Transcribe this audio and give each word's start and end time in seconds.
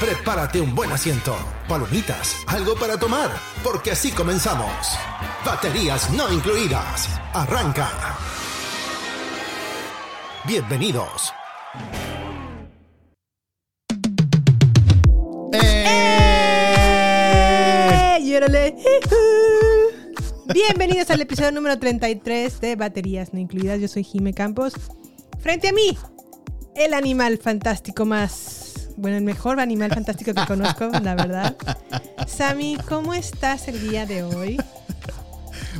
Prepárate 0.00 0.60
un 0.60 0.74
buen 0.76 0.92
asiento, 0.92 1.36
palomitas, 1.66 2.44
algo 2.46 2.76
para 2.76 2.96
tomar, 2.96 3.32
porque 3.64 3.90
así 3.90 4.12
comenzamos. 4.12 4.96
Baterías 5.44 6.08
no 6.12 6.32
incluidas. 6.32 7.08
Arranca. 7.34 8.16
Bienvenidos. 10.46 11.32
¡Eh! 15.52 16.18
¡Llórale! 18.22 18.76
Bienvenidos 20.54 21.10
al 21.10 21.22
episodio 21.22 21.50
número 21.50 21.76
33 21.76 22.60
de 22.60 22.76
Baterías 22.76 23.34
No 23.34 23.40
Incluidas. 23.40 23.80
Yo 23.80 23.88
soy 23.88 24.04
Jime 24.04 24.32
Campos. 24.32 24.74
Frente 25.40 25.70
a 25.70 25.72
mí, 25.72 25.98
el 26.76 26.94
animal 26.94 27.38
fantástico 27.38 28.04
más... 28.04 28.87
Bueno, 28.98 29.16
el 29.16 29.22
mejor 29.24 29.60
animal 29.60 29.90
fantástico 29.92 30.34
que 30.34 30.44
conozco, 30.46 30.88
la 31.02 31.14
verdad. 31.14 31.56
Sammy, 32.26 32.76
¿cómo 32.88 33.14
estás 33.14 33.68
el 33.68 33.88
día 33.88 34.06
de 34.06 34.24
hoy? 34.24 34.58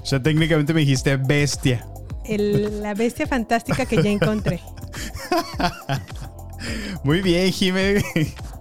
O 0.00 0.06
sea, 0.06 0.22
técnicamente 0.22 0.72
me 0.72 0.80
dijiste 0.80 1.16
bestia. 1.16 1.84
El- 2.24 2.80
la 2.83 2.94
bestia 2.94 3.27
fantástica 3.27 3.86
que 3.86 4.02
ya 4.02 4.11
encontré. 4.11 4.61
Muy 7.05 7.20
bien, 7.22 7.50
Jime. 7.52 8.02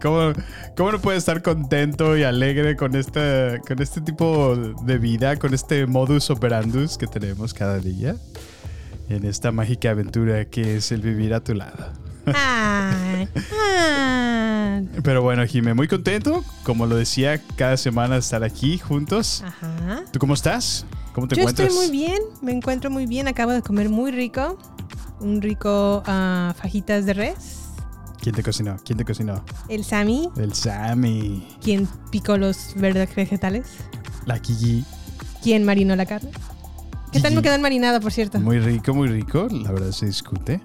¿Cómo, 0.01 0.33
¿Cómo 0.75 0.91
no 0.91 0.99
puedes 1.01 1.19
estar 1.19 1.41
contento 1.41 2.15
y 2.17 2.23
alegre 2.23 2.75
con 2.75 2.95
este, 2.95 3.59
con 3.67 3.81
este 3.81 4.01
tipo 4.01 4.55
de 4.55 4.97
vida, 4.97 5.35
con 5.37 5.53
este 5.53 5.85
modus 5.87 6.29
operandus 6.29 6.97
que 6.97 7.07
tenemos 7.07 7.53
cada 7.53 7.79
día? 7.79 8.15
En 9.09 9.25
esta 9.25 9.51
mágica 9.51 9.91
aventura 9.91 10.45
que 10.45 10.77
es 10.77 10.91
el 10.91 11.01
vivir 11.01 11.33
a 11.33 11.41
tu 11.41 11.53
lado. 11.55 11.93
Pero 15.03 15.21
bueno, 15.21 15.45
Jime, 15.45 15.73
muy 15.73 15.87
contento. 15.87 16.43
Como 16.63 16.85
lo 16.85 16.95
decía, 16.95 17.41
cada 17.55 17.77
semana 17.77 18.17
estar 18.17 18.43
aquí 18.43 18.77
juntos. 18.77 19.43
Ajá. 19.45 20.03
¿Tú 20.11 20.19
cómo 20.19 20.33
estás? 20.33 20.85
¿Cómo 21.13 21.27
te 21.27 21.35
Yo 21.35 21.41
encuentras? 21.41 21.69
estoy 21.69 21.87
muy 21.87 21.91
bien, 21.97 22.21
me 22.41 22.51
encuentro 22.51 22.89
muy 22.91 23.05
bien. 23.05 23.27
Acabo 23.27 23.51
de 23.51 23.61
comer 23.61 23.89
muy 23.89 24.11
rico. 24.11 24.57
Un 25.19 25.41
rico 25.41 26.03
ah, 26.05 26.53
fajitas 26.57 27.05
de 27.05 27.13
res. 27.13 27.63
¿Quién 28.21 28.35
te 28.35 28.43
cocinó? 28.43 28.77
¿Quién 28.83 28.97
te 28.97 29.05
cocinó? 29.05 29.43
El 29.69 29.83
Sammy, 29.83 30.29
El 30.35 30.53
Sammy. 30.53 31.47
quien 31.63 31.87
picó 32.11 32.37
los 32.37 32.73
verdes 32.75 33.15
vegetales. 33.15 33.67
La 34.25 34.39
Kiki. 34.39 34.83
Quien 35.41 35.63
marinó 35.63 35.95
la 35.95 36.05
carne. 36.05 36.31
¿Qué 37.11 37.21
tal 37.21 37.33
me 37.33 37.41
quedó 37.41 37.57
marinada, 37.59 37.99
por 37.99 38.11
cierto? 38.11 38.39
Muy 38.39 38.59
rico, 38.59 38.93
muy 38.93 39.07
rico. 39.07 39.47
La 39.49 39.71
verdad 39.71 39.91
se 39.91 40.07
discute. 40.07 40.61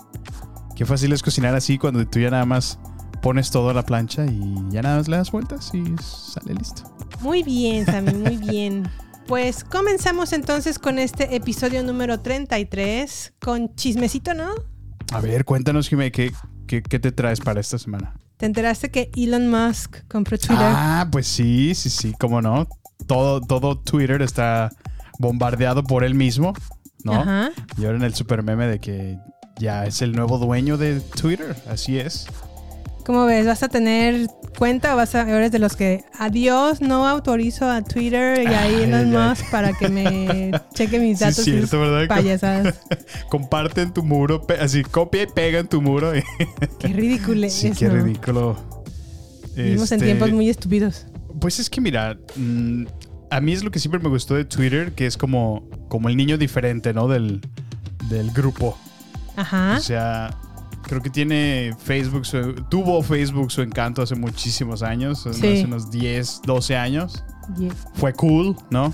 Qué 0.77 0.87
fácil 0.87 1.13
es 1.13 1.23
cocinar 1.23 1.55
así 1.55 1.79
cuando 1.79 2.07
tú 2.07 2.19
ya 2.19 2.31
nada 2.31 2.45
más 2.45 2.79
pones 3.21 3.51
todo 3.51 3.71
a 3.71 3.75
la 3.75 3.85
plancha 3.85 4.27
y 4.27 4.55
ya 4.71 4.83
nada 4.83 4.99
más 4.99 5.09
le 5.09 5.17
das 5.17 5.31
vueltas 5.31 5.71
y 5.75 5.85
sale 6.03 6.55
listo. 6.55 6.83
Muy 7.21 7.43
bien, 7.43 7.87
Sammy, 7.87 8.15
muy 8.15 8.37
bien. 8.37 8.89
Pues 9.29 9.63
comenzamos 9.63 10.33
entonces 10.33 10.81
con 10.81 10.99
este 10.99 11.37
episodio 11.37 11.85
número 11.85 12.21
33 12.21 13.35
con 13.41 13.73
chismecito, 13.77 14.35
¿no? 14.35 14.51
A 15.13 15.21
ver, 15.21 15.45
cuéntanos, 15.45 15.89
Jimé, 15.89 16.11
¿qué, 16.11 16.33
qué, 16.67 16.83
qué 16.83 16.99
te 16.99 17.13
traes 17.13 17.41
para 17.41 17.61
esta 17.61 17.79
semana? 17.79 18.15
¿Te 18.37 18.47
enteraste 18.47 18.91
que 18.91 19.13
Elon 19.15 19.49
Musk 19.49 20.09
compró 20.09 20.37
Twitter? 20.37 20.57
Ah, 20.59 21.09
pues 21.11 21.29
sí, 21.29 21.77
sí, 21.77 21.89
sí, 21.89 22.13
cómo 22.19 22.43
no. 22.43 22.67
Todo, 23.07 23.41
todo 23.41 23.79
Twitter 23.79 24.21
está 24.23 24.71
bombardeado 25.21 25.85
por 25.85 26.03
él 26.03 26.17
mismo, 26.17 26.53
¿no? 27.05 27.13
Ajá. 27.13 27.53
Y 27.79 27.85
ahora 27.85 27.99
en 27.99 28.03
el 28.03 28.15
super 28.15 28.43
meme 28.43 28.67
de 28.67 28.81
que 28.81 29.17
ya 29.59 29.85
es 29.85 30.03
el 30.03 30.13
nuevo 30.13 30.39
dueño 30.39 30.77
de 30.77 31.01
Twitter, 31.01 31.55
así 31.69 31.99
es. 31.99 32.27
¿Cómo 33.05 33.27
ves? 33.27 33.47
¿Vas 33.47 33.63
a 33.65 33.69
tener 33.69 34.29
cuenta 34.59 34.95
o 34.95 34.97
vas 34.97 35.15
a, 35.17 35.23
eres 35.29 35.51
de 35.51 35.59
los 35.59 35.75
que 35.75 36.05
adiós, 36.19 36.81
no 36.81 37.09
autorizo 37.09 37.69
a 37.69 37.83
Twitter 37.83 38.41
y 38.43 38.47
a 38.47 38.67
Elon. 38.69 39.11
Musk 39.11 39.51
para 39.51 39.73
que 39.73 39.89
me 39.89 40.53
cheque 40.75 41.01
mis 41.01 41.19
Sí, 41.19 41.25
datos 41.25 41.39
y 41.41 41.51
cierto, 41.51 41.81
¿verdad? 41.81 42.07
payasadas? 42.07 42.79
Comparte 43.29 43.83
en 43.83 43.93
tu 43.93 44.05
muro, 44.05 44.47
así 44.61 44.85
copia 44.85 45.23
y 45.25 45.27
pega 45.27 45.59
en 45.59 45.67
tu 45.69 45.83
muro. 45.83 46.13
Qué 46.79 46.89
ridículo 46.89 47.45
es 47.47 47.53
Sí, 47.55 47.73
qué 47.73 47.89
ridículo. 47.89 48.57
Vivimos 49.57 49.91
en 49.91 49.97
Este, 49.97 50.07
tiempos 50.07 50.31
muy 50.31 50.49
estúpidos. 50.49 51.07
Pues 51.41 51.59
es 51.59 51.69
que 51.69 51.81
mira, 51.81 52.17
mm, 52.37 52.85
a 53.31 53.41
mí 53.41 53.53
es 53.53 53.65
lo 53.65 53.71
que 53.71 53.79
siempre 53.81 54.01
me 54.01 54.09
gustó 54.09 54.35
de 54.35 54.45
Twitter, 54.45 54.93
que 54.93 55.07
es 55.07 55.17
como, 55.17 55.69
como 55.89 56.09
el 56.09 56.17
niño 56.17 56.39
diferente, 56.39 56.95
¿no? 56.95 57.09
Del, 57.09 57.41
del 58.09 58.31
grupo. 58.31 58.79
Ajá. 59.37 59.77
O 59.79 59.81
sea, 59.81 60.31
creo 60.83 61.01
que 61.03 61.11
tiene 61.11 61.75
Facebook, 61.79 62.27
su- 62.27 62.55
tuvo 62.69 63.03
Facebook 63.03 63.51
su 63.51 63.63
encanto 63.63 64.03
hace 64.03 64.15
muchísimos 64.15 64.83
años, 64.83 65.21
Sí. 65.23 65.29
hace 65.31 65.65
unos 65.65 65.91
10, 65.91 66.41
12 66.45 66.77
años. 66.77 67.25
Yeah. 67.59 67.73
Fue 67.95 68.13
cool, 68.15 68.57
¿no? 68.71 68.93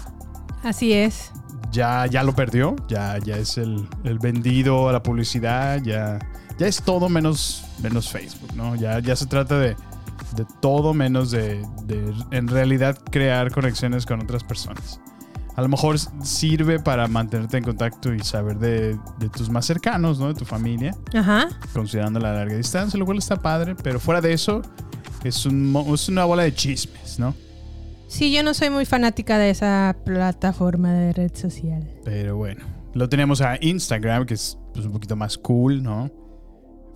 Así 0.62 0.92
es. 0.92 1.32
Ya, 1.70 2.06
ya 2.06 2.22
lo 2.22 2.34
perdió, 2.34 2.76
ya, 2.88 3.18
ya 3.18 3.36
es 3.36 3.58
el, 3.58 3.86
el 4.04 4.18
vendido 4.18 4.88
a 4.88 4.92
la 4.92 5.02
publicidad, 5.02 5.82
ya, 5.82 6.18
ya 6.58 6.66
es 6.66 6.82
todo 6.82 7.08
menos, 7.10 7.64
menos 7.82 8.08
Facebook, 8.08 8.54
¿no? 8.54 8.74
Ya, 8.74 8.98
ya 9.00 9.14
se 9.16 9.26
trata 9.26 9.58
de, 9.58 9.76
de 10.34 10.46
todo 10.62 10.94
menos 10.94 11.30
de, 11.30 11.64
de 11.84 12.14
en 12.30 12.48
realidad 12.48 12.98
crear 13.10 13.50
conexiones 13.52 14.06
con 14.06 14.20
otras 14.22 14.44
personas. 14.44 14.98
A 15.58 15.60
lo 15.60 15.68
mejor 15.68 15.98
sirve 16.22 16.78
para 16.78 17.08
mantenerte 17.08 17.56
en 17.56 17.64
contacto 17.64 18.14
y 18.14 18.20
saber 18.20 18.60
de, 18.60 18.96
de 19.18 19.28
tus 19.28 19.50
más 19.50 19.66
cercanos, 19.66 20.20
¿no? 20.20 20.28
De 20.28 20.34
tu 20.34 20.44
familia, 20.44 20.96
Ajá. 21.12 21.48
considerando 21.72 22.20
la 22.20 22.32
larga 22.32 22.56
distancia, 22.56 22.96
lo 22.96 23.04
cual 23.04 23.18
está 23.18 23.34
padre, 23.34 23.74
pero 23.74 23.98
fuera 23.98 24.20
de 24.20 24.32
eso 24.32 24.62
es, 25.24 25.44
un, 25.46 25.74
es 25.92 26.08
una 26.08 26.24
bola 26.26 26.44
de 26.44 26.54
chismes, 26.54 27.18
¿no? 27.18 27.34
Sí, 28.06 28.32
yo 28.32 28.44
no 28.44 28.54
soy 28.54 28.70
muy 28.70 28.84
fanática 28.84 29.36
de 29.36 29.50
esa 29.50 29.96
plataforma 30.04 30.92
de 30.92 31.12
red 31.12 31.34
social. 31.34 31.82
Pero 32.04 32.36
bueno, 32.36 32.64
lo 32.94 33.08
tenemos 33.08 33.40
a 33.40 33.58
Instagram, 33.60 34.26
que 34.26 34.34
es 34.34 34.56
pues, 34.72 34.86
un 34.86 34.92
poquito 34.92 35.16
más 35.16 35.36
cool, 35.38 35.82
¿no? 35.82 36.08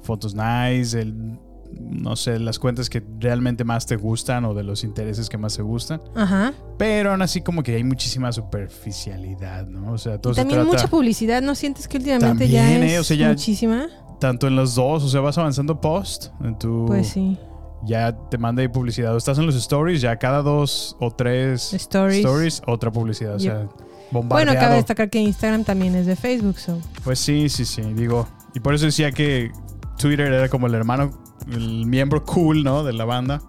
Fotos 0.05 0.37
nice, 0.37 1.01
el, 1.01 1.37
no 1.81 2.17
sé, 2.17 2.39
las 2.39 2.59
cuentas 2.59 2.89
que 2.91 3.03
realmente 3.21 3.65
más 3.65 3.87
te 3.87 3.97
gustan 3.97 4.45
o 4.45 4.55
de 4.55 4.63
los 4.63 4.85
intereses 4.85 5.29
que 5.29 5.39
más 5.39 5.57
te 5.57 5.63
gustan. 5.63 6.01
Ajá. 6.15 6.53
Pero 6.79 7.11
aún 7.13 7.23
así 7.23 7.41
como 7.43 7.63
que 7.63 7.75
hay 7.77 7.85
muchísima 7.85 8.33
superficialidad, 8.33 9.67
¿no? 9.67 9.93
O 9.93 9.99
sea, 9.99 10.19
todo 10.19 10.33
Y 10.33 10.37
se 10.37 10.41
también 10.43 10.61
trata 10.61 10.73
mucha 10.77 10.89
publicidad, 10.89 11.43
¿no 11.43 11.55
sientes 11.55 11.89
que 11.89 11.99
últimamente 11.99 12.49
ya 12.49 12.63
También, 12.63 12.83
es 12.85 12.93
eh, 12.93 12.99
o 12.99 13.05
sea, 13.05 13.17
ya- 13.17 13.29
muchísima? 13.29 13.87
tanto 14.21 14.47
en 14.47 14.55
los 14.57 14.75
dos, 14.77 15.03
o 15.03 15.09
sea, 15.09 15.21
vas 15.21 15.37
avanzando 15.39 15.81
post 15.81 16.27
en 16.45 16.57
tu... 16.59 16.85
Pues 16.87 17.09
sí. 17.09 17.37
Ya 17.85 18.17
te 18.31 18.39
manda 18.39 18.63
ahí 18.63 18.69
publicidad. 18.69 19.13
O 19.13 19.17
estás 19.17 19.37
en 19.39 19.47
los 19.47 19.57
stories, 19.57 20.01
ya 20.01 20.17
cada 20.17 20.43
dos 20.43 20.97
o 21.01 21.11
tres 21.11 21.73
Stories. 21.75 22.63
otra 22.69 22.93
publicidad. 22.93 23.35
O 23.35 23.39
Yep. 23.39 23.51
sea, 23.51 23.55
Bueno, 23.65 23.73
bombardeado. 24.13 24.61
cabe 24.61 24.75
destacar 24.77 25.11
que 25.11 25.19
Instagram 25.19 25.65
también 25.65 25.97
es 25.97 26.07
de 26.07 26.15
Facebook, 26.15 26.59
so. 26.61 26.79
Pues 27.03 27.19
sí, 27.19 27.49
sí, 27.49 27.65
sí, 27.65 27.83
digo. 27.95 28.29
Y 28.55 28.61
por 28.61 28.75
eso 28.75 28.85
decía 28.87 29.11
que 29.11 29.51
Twitter 29.99 30.33
era 30.33 30.49
como 30.49 30.69
el 30.69 30.75
hermano, 30.77 31.11
el 31.51 31.87
miembro 31.87 32.25
cool, 32.25 32.65
¿no? 32.65 32.85
De 32.85 32.93
la 32.93 33.05
banda. 33.05 33.43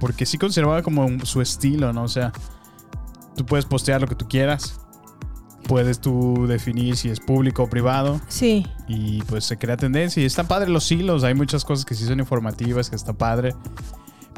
Porque 0.00 0.26
sí 0.26 0.38
conservaba 0.38 0.82
como 0.82 1.24
su 1.24 1.40
estilo, 1.40 1.92
¿no? 1.92 2.02
O 2.02 2.08
sea, 2.08 2.32
tú 3.36 3.46
puedes 3.46 3.64
postear 3.64 4.00
lo 4.00 4.06
que 4.06 4.14
tú 4.14 4.26
quieras. 4.28 4.80
Puedes 5.68 6.00
tú 6.00 6.46
definir 6.48 6.96
si 6.96 7.08
es 7.08 7.20
público 7.20 7.62
o 7.62 7.70
privado. 7.70 8.20
Sí. 8.28 8.66
Y 8.88 9.22
pues 9.22 9.44
se 9.44 9.58
crea 9.58 9.76
tendencia. 9.76 10.22
Y 10.22 10.26
están 10.26 10.48
padre 10.48 10.70
los 10.70 10.90
hilos. 10.90 11.22
Hay 11.22 11.34
muchas 11.34 11.64
cosas 11.64 11.84
que 11.84 11.94
sí 11.94 12.04
son 12.04 12.18
informativas, 12.18 12.90
que 12.90 12.96
está 12.96 13.12
padre. 13.12 13.54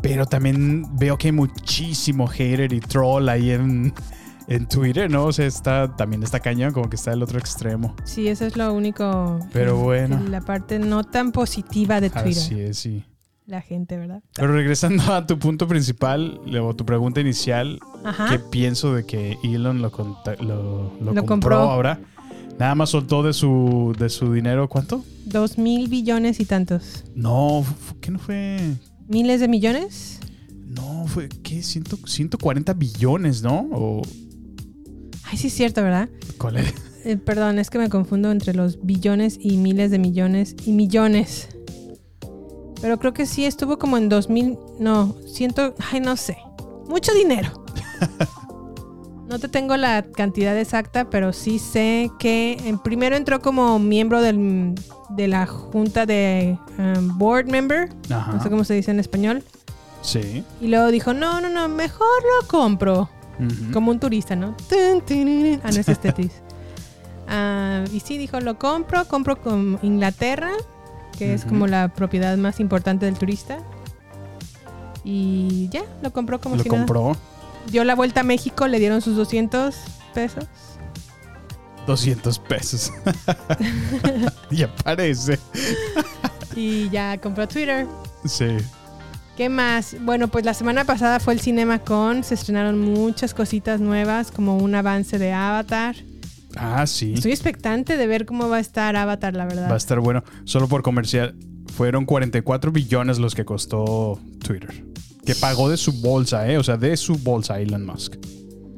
Pero 0.02 0.26
también 0.26 0.86
veo 0.98 1.16
que 1.16 1.28
hay 1.28 1.32
muchísimo 1.32 2.26
hater 2.26 2.72
y 2.74 2.80
troll 2.80 3.26
ahí 3.30 3.50
en, 3.52 3.94
en 4.48 4.66
Twitter, 4.68 5.10
¿no? 5.10 5.24
O 5.26 5.32
sea, 5.32 5.46
está, 5.46 5.94
también 5.96 6.22
está 6.22 6.40
cañón, 6.40 6.72
como 6.72 6.88
que 6.90 6.96
está 6.96 7.12
el 7.12 7.22
otro 7.22 7.38
extremo. 7.38 7.94
Sí, 8.04 8.28
eso 8.28 8.44
es 8.46 8.56
lo 8.56 8.72
único. 8.72 9.38
Pero 9.52 9.76
bueno. 9.76 10.20
La 10.28 10.40
parte 10.40 10.78
no 10.78 11.04
tan 11.04 11.32
positiva 11.32 12.00
de 12.00 12.10
Twitter. 12.10 12.30
Así 12.42 12.60
es, 12.60 12.78
sí. 12.78 13.04
La 13.46 13.60
gente, 13.60 13.98
¿verdad? 13.98 14.22
Pero 14.34 14.52
regresando 14.54 15.02
a 15.12 15.26
tu 15.26 15.38
punto 15.38 15.68
principal, 15.68 16.40
o 16.62 16.74
tu 16.74 16.86
pregunta 16.86 17.20
inicial, 17.20 17.78
Ajá. 18.04 18.28
¿qué 18.30 18.38
pienso 18.38 18.94
de 18.94 19.04
que 19.04 19.36
Elon 19.44 19.82
lo, 19.82 19.90
conta- 19.92 20.36
lo, 20.42 20.94
lo 21.00 21.12
Lo 21.12 21.24
compró, 21.24 21.26
compró. 21.26 21.56
ahora? 21.58 22.00
Nada 22.58 22.74
más 22.74 22.90
soltó 22.90 23.22
de 23.22 23.32
su, 23.32 23.94
de 23.98 24.08
su 24.08 24.32
dinero, 24.32 24.68
¿cuánto? 24.68 25.04
Dos 25.26 25.58
mil 25.58 25.88
billones 25.88 26.38
y 26.40 26.44
tantos. 26.44 27.04
No, 27.14 27.64
¿qué 28.00 28.10
no 28.12 28.18
fue? 28.18 28.58
¿Miles 29.08 29.40
de 29.40 29.48
millones? 29.48 30.20
No, 30.66 31.04
fue, 31.06 31.28
¿qué? 31.28 31.62
Ciento- 31.62 31.98
140 32.06 32.72
billones, 32.74 33.42
¿no? 33.42 33.68
¿O 33.72 34.02
Ay, 35.30 35.36
sí 35.38 35.48
es 35.48 35.54
cierto, 35.54 35.82
¿verdad? 35.82 36.08
cuál 36.38 36.56
es? 36.58 36.74
Eh, 37.04 37.16
perdón, 37.16 37.58
es 37.58 37.68
que 37.70 37.78
me 37.78 37.88
confundo 37.90 38.30
entre 38.30 38.54
los 38.54 38.84
billones 38.84 39.36
y 39.40 39.56
miles 39.58 39.90
de 39.90 39.98
millones 39.98 40.56
y 40.64 40.72
millones. 40.72 41.48
Pero 42.80 42.98
creo 42.98 43.12
que 43.14 43.26
sí 43.26 43.44
estuvo 43.44 43.78
como 43.78 43.96
en 43.98 44.08
2000, 44.08 44.58
no, 44.78 45.14
ciento, 45.26 45.74
ay, 45.92 46.00
no 46.00 46.16
sé. 46.16 46.36
Mucho 46.88 47.12
dinero. 47.12 47.64
No 49.26 49.38
te 49.38 49.48
tengo 49.48 49.76
la 49.78 50.02
cantidad 50.02 50.56
exacta, 50.56 51.08
pero 51.08 51.32
sí 51.32 51.58
sé 51.58 52.10
que 52.18 52.58
en 52.66 52.78
primero 52.78 53.16
entró 53.16 53.40
como 53.40 53.78
miembro 53.78 54.20
del- 54.20 54.74
de 55.08 55.28
la 55.28 55.46
junta 55.46 56.04
de 56.04 56.58
um, 56.78 57.16
board 57.18 57.46
member, 57.46 57.88
Ajá. 58.10 58.32
no 58.32 58.42
sé 58.42 58.50
cómo 58.50 58.64
se 58.64 58.74
dice 58.74 58.90
en 58.90 59.00
español, 59.00 59.42
Sí. 60.02 60.44
y 60.60 60.68
luego 60.68 60.88
dijo, 60.88 61.14
no, 61.14 61.40
no, 61.40 61.48
no, 61.48 61.68
mejor 61.68 62.06
lo 62.42 62.46
compro. 62.46 63.08
Como 63.72 63.90
un 63.90 64.00
turista, 64.00 64.36
¿no? 64.36 64.56
Ah, 64.70 65.00
no 65.62 65.68
es 65.70 65.76
este 65.76 65.94
Tetris. 65.96 66.32
Ah, 67.28 67.84
y 67.92 68.00
sí, 68.00 68.18
dijo, 68.18 68.40
lo 68.40 68.58
compro, 68.58 69.06
compro 69.06 69.40
con 69.40 69.78
Inglaterra, 69.82 70.52
que 71.18 71.34
es 71.34 71.44
como 71.44 71.66
la 71.66 71.88
propiedad 71.88 72.36
más 72.36 72.60
importante 72.60 73.06
del 73.06 73.14
turista. 73.14 73.58
Y 75.04 75.68
ya, 75.70 75.82
lo 76.02 76.12
compró 76.12 76.40
como 76.40 76.56
Lo 76.56 76.62
si 76.62 76.68
nada. 76.68 76.80
compró. 76.80 77.16
Dio 77.70 77.84
la 77.84 77.94
vuelta 77.94 78.20
a 78.20 78.24
México, 78.24 78.66
le 78.68 78.78
dieron 78.78 79.00
sus 79.00 79.16
200 79.16 79.74
pesos. 80.14 80.44
200 81.86 82.38
pesos. 82.40 82.92
y 84.50 84.62
aparece. 84.62 85.38
Y 86.56 86.88
ya 86.90 87.18
compró 87.18 87.48
Twitter. 87.48 87.86
Sí. 88.24 88.56
¿Qué 89.36 89.48
más? 89.48 89.96
Bueno, 90.00 90.28
pues 90.28 90.44
la 90.44 90.54
semana 90.54 90.84
pasada 90.84 91.18
fue 91.18 91.34
el 91.34 91.40
CinemaCon, 91.40 92.22
se 92.22 92.34
estrenaron 92.34 92.78
muchas 92.80 93.34
cositas 93.34 93.80
nuevas, 93.80 94.30
como 94.30 94.56
un 94.58 94.74
avance 94.76 95.18
de 95.18 95.32
Avatar. 95.32 95.96
Ah, 96.56 96.86
sí. 96.86 97.14
Estoy 97.14 97.32
expectante 97.32 97.96
de 97.96 98.06
ver 98.06 98.26
cómo 98.26 98.48
va 98.48 98.58
a 98.58 98.60
estar 98.60 98.94
Avatar, 98.94 99.34
la 99.34 99.44
verdad. 99.44 99.68
Va 99.68 99.74
a 99.74 99.78
estar 99.78 99.98
bueno. 99.98 100.22
Solo 100.44 100.68
por 100.68 100.82
comercial. 100.82 101.34
Fueron 101.76 102.04
44 102.06 102.70
billones 102.70 103.18
los 103.18 103.34
que 103.34 103.44
costó 103.44 104.20
Twitter. 104.38 104.84
Que 105.26 105.34
pagó 105.34 105.68
de 105.68 105.78
su 105.78 106.00
bolsa, 106.00 106.48
¿eh? 106.48 106.56
O 106.58 106.62
sea, 106.62 106.76
de 106.76 106.96
su 106.96 107.16
bolsa 107.16 107.58
Elon 107.58 107.84
Musk. 107.84 108.14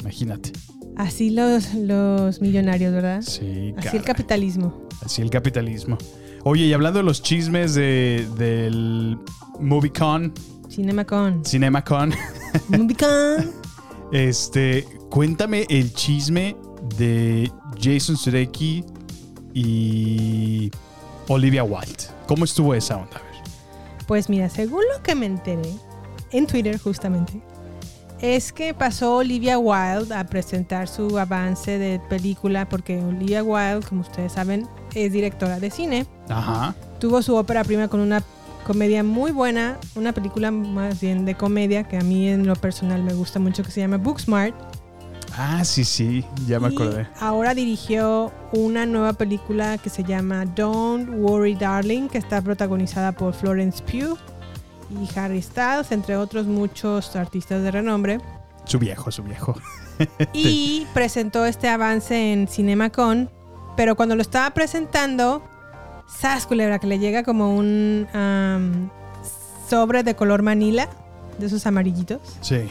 Imagínate. 0.00 0.52
Así 0.97 1.29
los, 1.29 1.75
los 1.75 2.41
millonarios, 2.41 2.94
¿verdad? 2.94 3.20
Sí, 3.20 3.75
Así 3.76 3.85
caray. 3.85 3.99
el 3.99 4.05
capitalismo. 4.05 4.88
Así 5.05 5.20
el 5.20 5.29
capitalismo. 5.29 5.99
Oye, 6.49 6.67
y 6.67 6.73
hablando 6.73 7.01
de 7.01 7.03
los 7.03 7.23
chismes 7.23 7.75
de, 7.75 8.25
del 8.39 9.19
MovieCon, 9.59 10.33
CinemaCon. 10.71 11.45
CinemaCon, 11.45 12.15
MovieCon. 12.69 13.51
este, 14.13 14.87
cuéntame 15.11 15.67
el 15.69 15.93
chisme 15.93 16.57
de 16.97 17.51
Jason 17.83 18.17
Sudeikis 18.17 18.85
y 19.55 20.71
Olivia 21.27 21.65
Wilde. 21.65 22.05
¿Cómo 22.29 22.45
estuvo 22.45 22.77
esa 22.77 22.99
onda? 22.99 23.21
Pues 24.07 24.29
mira, 24.29 24.49
según 24.49 24.85
lo 24.95 25.03
que 25.03 25.17
me 25.17 25.27
enteré, 25.27 25.73
en 26.31 26.47
Twitter 26.47 26.79
justamente, 26.79 27.43
es 28.21 28.53
que 28.53 28.73
pasó 28.73 29.17
Olivia 29.17 29.59
Wilde 29.59 30.15
a 30.15 30.25
presentar 30.29 30.87
su 30.87 31.19
avance 31.19 31.77
de 31.77 31.99
película, 32.09 32.69
porque 32.69 33.03
Olivia 33.03 33.43
Wilde, 33.43 33.85
como 33.89 34.03
ustedes 34.03 34.35
saben, 34.35 34.69
es 34.97 35.13
directora 35.13 35.61
de 35.61 35.71
cine. 35.71 36.07
Ajá. 36.29 36.75
Tuvo 36.99 37.23
su 37.23 37.35
ópera 37.37 37.63
prima 37.65 37.89
con 37.89 38.01
una 38.01 38.23
comedia 38.67 39.03
muy 39.05 39.31
buena, 39.31 39.79
una 39.95 40.13
película 40.13 40.51
más 40.51 41.01
bien 41.01 41.25
de 41.25 41.35
comedia 41.37 41.85
que 41.85 41.97
a 41.99 42.01
mí 42.01 42.29
en 42.29 42.47
lo 42.47 42.57
personal 42.57 43.03
me 43.03 43.13
gusta 43.15 43.39
mucho, 43.39 43.63
que 43.63 43.71
se 43.71 43.81
llama 43.81 43.99
Booksmart. 43.99 44.55
Ah, 45.39 45.63
sí, 45.65 45.85
sí, 45.85 46.25
ya 46.47 46.59
me 46.59 46.71
Y 46.71 46.75
acordé. 46.75 47.07
ahora 47.21 47.53
dirigió 47.55 48.33
una 48.53 48.87
nueva 48.87 49.13
película 49.13 49.77
que 49.77 49.91
se 49.91 50.03
llama 50.03 50.47
Don't 50.47 51.09
Worry 51.19 51.55
Darling, 51.55 52.09
que 52.09 52.17
está 52.19 52.41
protagonizada 52.41 53.13
por 53.13 53.35
Florence 53.35 53.83
Pugh 53.85 54.17
y 54.91 55.19
Harry 55.19 55.43
Styles, 55.43 55.93
entre 55.93 56.17
otros 56.17 56.47
muchos 56.47 57.15
artistas 57.17 57.63
de 57.63 57.71
renombre. 57.71 58.19
Su 58.65 58.79
viejo, 58.79 59.11
su 59.13 59.23
viejo. 59.23 59.55
Y 60.33 60.87
presentó 60.95 61.45
este 61.45 61.69
avance 61.69 62.33
en 62.33 62.49
CinemaCon, 62.49 63.29
pero 63.76 63.96
cuando 63.96 64.17
lo 64.17 64.23
estaba 64.23 64.50
presentando, 64.50 65.43
¡Sas, 66.06 66.46
culebra! 66.46 66.78
Que 66.78 66.87
le 66.87 66.99
llega 66.99 67.23
como 67.25 67.55
un 67.55 68.08
sobre 69.69 70.02
de 70.02 70.14
color 70.14 70.43
manila, 70.43 70.88
de 71.38 71.46
esos 71.46 71.67
amarillitos. 71.67 72.20
Sí. 72.40 72.69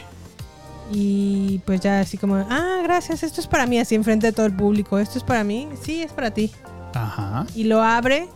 Y 0.91 1.59
pues 1.65 1.81
ya 1.81 1.99
así 1.99 2.17
como, 2.17 2.35
ah, 2.35 2.79
gracias, 2.83 3.23
esto 3.23 3.41
es 3.41 3.47
para 3.47 3.65
mí, 3.65 3.79
así 3.79 3.95
enfrente 3.95 4.27
de 4.27 4.33
todo 4.33 4.45
el 4.45 4.55
público, 4.55 4.99
esto 4.99 5.17
es 5.17 5.23
para 5.23 5.43
mí, 5.43 5.67
sí, 5.81 6.03
es 6.03 6.13
para 6.13 6.31
ti. 6.31 6.51
Ajá. 6.93 7.45
Y 7.55 7.65
lo 7.65 7.81
abre 7.81 8.29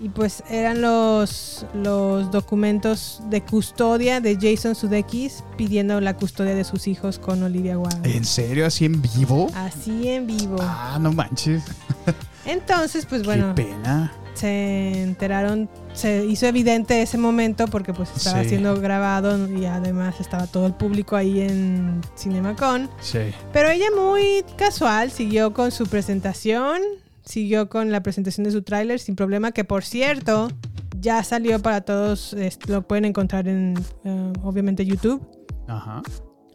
y 0.00 0.08
pues 0.08 0.42
eran 0.50 0.80
los, 0.80 1.64
los 1.74 2.30
documentos 2.30 3.22
de 3.30 3.42
custodia 3.42 4.20
de 4.20 4.36
Jason 4.40 4.74
Sudeikis 4.74 5.44
pidiendo 5.56 6.00
la 6.00 6.14
custodia 6.16 6.54
de 6.54 6.64
sus 6.64 6.86
hijos 6.88 7.18
con 7.18 7.42
Olivia 7.42 7.78
Wilde. 7.78 8.16
¿En 8.16 8.24
serio? 8.24 8.66
¿Así 8.66 8.84
en 8.84 9.00
vivo? 9.00 9.50
Así 9.54 10.08
en 10.08 10.26
vivo. 10.26 10.56
Ah, 10.60 10.98
no 11.00 11.12
manches. 11.12 11.62
Entonces, 12.44 13.06
pues 13.06 13.22
bueno, 13.24 13.54
Qué 13.54 13.62
pena. 13.64 14.12
se 14.34 15.02
enteraron, 15.02 15.70
se 15.94 16.26
hizo 16.26 16.46
evidente 16.46 17.00
ese 17.00 17.16
momento 17.16 17.66
porque 17.68 17.94
pues 17.94 18.10
estaba 18.14 18.42
Sí. 18.42 18.50
siendo 18.50 18.78
grabado 18.80 19.48
y 19.48 19.64
además 19.64 20.16
estaba 20.20 20.46
todo 20.46 20.66
el 20.66 20.74
público 20.74 21.16
ahí 21.16 21.40
en 21.40 22.02
CinemaCon. 22.18 22.90
Sí. 23.00 23.20
Pero 23.52 23.70
ella 23.70 23.86
muy 23.96 24.44
casual, 24.58 25.10
siguió 25.10 25.54
con 25.54 25.70
su 25.70 25.86
presentación, 25.86 26.82
siguió 27.24 27.68
con 27.68 27.90
la 27.90 28.02
presentación 28.02 28.44
de 28.44 28.50
su 28.50 28.62
tráiler 28.62 28.98
sin 29.00 29.16
problema, 29.16 29.52
que 29.52 29.64
por 29.64 29.84
cierto, 29.84 30.48
ya 31.00 31.22
salió 31.22 31.60
para 31.60 31.80
todos, 31.82 32.34
lo 32.68 32.82
pueden 32.86 33.04
encontrar 33.04 33.48
en 33.48 33.74
eh, 34.04 34.32
obviamente 34.42 34.84
YouTube 34.86 35.20
Ajá. 35.68 36.02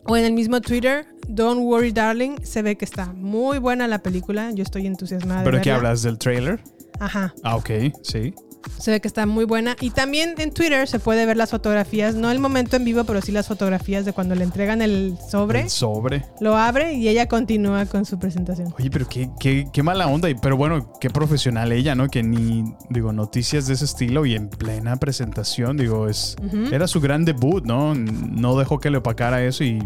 o 0.06 0.18
en 0.18 0.26
el 0.26 0.34
mismo 0.34 0.62
Twitter. 0.62 1.08
Don't 1.28 1.62
worry 1.62 1.92
darling, 1.92 2.38
se 2.44 2.62
ve 2.64 2.76
que 2.78 2.86
está 2.86 3.14
muy 3.14 3.60
buena 3.60 3.88
la 3.88 4.00
película, 4.02 4.52
yo 4.52 4.64
estoy 4.64 4.88
entusiasmada. 4.88 5.42
de 5.42 5.46
¿Pero 5.46 5.62
qué 5.62 5.70
verla. 5.70 5.90
hablas 5.90 6.02
del 6.04 6.18
trailer? 6.18 6.60
Ajá, 7.00 7.34
Ah, 7.44 7.56
ok, 7.56 7.70
sí. 8.04 8.34
Se 8.78 8.92
ve 8.92 9.02
que 9.02 9.08
está 9.08 9.26
muy 9.26 9.46
buena. 9.46 9.76
Y 9.82 9.90
también 9.92 10.36
en 10.38 10.52
Twitter 10.52 10.88
se 10.88 11.00
puede 11.00 11.26
ver 11.26 11.38
las 11.38 11.50
fotografías, 11.52 12.16
no 12.16 12.30
el 12.32 12.40
momento 12.40 12.76
en 12.76 12.84
vivo, 12.86 13.04
pero 13.04 13.22
sí 13.22 13.32
las 13.32 13.48
fotografías 13.48 14.06
de 14.06 14.14
cuando 14.14 14.36
le 14.36 14.44
entregan 14.44 14.82
el 14.82 15.18
sobre. 15.30 15.62
El 15.62 15.70
sobre. 15.70 16.26
Lo 16.42 16.56
abre 16.58 16.94
y 16.94 17.08
ella 17.08 17.28
continúa 17.28 17.86
con 17.86 18.06
su 18.06 18.20
presentación. 18.20 18.74
Oye, 18.78 18.90
pero 18.90 19.08
qué, 19.08 19.30
qué, 19.40 19.68
qué 19.72 19.84
mala 19.84 20.08
onda. 20.08 20.30
y- 20.30 20.36
Pero 20.36 20.58
bueno, 20.58 20.94
qué 21.00 21.10
profesional 21.10 21.72
ella, 21.72 21.96
¿no? 21.96 22.08
Que 22.10 22.24
ni, 22.24 22.64
digo, 22.90 23.12
noticias 23.14 23.68
de 23.68 23.74
ese 23.74 23.86
estilo 23.86 24.26
y 24.26 24.36
en 24.36 24.50
plena 24.50 24.96
presentación, 24.98 25.78
digo, 25.78 26.08
es. 26.08 26.36
Era 26.72 26.88
su 26.88 27.00
gran 27.02 27.26
debut, 27.26 27.66
¿no? 27.66 27.96
No 27.96 28.58
dejó 28.58 28.80
que 28.80 28.90
le 28.90 28.98
opacara 28.98 29.44
eso 29.44 29.64
y 29.64 29.80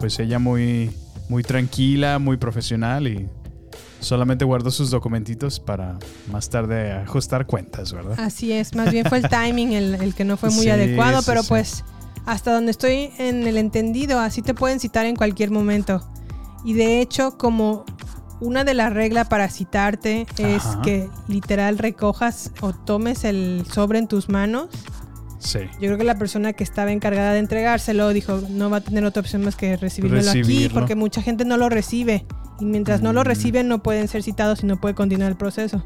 pues 0.00 0.18
ella 0.18 0.38
muy, 0.38 0.90
muy 1.28 1.42
tranquila, 1.42 2.18
muy 2.18 2.36
profesional 2.36 3.06
y 3.08 3.28
solamente 4.04 4.44
guardó 4.44 4.70
sus 4.70 4.90
documentitos 4.90 5.58
para 5.60 5.98
más 6.30 6.48
tarde 6.50 6.92
ajustar 6.92 7.46
cuentas, 7.46 7.92
¿verdad? 7.92 8.18
Así 8.20 8.52
es, 8.52 8.74
más 8.74 8.90
bien 8.92 9.06
fue 9.06 9.18
el 9.18 9.28
timing 9.28 9.72
el, 9.72 9.94
el 9.96 10.14
que 10.14 10.24
no 10.24 10.36
fue 10.36 10.50
muy 10.50 10.64
Sí, 10.64 10.70
adecuado, 10.70 11.22
pero 11.26 11.42
sí. 11.42 11.48
pues 11.48 11.84
hasta 12.26 12.52
donde 12.52 12.70
estoy 12.70 13.10
en 13.18 13.46
el 13.46 13.56
entendido, 13.56 14.18
así 14.20 14.40
te 14.42 14.54
pueden 14.54 14.80
citar 14.80 15.04
en 15.06 15.16
cualquier 15.16 15.50
momento. 15.50 16.08
Y 16.64 16.72
de 16.72 17.00
hecho, 17.00 17.36
como 17.36 17.84
una 18.40 18.64
de 18.64 18.74
las 18.74 18.92
reglas 18.92 19.28
para 19.28 19.48
citarte 19.48 20.26
es 20.38 20.64
Ajá. 20.64 20.82
que 20.82 21.08
literal 21.28 21.78
recojas 21.78 22.50
o 22.62 22.72
tomes 22.72 23.24
el 23.24 23.64
sobre 23.70 23.98
en 23.98 24.08
tus 24.08 24.28
manos. 24.28 24.68
Sí. 25.44 25.60
Yo 25.74 25.78
creo 25.88 25.98
que 25.98 26.04
la 26.04 26.16
persona 26.18 26.52
que 26.54 26.64
estaba 26.64 26.90
encargada 26.90 27.32
de 27.34 27.38
entregárselo 27.38 28.08
dijo, 28.14 28.40
no 28.50 28.70
va 28.70 28.78
a 28.78 28.80
tener 28.80 29.04
otra 29.04 29.20
opción 29.20 29.42
más 29.44 29.56
que 29.56 29.76
recibírmelo 29.76 30.28
aquí, 30.30 30.40
Recibirlo. 30.42 30.80
porque 30.80 30.94
mucha 30.94 31.20
gente 31.22 31.44
no 31.44 31.56
lo 31.58 31.68
recibe. 31.68 32.26
Y 32.60 32.64
mientras 32.64 33.02
no 33.02 33.12
lo 33.12 33.20
Mm. 33.20 33.24
reciben, 33.24 33.68
no 33.68 33.82
pueden 33.82 34.08
ser 34.08 34.22
citados 34.22 34.62
y 34.62 34.66
no 34.66 34.80
puede 34.80 34.94
continuar 34.94 35.30
el 35.30 35.36
proceso. 35.36 35.84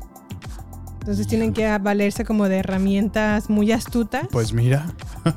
Entonces 1.01 1.27
tienen 1.27 1.53
que 1.55 1.67
valerse 1.79 2.25
como 2.25 2.49
de 2.49 2.59
herramientas 2.59 3.49
muy 3.51 3.73
astutas 3.73 4.29
Pues 4.31 4.53
mira. 4.53 4.87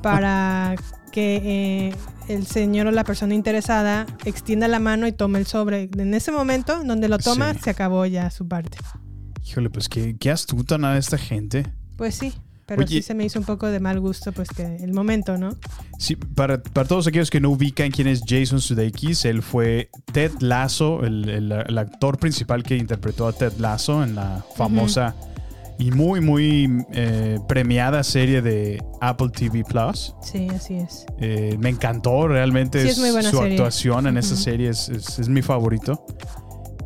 para 0.02 0.76
que 1.12 1.90
eh, 1.90 1.96
el 2.28 2.46
señor 2.46 2.88
o 2.88 2.92
la 2.92 3.04
persona 3.04 3.34
interesada 3.34 4.06
extienda 4.26 4.68
la 4.68 4.80
mano 4.80 5.08
y 5.08 5.14
tome 5.14 5.40
el 5.40 5.46
sobre. 5.48 5.90
En 5.98 6.14
ese 6.14 6.32
momento, 6.32 6.82
en 6.82 6.88
donde 6.88 7.08
lo 7.10 7.18
toma, 7.18 7.54
Sí. 7.54 7.60
se 7.64 7.70
acabó 7.70 8.06
ya 8.06 8.30
su 8.30 8.48
parte. 8.48 8.78
Híjole, 9.46 9.70
pues 9.70 9.90
qué, 9.90 10.16
qué 10.20 10.30
astuta 10.32 10.78
nada 10.78 10.98
esta 10.98 11.18
gente. 11.18 11.66
Pues 11.98 12.16
sí, 12.16 12.34
pero 12.76 12.84
Oye. 12.88 12.98
sí 12.98 13.02
se 13.02 13.14
me 13.14 13.26
hizo 13.26 13.38
un 13.38 13.46
poco 13.46 13.68
de 13.68 13.80
mal 13.82 14.00
gusto, 14.00 14.32
pues 14.32 14.48
que 14.50 14.64
el 14.78 14.94
momento, 14.94 15.38
¿no? 15.38 15.50
Sí, 15.98 16.16
para, 16.16 16.64
para 16.64 16.88
todos 16.88 17.06
aquellos 17.08 17.30
que 17.30 17.42
no 17.42 17.50
ubican 17.50 17.92
quién 17.92 18.08
es 18.08 18.22
Jason 18.26 18.62
Sudeikis, 18.62 19.26
él 19.26 19.42
fue 19.42 19.90
Ted 20.14 20.32
Lasso, 20.40 21.04
el, 21.04 21.28
el- 21.28 21.52
el 21.52 21.78
actor 21.78 22.18
principal 22.18 22.64
que 22.64 22.78
interpretó 22.78 23.28
a 23.28 23.34
Ted 23.34 23.54
Lasso 23.58 24.04
en 24.04 24.16
la 24.16 24.46
famosa 24.56 25.16
y 25.78 25.92
muy, 25.92 26.22
muy 26.22 26.70
eh, 26.94 27.40
premiada 27.48 28.04
serie 28.04 28.42
de 28.42 28.82
Apple 29.02 29.30
TV 29.36 29.64
Plus. 29.66 30.16
Sí, 30.22 30.48
así 30.56 30.76
es. 30.76 31.06
Eh, 31.20 31.58
me 31.60 31.70
encantó 31.70 32.28
realmente 32.28 32.82
Sí, 32.84 32.90
es 32.90 33.00
muy 33.00 33.12
buena 33.12 33.30
su 33.32 33.38
serie. 33.38 33.54
actuación 33.54 34.08
en 34.08 34.18
esa 34.18 34.36
serie, 34.38 34.70
es, 34.70 34.88
es- 34.90 35.20
es 35.20 35.28
mi 35.28 35.42
favorito. 35.42 36.06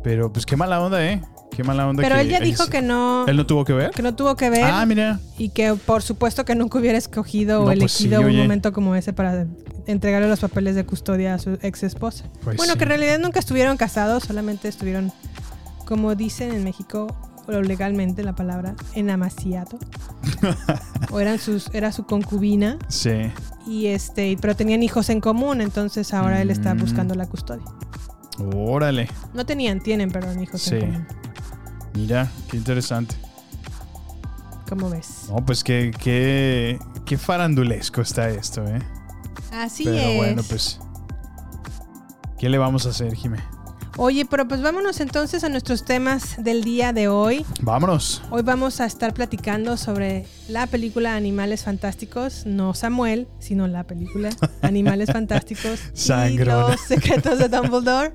Pero 0.02 0.32
pues 0.32 0.46
qué 0.46 0.56
mala 0.56 0.80
onda, 0.80 1.04
¿eh? 1.06 1.20
Qué 1.50 1.64
mala 1.64 1.88
onda 1.88 2.02
Pero 2.02 2.16
que 2.16 2.20
él 2.22 2.28
ya 2.28 2.40
dijo 2.40 2.64
es- 2.64 2.68
que 2.70 2.82
no, 2.82 3.26
¿Él 3.26 3.36
no 3.36 3.46
tuvo 3.46 3.64
que 3.64 3.72
ver? 3.72 3.90
que 3.90 4.02
no 4.02 4.14
tuvo 4.14 4.36
que 4.36 4.50
ver 4.50 4.64
Ah, 4.64 4.84
mira. 4.84 5.20
y 5.38 5.48
que 5.50 5.72
por 5.74 6.02
supuesto 6.02 6.44
que 6.44 6.54
nunca 6.54 6.78
hubiera 6.78 6.98
escogido 6.98 7.60
No, 7.60 7.70
o 7.70 7.74
pues 7.74 7.92
sí, 7.92 8.04
elegido 8.06 8.28
un 8.28 8.36
momento 8.36 8.72
como 8.72 8.94
ese 8.94 9.12
para 9.14 9.46
entregarle 9.86 10.28
los 10.28 10.40
papeles 10.40 10.74
de 10.74 10.84
custodia 10.84 11.34
a 11.34 11.38
su 11.38 11.58
ex 11.62 11.82
esposa. 11.82 12.24
Pues 12.44 12.56
bueno, 12.58 12.72
sí. 12.74 12.78
que 12.78 12.84
en 12.84 12.88
realidad 12.90 13.18
nunca 13.20 13.38
estuvieron 13.38 13.76
casados, 13.78 14.24
solamente 14.24 14.68
estuvieron, 14.68 15.12
como 15.86 16.14
dicen 16.14 16.52
en 16.52 16.62
México, 16.64 17.06
o 17.46 17.52
legalmente 17.62 18.22
la 18.24 18.34
palabra, 18.34 18.74
enamaciado. 18.94 19.78
o 21.12 21.20
eran 21.20 21.38
sus, 21.38 21.70
era 21.72 21.92
su 21.92 22.04
concubina. 22.04 22.76
Sí. 22.88 23.12
Y 23.66 23.86
este, 23.86 24.36
pero 24.40 24.54
tenían 24.56 24.82
hijos 24.82 25.08
en 25.08 25.20
común, 25.20 25.60
entonces 25.60 26.12
ahora 26.12 26.42
él 26.42 26.50
está 26.50 26.74
Mm. 26.74 26.78
buscando 26.80 27.14
la 27.14 27.26
custodia. 27.28 27.64
Órale. 28.54 29.08
No 29.32 29.46
tenían, 29.46 29.80
tienen, 29.80 30.10
perdón, 30.10 30.42
hijos 30.42 30.60
Sí. 30.60 30.74
en 30.74 30.80
común. 30.80 31.06
Mira, 31.96 32.30
qué 32.50 32.58
interesante. 32.58 33.16
¿Cómo 34.68 34.90
ves? 34.90 35.26
No, 35.30 35.36
pues 35.36 35.64
qué, 35.64 35.90
qué, 35.98 36.78
qué 37.06 37.16
farandulesco 37.16 38.02
está 38.02 38.28
esto, 38.28 38.66
¿eh? 38.66 38.80
Así 39.52 39.84
Pero 39.84 39.96
es. 39.96 40.16
bueno, 40.16 40.42
pues. 40.46 40.78
¿Qué 42.38 42.50
le 42.50 42.58
vamos 42.58 42.84
a 42.84 42.90
hacer, 42.90 43.14
Jimé? 43.14 43.38
Oye, 43.98 44.26
pero 44.26 44.46
pues 44.46 44.60
vámonos 44.60 45.00
entonces 45.00 45.42
a 45.42 45.48
nuestros 45.48 45.84
temas 45.86 46.36
del 46.42 46.62
día 46.62 46.92
de 46.92 47.08
hoy. 47.08 47.46
Vámonos. 47.62 48.22
Hoy 48.30 48.42
vamos 48.42 48.80
a 48.82 48.84
estar 48.84 49.14
platicando 49.14 49.78
sobre 49.78 50.26
la 50.48 50.66
película 50.66 51.16
Animales 51.16 51.64
Fantásticos, 51.64 52.44
no 52.44 52.74
Samuel, 52.74 53.26
sino 53.38 53.66
la 53.68 53.84
película 53.84 54.28
Animales 54.62 55.10
Fantásticos 55.10 55.80
y 56.30 56.38
los 56.38 56.78
secretos 56.80 57.38
de 57.38 57.48
Dumbledore. 57.48 58.12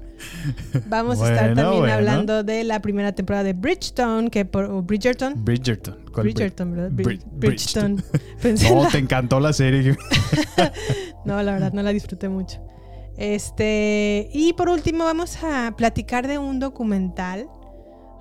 Vamos 0.87 1.19
a 1.19 1.31
estar 1.33 1.55
también 1.55 1.79
bueno. 1.79 1.93
hablando 1.95 2.43
de 2.43 2.63
la 2.63 2.79
primera 2.79 3.13
temporada 3.13 3.43
de 3.43 3.53
Bridgestone, 3.53 4.29
que 4.29 4.45
por 4.45 4.65
o 4.65 4.83
Bridgerton. 4.83 5.33
Bridgerton. 5.43 5.95
¿Cuál 6.13 6.27
Bri- 6.27 6.33
Bridgerton, 6.35 6.71
¿verdad? 6.75 6.91
Bri- 6.91 7.05
Bri- 7.05 7.21
Bridgestone. 7.31 8.03
Pensé 8.41 8.67
en 8.67 8.75
No, 8.75 8.83
la- 8.83 8.89
te 8.89 8.99
encantó 8.99 9.39
la 9.39 9.51
serie. 9.53 9.97
No, 11.25 11.41
la 11.43 11.51
verdad, 11.53 11.71
no 11.71 11.83
la 11.83 11.91
disfruté 11.91 12.29
mucho. 12.29 12.59
Este, 13.21 14.31
y 14.33 14.53
por 14.53 14.67
último, 14.67 15.03
vamos 15.03 15.43
a 15.43 15.75
platicar 15.77 16.27
de 16.27 16.39
un 16.39 16.57
documental. 16.59 17.47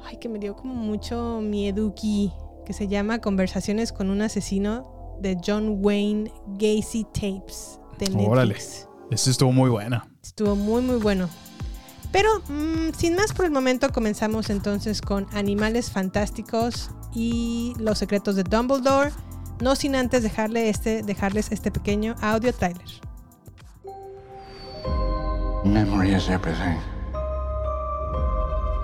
Ay, 0.05 0.19
que 0.19 0.29
me 0.29 0.39
dio 0.39 0.55
como 0.55 0.75
mucho 0.75 1.41
mieduki. 1.41 2.35
Que 2.67 2.75
se 2.75 2.87
llama 2.87 3.19
Conversaciones 3.19 3.93
con 3.93 4.11
un 4.11 4.21
asesino 4.21 5.17
de 5.23 5.39
John 5.43 5.79
Wayne 5.81 6.31
Gacy 6.49 7.05
Tapes 7.15 7.81
de 7.99 8.11
Netflix. 8.11 8.29
Órale. 8.29 8.57
Esta 9.11 9.31
estuvo 9.31 9.53
muy 9.53 9.71
buena. 9.71 10.07
Estuvo 10.23 10.55
muy, 10.55 10.83
muy 10.83 10.97
bueno. 10.97 11.31
Pero 12.13 12.29
mm, 12.51 12.93
sin 12.95 13.15
más 13.15 13.33
por 13.33 13.47
el 13.47 13.53
momento, 13.53 13.89
comenzamos 13.93 14.51
entonces 14.51 15.01
con 15.01 15.27
Animales 15.33 15.91
Fantásticos 15.91 16.91
y 17.15 17.73
Los 17.79 17.97
Secretos 17.97 18.37
de 18.37 18.43
Dumbledore. 18.43 19.13
No 19.63 19.77
sin 19.77 19.97
antes 19.97 20.23
dejarle 20.23 20.69
este, 20.69 21.03
dejarles 21.03 21.53
este 21.53 21.71
pequeño 21.71 22.17
audio 22.21 22.53
trailer. 22.53 23.10
Memory 25.65 26.13
is 26.13 26.31
everything. 26.31 26.81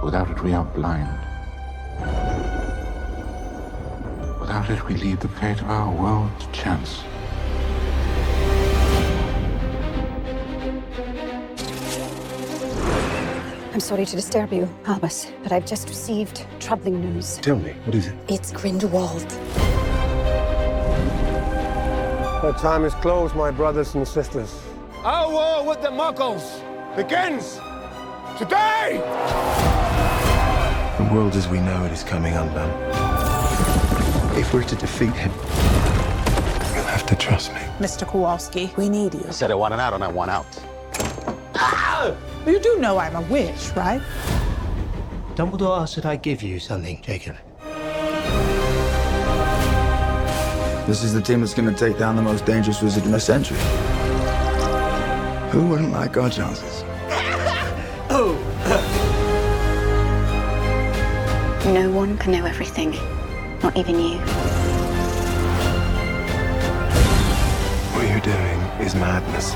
Without 0.03 0.31
it, 0.31 0.43
we 0.43 0.53
are 0.53 0.65
blind. 0.65 1.09
Without 4.39 4.69
it, 4.69 4.85
we 4.87 4.95
leave 4.97 5.21
the 5.21 5.29
fate 5.29 5.63
of 5.63 5.71
our 5.71 5.91
world 5.91 6.31
to 6.39 6.53
chance. 6.53 7.03
I'm 13.73 13.81
sorry 13.81 14.05
to 14.05 14.15
disturb 14.15 14.53
you, 14.53 14.69
Albus, 14.85 15.33
but 15.43 15.53
I've 15.53 15.65
just 15.65 15.89
received 15.89 16.47
troubling 16.61 17.01
news. 17.01 17.39
Tell 17.39 17.59
me, 17.59 17.73
what 17.87 17.95
is 17.95 18.09
it? 18.09 18.15
It's 18.29 18.53
Grindelwald. 18.53 19.27
The 22.43 22.55
time 22.59 22.85
is 22.85 22.93
closed, 22.97 23.35
my 23.35 23.51
brothers 23.51 23.95
and 23.95 24.07
sisters. 24.07 24.66
Our 25.07 25.31
war 25.31 25.65
with 25.65 25.83
the 25.83 25.89
Muggles 25.91 26.43
begins 26.97 27.61
today! 28.37 28.99
The 30.99 31.15
world 31.15 31.37
as 31.37 31.47
we 31.47 31.61
know 31.61 31.85
it 31.85 31.93
is 31.93 32.03
coming 32.03 32.35
undone. 32.35 32.69
If 34.37 34.53
we're 34.53 34.65
to 34.65 34.75
defeat 34.75 35.13
him, 35.13 35.31
you'll 36.75 36.91
have 36.91 37.07
to 37.07 37.15
trust 37.15 37.55
me. 37.55 37.61
Mr. 37.79 38.05
Kowalski, 38.05 38.73
we 38.77 38.89
need 38.89 39.15
you. 39.15 39.23
I 39.29 39.31
said 39.31 39.53
I 39.53 39.55
want 39.55 39.75
an 39.75 39.79
out 39.79 39.93
and 39.93 40.03
I 40.03 40.09
want 40.09 40.33
out. 40.33 40.45
Ah! 41.55 42.13
You 42.45 42.59
do 42.59 42.81
know 42.81 42.99
I'm 42.99 43.15
a 43.15 43.23
witch, 43.23 43.71
right? 43.77 44.03
Dumbledore 45.37 45.83
asked 45.83 45.95
that 45.95 46.07
I 46.07 46.17
give 46.17 46.43
you 46.43 46.59
something, 46.59 47.01
Jacob. 47.03 47.37
This 50.89 51.05
is 51.05 51.15
the 51.15 51.23
team 51.23 51.43
that's 51.43 51.55
going 51.55 51.73
to 51.73 51.79
take 51.79 51.97
down 51.97 52.17
the 52.17 52.23
most 52.23 52.45
dangerous 52.45 52.83
wizard 52.83 53.05
in 53.05 53.15
a 53.15 53.21
century. 53.21 53.57
Who 55.51 55.69
wouldn't 55.69 55.93
like 55.93 56.17
our 56.17 56.31
chances? 56.31 56.85
Oh. 58.09 58.35
No 61.67 61.91
one 61.91 62.17
can 62.19 62.33
know 62.33 62.45
everything, 62.45 62.93
not 63.63 63.77
even 63.77 63.99
you. 63.99 64.19
What 67.93 68.09
you're 68.09 68.21
doing 68.21 68.61
is 68.87 68.95
madness. 68.95 69.55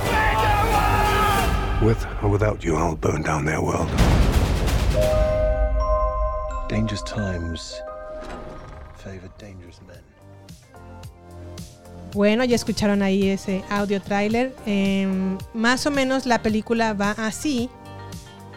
With 1.80 2.04
or 2.22 2.28
without 2.28 2.64
you, 2.64 2.76
I'll 2.76 2.96
burn 2.96 3.22
down 3.22 3.44
their 3.44 3.62
world. 3.62 3.88
Dangerous 6.68 7.02
times 7.02 7.80
favor 9.00 9.30
dangerous 9.38 9.80
men. 9.88 10.09
Bueno, 12.12 12.44
ya 12.44 12.56
escucharon 12.56 13.02
ahí 13.02 13.28
ese 13.28 13.62
audio 13.70 14.00
trailer. 14.02 14.54
Em, 14.66 15.38
más 15.54 15.86
o 15.86 15.90
menos 15.90 16.26
la 16.26 16.42
película 16.42 16.92
va 16.92 17.12
así. 17.12 17.68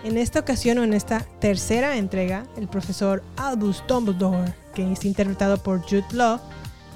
En 0.04 0.18
esta 0.18 0.40
ocasión 0.40 0.80
o 0.80 0.84
en 0.84 0.94
esta 0.94 1.20
tercera 1.40 1.98
entrega, 1.98 2.46
el 2.58 2.68
profesor 2.68 3.24
Albus 3.38 3.84
Dumbledore, 3.88 4.54
que 4.74 4.92
es 4.92 5.06
interpretado 5.06 5.62
por 5.62 5.82
Jude 5.82 6.04
Law, 6.12 6.40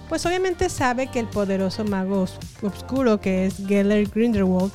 pues 0.09 0.25
obviamente 0.25 0.67
sabe 0.69 1.07
que 1.07 1.19
el 1.19 1.27
poderoso 1.27 1.85
mago 1.85 2.21
os- 2.23 2.37
oscuro 2.61 3.21
que 3.21 3.45
es 3.45 3.55
Gellert 3.65 4.13
Grindelwald, 4.13 4.71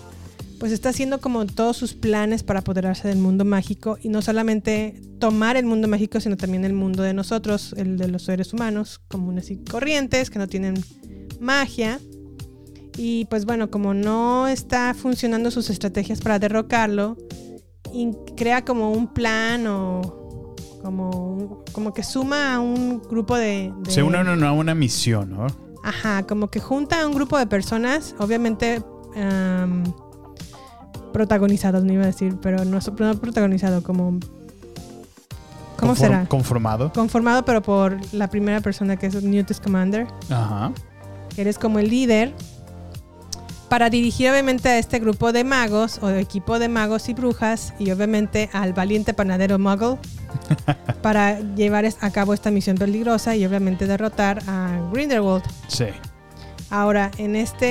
pues 0.59 0.73
está 0.73 0.91
haciendo 0.91 1.21
como 1.21 1.45
todos 1.47 1.77
sus 1.77 1.95
planes 1.95 2.43
para 2.45 2.61
apoderarse 2.61 3.09
del 3.09 3.19
mundo 3.19 3.45
mágico 3.45 3.99
y 4.01 4.09
no 4.09 4.23
solamente 4.23 5.01
tomar 5.19 5.57
el 5.57 5.67
mundo 5.67 5.89
mágico, 5.89 6.21
sino 6.21 6.37
también 6.37 6.65
el 6.65 6.73
mundo 6.73 7.03
de 7.03 7.13
nosotros, 7.15 7.75
el 7.77 7.99
de 7.99 8.09
los 8.09 8.23
seres 8.23 8.53
humanos 8.53 9.01
comunes 9.09 9.51
y 9.51 9.57
corrientes 9.57 10.31
que 10.31 10.39
no 10.39 10.47
tienen 10.47 10.75
magia. 11.43 11.99
Y 12.97 13.25
pues 13.27 13.45
bueno, 13.47 13.71
como 13.71 13.95
no 13.95 14.47
está 14.49 14.95
funcionando 14.95 15.51
sus 15.51 15.71
estrategias 15.71 16.21
para 16.21 16.39
derrocarlo, 16.39 17.17
crea 18.37 18.65
como 18.65 18.93
un 18.93 19.09
plan 19.13 19.67
o 19.67 20.55
como, 20.83 21.63
como 21.73 21.93
que 21.95 22.03
suma 22.03 22.55
a 22.55 22.61
un 22.61 23.01
grupo 23.03 23.37
de... 23.37 23.73
de- 23.83 23.91
Se 23.91 24.03
une 24.03 24.19
a 24.19 24.21
una, 24.21 24.49
a 24.49 24.53
una 24.53 24.75
misión, 24.75 25.31
¿no? 25.31 25.47
Ajá, 25.85 26.25
como 26.27 26.49
que 26.51 26.61
junta 26.61 27.03
a 27.03 27.07
un 27.07 27.15
grupo 27.15 27.39
de 27.39 27.47
personas, 27.47 28.15
obviamente 28.19 28.83
am, 29.17 29.85
protagonizados, 31.13 31.85
no 31.85 31.93
iba 31.93 32.03
a 32.05 32.07
decir, 32.07 32.37
pero 32.43 32.65
no, 32.65 32.79
no 32.99 33.15
protagonizado, 33.21 33.83
como... 33.83 34.19
¿Cómo 35.77 35.95
Conform- 35.95 35.97
será? 35.97 36.27
Conformado. 36.27 36.93
Conformado, 36.93 37.45
pero 37.45 37.63
por 37.63 37.97
la 38.15 38.29
primera 38.29 38.61
persona 38.61 38.97
que 38.97 39.07
es 39.07 39.23
Newt 39.23 39.53
Scamander 39.53 40.07
Ajá. 40.31 40.73
Eres 41.37 41.59
como 41.59 41.79
el 41.79 41.89
líder, 41.89 42.33
para 43.73 43.89
dirigir 43.89 44.29
obviamente 44.31 44.69
a 44.69 44.79
este 44.79 44.99
grupo 44.99 45.33
de 45.33 45.45
magos 45.45 45.99
o 46.03 46.09
de 46.09 46.21
equipo 46.21 46.59
de 46.59 46.69
magos 46.69 47.09
y 47.09 47.15
brujas 47.15 47.73
y 47.79 47.91
obviamente 47.91 48.51
al 48.53 48.75
valiente 48.75 49.15
panadero 49.15 49.59
muggle 49.59 49.97
para 51.03 51.41
llevar 51.41 51.87
a 51.87 52.11
cabo 52.11 52.35
esta 52.35 52.51
misión 52.51 52.77
peligrosa 52.77 53.35
y 53.35 53.47
obviamente 53.47 53.87
derrotar 53.87 54.43
a 54.47 54.79
Grindelwald. 54.93 55.43
Sí. 55.69 55.87
Ahora, 56.69 57.11
en 57.17 57.35
esta 57.35 57.67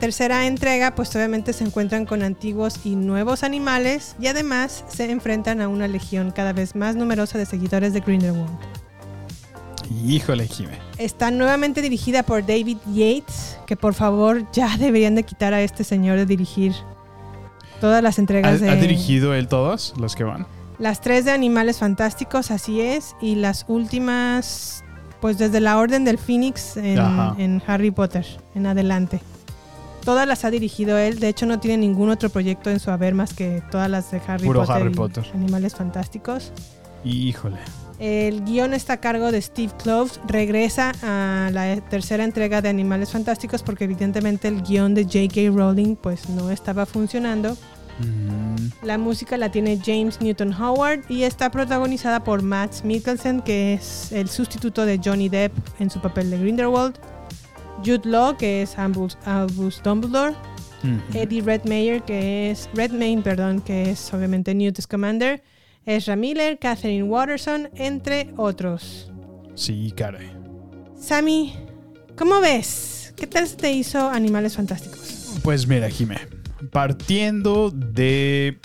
tercera 0.00 0.46
entrega, 0.46 0.94
pues 0.94 1.14
obviamente 1.16 1.52
se 1.52 1.64
encuentran 1.64 2.06
con 2.06 2.22
antiguos 2.22 2.80
y 2.84 2.96
nuevos 2.96 3.42
animales 3.42 4.16
y 4.18 4.28
además 4.28 4.84
se 4.88 5.10
enfrentan 5.10 5.60
a 5.60 5.68
una 5.68 5.86
legión 5.86 6.30
cada 6.30 6.54
vez 6.54 6.74
más 6.74 6.96
numerosa 6.96 7.36
de 7.36 7.44
seguidores 7.44 7.92
de 7.92 8.00
Grindelwald. 8.00 8.50
Híjole, 10.04 10.46
Jime. 10.46 10.78
Está 10.98 11.30
nuevamente 11.30 11.82
dirigida 11.82 12.22
por 12.22 12.46
David 12.46 12.78
Yates, 12.92 13.58
que 13.66 13.76
por 13.76 13.94
favor 13.94 14.50
ya 14.52 14.76
deberían 14.78 15.14
de 15.14 15.24
quitar 15.24 15.54
a 15.54 15.62
este 15.62 15.84
señor 15.84 16.18
de 16.18 16.26
dirigir 16.26 16.74
todas 17.80 18.02
las 18.02 18.18
¿Ha, 18.18 18.20
entregas 18.22 18.60
de... 18.60 18.70
ha 18.70 18.76
dirigido 18.76 19.34
él 19.34 19.48
todos 19.48 19.94
los 19.96 20.14
que 20.14 20.24
van? 20.24 20.46
Las 20.78 21.00
tres 21.00 21.24
de 21.24 21.30
Animales 21.30 21.78
Fantásticos, 21.78 22.50
así 22.50 22.80
es, 22.80 23.14
y 23.20 23.36
las 23.36 23.66
últimas, 23.68 24.82
pues 25.20 25.38
desde 25.38 25.60
la 25.60 25.78
Orden 25.78 26.04
del 26.04 26.18
Phoenix 26.18 26.76
en, 26.76 27.62
Harry 27.66 27.90
Potter, 27.90 28.26
en 28.54 28.66
adelante. 28.66 29.20
Todas 30.04 30.26
las 30.26 30.44
ha 30.44 30.50
dirigido 30.50 30.98
él, 30.98 31.20
de 31.20 31.28
hecho 31.28 31.46
no 31.46 31.60
tiene 31.60 31.76
ningún 31.76 32.10
otro 32.10 32.30
proyecto 32.30 32.70
en 32.70 32.80
su 32.80 32.90
haber 32.90 33.14
más 33.14 33.32
que 33.34 33.62
todas 33.70 33.88
las 33.88 34.10
de 34.10 34.20
Harry 34.26 34.44
Puro 34.44 34.60
Potter. 34.60 34.76
Harry 34.76 34.90
y 34.90 34.94
Potter. 34.94 35.24
Animales 35.34 35.76
Fantásticos. 35.76 36.52
Híjole. 37.04 37.58
El 37.98 38.44
guion 38.44 38.74
está 38.74 38.94
a 38.94 38.96
cargo 38.96 39.30
de 39.30 39.40
Steve 39.40 39.72
Kloves. 39.80 40.20
Regresa 40.26 40.92
a 41.02 41.50
la 41.52 41.80
tercera 41.82 42.24
entrega 42.24 42.60
de 42.60 42.68
Animales 42.68 43.10
Fantásticos 43.10 43.62
porque 43.62 43.84
evidentemente 43.84 44.48
el 44.48 44.62
guion 44.62 44.94
de 44.94 45.04
J.K. 45.04 45.50
Rowling 45.56 45.94
pues 45.96 46.28
no 46.28 46.50
estaba 46.50 46.84
funcionando. 46.86 47.56
Mm, 47.98 48.84
La 48.86 48.98
música 48.98 49.36
la 49.36 49.50
tiene 49.52 49.78
James 49.84 50.20
Newton 50.20 50.52
Howard 50.52 51.00
y 51.08 51.22
está 51.22 51.50
protagonizada 51.50 52.24
por 52.24 52.42
Matt 52.42 52.82
Mikkelsen, 52.82 53.42
que 53.42 53.74
es 53.74 54.10
el 54.10 54.28
sustituto 54.28 54.84
de 54.84 54.98
Johnny 55.02 55.28
Depp 55.28 55.52
en 55.78 55.90
su 55.90 56.00
papel 56.00 56.30
de 56.30 56.38
Grindelwald. 56.38 56.98
Jude 57.84 58.08
Law, 58.08 58.36
que 58.36 58.62
es 58.62 58.78
Albus, 58.78 59.16
Albus 59.24 59.80
Dumbledore. 59.82 60.34
Eddie 61.14 61.42
Redmayne, 61.42 62.00
que 62.00 62.50
es 62.50 62.68
Redmayne, 62.74 63.22
perdón, 63.22 63.60
que 63.60 63.90
es 63.92 64.12
obviamente 64.12 64.52
Newt 64.52 64.80
Scamander. 64.80 65.40
Ezra 65.84 66.16
Miller, 66.16 66.58
Catherine 66.58 67.04
Watterson, 67.04 67.68
entre 67.74 68.32
otros. 68.36 69.10
Sí, 69.54 69.92
caray. 69.96 70.30
Sammy, 70.98 71.54
¿cómo 72.16 72.40
ves? 72.40 73.12
¿Qué 73.16 73.26
tal 73.26 73.46
se 73.46 73.56
te 73.56 73.72
hizo 73.72 74.08
Animales 74.08 74.56
Fantásticos? 74.56 75.38
Pues 75.42 75.66
mira, 75.66 75.90
Jime. 75.90 76.18
Partiendo 76.70 77.70
de 77.70 78.58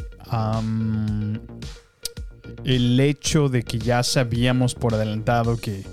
el 2.63 2.99
hecho 2.99 3.49
de 3.49 3.63
que 3.63 3.79
ya 3.79 4.03
sabíamos 4.03 4.75
por 4.75 4.93
adelantado 4.93 5.57
que 5.57 5.83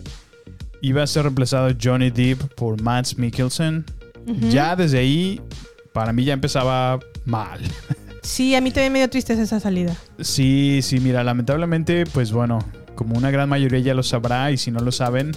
iba 0.82 1.02
a 1.02 1.06
ser 1.06 1.22
reemplazado 1.22 1.74
Johnny 1.80 2.10
Depp 2.10 2.42
por 2.54 2.82
Mads 2.82 3.16
Mikkelsen, 3.16 3.84
ya 4.50 4.76
desde 4.76 4.98
ahí 4.98 5.40
para 5.92 6.12
mí 6.12 6.24
ya 6.24 6.34
empezaba 6.34 6.98
mal. 7.24 7.60
Sí, 8.24 8.54
a 8.54 8.60
mí 8.60 8.70
también 8.70 8.92
me 8.92 8.98
dio 9.00 9.08
tristeza 9.10 9.42
esa 9.42 9.60
salida. 9.60 9.94
Sí, 10.18 10.80
sí, 10.82 10.98
mira, 10.98 11.22
lamentablemente, 11.22 12.04
pues 12.06 12.32
bueno, 12.32 12.58
como 12.94 13.16
una 13.16 13.30
gran 13.30 13.48
mayoría 13.48 13.78
ya 13.80 13.94
lo 13.94 14.02
sabrá 14.02 14.50
y 14.50 14.56
si 14.56 14.70
no 14.70 14.80
lo 14.80 14.90
saben, 14.92 15.30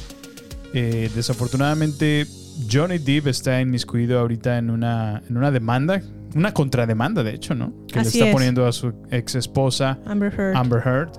eh, 0.73 1.09
desafortunadamente 1.13 2.25
Johnny 2.71 2.97
Depp 2.97 3.27
está 3.27 3.59
inmiscuido 3.61 4.19
ahorita 4.19 4.57
en 4.57 4.69
una, 4.69 5.21
en 5.29 5.37
una 5.37 5.51
demanda, 5.51 6.01
una 6.35 6.53
contrademanda 6.53 7.23
de 7.23 7.33
hecho, 7.35 7.55
¿no? 7.55 7.73
Que 7.91 7.99
Así 7.99 8.17
le 8.19 8.25
está 8.25 8.29
es. 8.29 8.33
poniendo 8.35 8.65
a 8.65 8.71
su 8.71 8.93
ex 9.11 9.35
esposa 9.35 9.99
Amber 10.05 10.33
Heard. 10.33 10.55
Amber 10.55 10.81
Heard. 10.85 11.09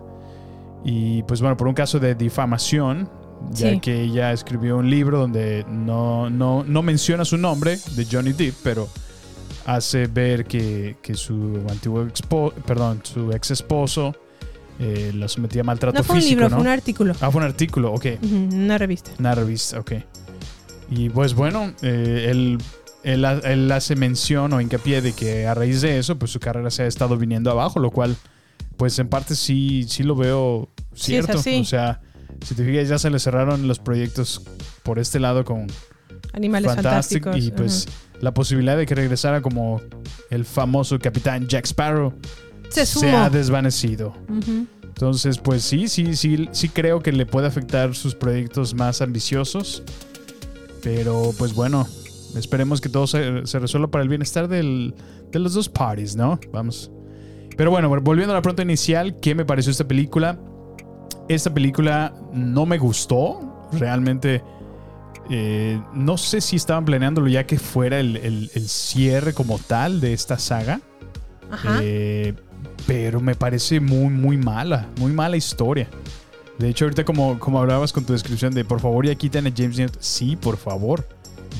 Y 0.85 1.23
pues 1.25 1.41
bueno, 1.41 1.57
por 1.57 1.69
un 1.69 1.75
caso 1.75 1.99
de 1.99 2.15
difamación, 2.15 3.11
ya 3.51 3.71
Sí. 3.73 3.81
que 3.81 4.03
ella 4.03 4.33
escribió 4.33 4.79
un 4.79 4.89
libro 4.91 5.19
donde 5.19 5.65
no, 5.69 6.31
no, 6.31 6.65
no 6.65 6.83
menciona 6.83 7.25
su 7.25 7.37
nombre 7.37 7.79
de 7.95 8.07
Johnny 8.11 8.33
Depp, 8.33 8.55
pero 8.63 8.89
hace 9.77 10.07
ver 10.07 10.47
que, 10.47 10.97
que 11.03 11.15
su 11.15 11.63
antiguo 11.69 12.05
expo- 12.07 12.53
perdón, 12.65 13.01
su 13.05 13.33
ex 13.33 13.51
esposo 13.51 14.15
eh, 14.81 15.13
la 15.15 15.29
sometía 15.29 15.61
a 15.61 15.65
maltrato 15.65 15.99
No 15.99 16.05
fue 16.05 16.17
un 16.17 16.23
físico. 16.23 16.41
libro, 16.41 16.49
¿no? 16.49 16.57
fue 16.57 16.63
un 16.63 16.69
artículo. 16.73 17.15
Ah, 17.21 17.31
fue 17.31 17.41
un 17.43 17.47
artículo, 17.47 17.93
ok. 17.93 18.07
Una 18.53 18.79
revista. 18.79 19.11
Una 19.19 19.35
revista, 19.35 19.79
ok. 19.81 19.93
Y 20.91 21.11
pues 21.11 21.35
bueno, 21.35 21.75
eh, 21.83 22.29
él, 22.31 22.59
él, 23.03 23.25
él 23.45 23.73
hace 23.73 23.95
mención 23.95 24.53
o 24.55 24.61
hincapié 24.61 25.03
de 25.03 25.13
que 25.13 25.47
a 25.47 25.53
raíz 25.55 25.83
de 25.83 25.99
eso, 25.99 26.19
pues 26.19 26.31
su 26.31 26.41
carrera 26.41 26.71
se 26.71 26.85
ha 26.85 26.87
estado 26.87 27.17
viniendo 27.19 27.51
abajo, 27.51 27.79
lo 27.79 27.91
cual, 27.91 28.17
pues 28.79 28.99
en 28.99 29.09
parte 29.09 29.35
sí, 29.35 29.85
sí 29.89 30.03
lo 30.03 30.15
veo 30.17 30.71
Sí, 30.95 31.15
es 31.17 31.25
cierto. 31.27 31.39
así. 31.41 31.61
O 31.61 31.65
sea, 31.67 32.01
si 32.43 32.55
te 32.55 32.65
fijas, 32.65 32.89
ya 32.89 32.99
se 32.99 33.11
le 33.11 33.19
cerraron 33.19 33.69
los 33.69 33.81
proyectos 33.81 34.43
por 34.83 34.99
este 34.99 35.21
lado 35.21 35.45
con 35.45 35.67
Animales 36.33 36.73
Fantastic 36.75 37.25
Fantásticos. 37.25 37.37
y 37.37 37.51
pues 37.51 37.89
la 38.21 38.33
posibilidad 38.35 38.77
de 38.77 38.87
que 38.87 38.95
regresara 38.95 39.41
como 39.43 39.81
el 40.31 40.45
famoso 40.45 40.99
capitán 40.99 41.47
Jack 41.47 41.67
Sparrow 41.67 42.13
Se 43.01 43.11
ha 43.17 43.31
desvanecido. 43.31 44.13
Entonces, 44.83 45.39
pues 45.39 45.63
sí, 45.63 45.87
sí, 45.89 46.17
sí, 46.17 46.49
sí 46.53 46.69
creo 46.69 47.01
que 47.01 47.13
le 47.13 47.25
puede 47.27 47.47
afectar 47.47 47.95
sus 47.95 48.15
proyectos 48.15 48.75
más 48.75 49.01
ambiciosos. 49.01 49.83
Pero 50.83 51.33
pues 51.39 51.55
bueno, 51.55 51.87
esperemos 52.37 52.81
que 52.81 52.89
todo 52.89 53.07
se, 53.07 53.47
se 53.47 53.59
resuelva 53.59 53.89
para 53.91 54.03
el 54.03 54.09
bienestar 54.09 54.49
del- 54.49 54.95
de 55.31 55.39
los 55.39 55.55
dos 55.55 55.69
parties, 55.69 56.17
¿no? 56.17 56.39
Vamos. 56.53 56.91
Pero 57.57 57.71
bueno, 57.71 57.89
volviendo 58.01 58.33
a 58.33 58.37
la 58.37 58.43
pregunta 58.43 58.63
inicial, 58.63 59.19
¿qué 59.21 59.35
me 59.35 59.45
pareció 59.45 59.71
esta 59.73 59.87
película? 59.87 60.39
Esta 61.29 61.53
película 61.53 62.15
no 62.33 62.65
me 62.67 62.79
gustó. 62.79 63.69
Realmente 63.73 64.43
eh, 65.31 65.81
no 65.95 66.17
sé 66.19 66.41
si 66.41 66.57
estaban 66.57 66.85
planeándolo 66.85 67.29
ya 67.29 67.47
que 67.47 67.59
fuera 67.59 68.01
el, 68.01 68.17
el- 68.17 68.51
el 68.55 68.69
cierre 68.69 69.33
como 69.35 69.59
tal 69.59 70.01
de 70.01 70.13
esta 70.13 70.39
saga. 70.39 70.81
Ajá. 71.51 71.81
Eh, 71.83 72.35
pero 72.87 73.21
me 73.21 73.35
parece 73.35 73.81
muy, 73.81 74.11
muy 74.11 74.37
mala. 74.37 74.87
Muy 74.99 75.13
mala 75.13 75.37
historia. 75.37 75.89
De 76.59 76.69
hecho, 76.69 76.85
ahorita 76.87 77.05
como, 77.05 77.39
como 77.39 77.61
hablabas 77.61 77.93
con 77.93 78.05
tu 78.05 78.13
descripción 78.13 78.53
de 78.53 78.65
por 78.65 78.81
favor 78.81 79.07
ya 79.07 79.15
quiten 79.15 79.47
a 79.47 79.53
James 79.57 79.79
Newton. 79.79 80.03
Sí, 80.03 80.37
por 80.37 80.57
favor. 80.57 81.07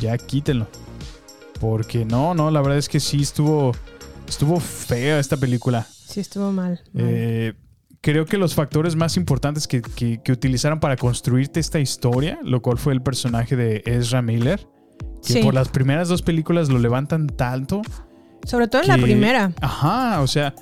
Ya 0.01 0.17
quítenlo. 0.19 0.67
Porque 1.61 2.05
no, 2.05 2.35
no, 2.35 2.51
la 2.51 2.61
verdad 2.61 2.79
es 2.79 2.89
que 2.89 3.01
sí 3.01 3.21
estuvo. 3.23 3.73
Estuvo 4.29 4.61
fea 4.61 5.19
esta 5.19 5.37
película. 5.37 5.87
Sí, 6.07 6.21
estuvo 6.21 6.53
mal. 6.53 6.81
mal. 6.93 7.05
Eh, 7.07 7.55
creo 8.01 8.27
que 8.27 8.39
los 8.39 8.55
factores 8.55 8.97
más 8.97 9.17
importantes 9.17 9.67
que, 9.69 9.83
que- 9.83 10.21
que 10.23 10.33
utilizaron 10.33 10.81
para 10.81 10.97
construirte 10.97 11.61
esta 11.61 11.81
historia, 11.81 12.39
lo 12.43 12.63
cual 12.63 12.79
fue 12.79 12.93
el 12.93 13.03
personaje 13.03 13.57
de 13.57 13.83
Ezra 13.87 14.23
Miller, 14.23 14.67
que 15.27 15.35
Sí. 15.35 15.43
por 15.43 15.55
las 15.55 15.69
primeras 15.69 16.09
dos 16.09 16.23
películas 16.23 16.69
lo 16.69 16.79
levantan 16.79 17.27
tanto. 17.27 17.83
Sobre 18.45 18.69
todo 18.69 18.83
en 18.83 18.89
la 18.89 18.99
primera. 18.99 19.53
Ajá, 19.61 20.21
o 20.23 20.27
sea, 20.29 20.55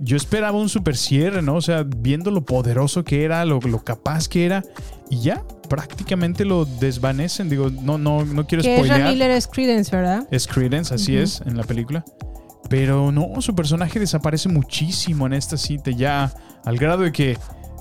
yo 0.00 0.16
esperaba 0.16 0.58
un 0.58 0.68
super 0.68 0.96
cierre, 0.96 1.42
¿no? 1.42 1.54
O 1.56 1.60
sea, 1.60 1.84
viendo 1.84 2.30
lo 2.30 2.44
poderoso 2.44 3.04
que 3.04 3.22
era, 3.24 3.44
lo, 3.44 3.60
lo 3.60 3.84
capaz 3.84 4.28
que 4.28 4.44
era, 4.46 4.62
y 5.10 5.20
ya 5.20 5.44
prácticamente 5.68 6.44
lo 6.44 6.64
desvanecen. 6.64 7.48
Digo, 7.48 7.70
no, 7.70 7.98
no, 7.98 8.24
no 8.24 8.46
quiero 8.46 8.62
Que 8.62 8.74
Ezra 8.80 8.86
spoilear. 8.86 9.12
Miller 9.12 9.30
es 9.30 9.46
Credence, 9.46 9.94
¿verdad? 9.94 10.26
Es 10.30 10.46
Credence, 10.48 10.92
así 10.94 11.16
es, 11.16 11.40
en 11.46 11.56
la 11.56 11.62
película. 11.62 12.04
Pero 12.68 13.10
no, 13.12 13.40
su 13.40 13.54
personaje 13.54 13.98
desaparece 14.00 14.48
muchísimo 14.48 15.26
en 15.26 15.32
esta 15.34 15.56
cita, 15.56 15.90
ya 15.90 16.32
al 16.64 16.76
grado 16.78 17.02
de 17.02 17.12
que 17.12 17.38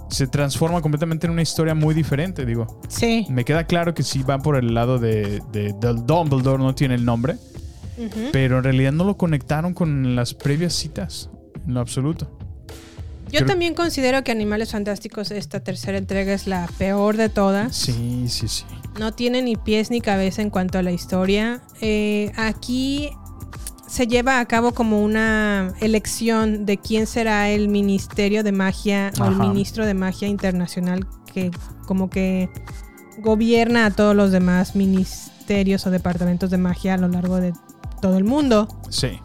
se 0.09 0.25
transforma 0.27 0.81
completamente 0.81 1.27
en 1.27 1.33
una 1.33 1.41
historia 1.43 1.75
muy 1.75 1.93
diferente, 1.93 2.45
digo. 2.45 2.81
Sí. 2.87 3.25
Me 3.29 3.45
queda 3.45 3.65
claro 3.65 3.93
que 3.93 4.03
sí 4.03 4.23
va 4.23 4.39
por 4.39 4.55
el 4.55 4.73
lado 4.73 4.97
de, 4.97 5.41
de, 5.51 5.73
Dumbledore, 5.73 6.61
no 6.63 6.73
tiene 6.73 6.95
el 6.95 7.05
nombre, 7.05 7.35
pero 8.31 8.57
en 8.57 8.63
realidad 8.63 8.91
no 8.91 9.03
lo 9.03 9.17
conectaron 9.17 9.73
con 9.73 10.15
las 10.15 10.33
previas 10.33 10.73
citas, 10.73 11.29
en 11.67 11.73
lo 11.75 11.79
absoluto. 11.79 12.29
Yo 13.31 13.39
creo- 13.41 13.45
también 13.45 13.75
considero 13.75 14.23
que 14.23 14.31
Animales 14.31 14.71
Fantásticos, 14.71 15.29
esta 15.29 15.59
tercera 15.59 15.99
entrega, 15.99 16.33
es 16.33 16.47
la 16.47 16.67
peor 16.79 17.15
de 17.15 17.29
todas. 17.29 17.75
Sí, 17.75 18.25
sí, 18.27 18.47
sí. 18.47 18.63
No 18.99 19.13
tiene 19.13 19.43
ni 19.43 19.55
pies 19.55 19.91
ni 19.91 20.01
cabeza 20.01 20.41
en 20.41 20.49
cuanto 20.49 20.79
a 20.79 20.81
la 20.81 20.91
historia. 20.91 21.61
Eh, 21.81 22.31
aquí 22.37 23.11
se 23.89 24.07
lleva 24.07 24.39
a 24.39 24.45
cabo 24.45 24.73
como 24.73 25.03
una 25.03 25.73
elección 25.81 26.65
de 26.65 26.77
quién 26.77 27.07
será 27.07 27.49
el 27.49 27.67
Ministerio 27.67 28.43
de 28.43 28.51
Magia 28.51 29.11
o 29.19 29.25
el. 29.25 29.35
Ministro 29.35 29.85
de 29.85 29.93
Magia 29.93 30.27
Internacional 30.27 31.07
que 31.33 31.51
como 31.85 32.09
que 32.09 32.49
gobierna 33.17 33.87
a 33.87 33.91
todos 33.91 34.15
los 34.15 34.31
demás 34.31 34.75
ministerios 34.75 35.85
o 35.87 35.91
departamentos 35.91 36.49
de 36.49 36.57
magia 36.57 36.93
a 36.93 36.97
lo 36.97 37.07
largo 37.07 37.37
de 37.37 37.53
todo 38.01 38.17
el 38.17 38.23
mundo. 38.23 38.67
Sí. 38.89 39.19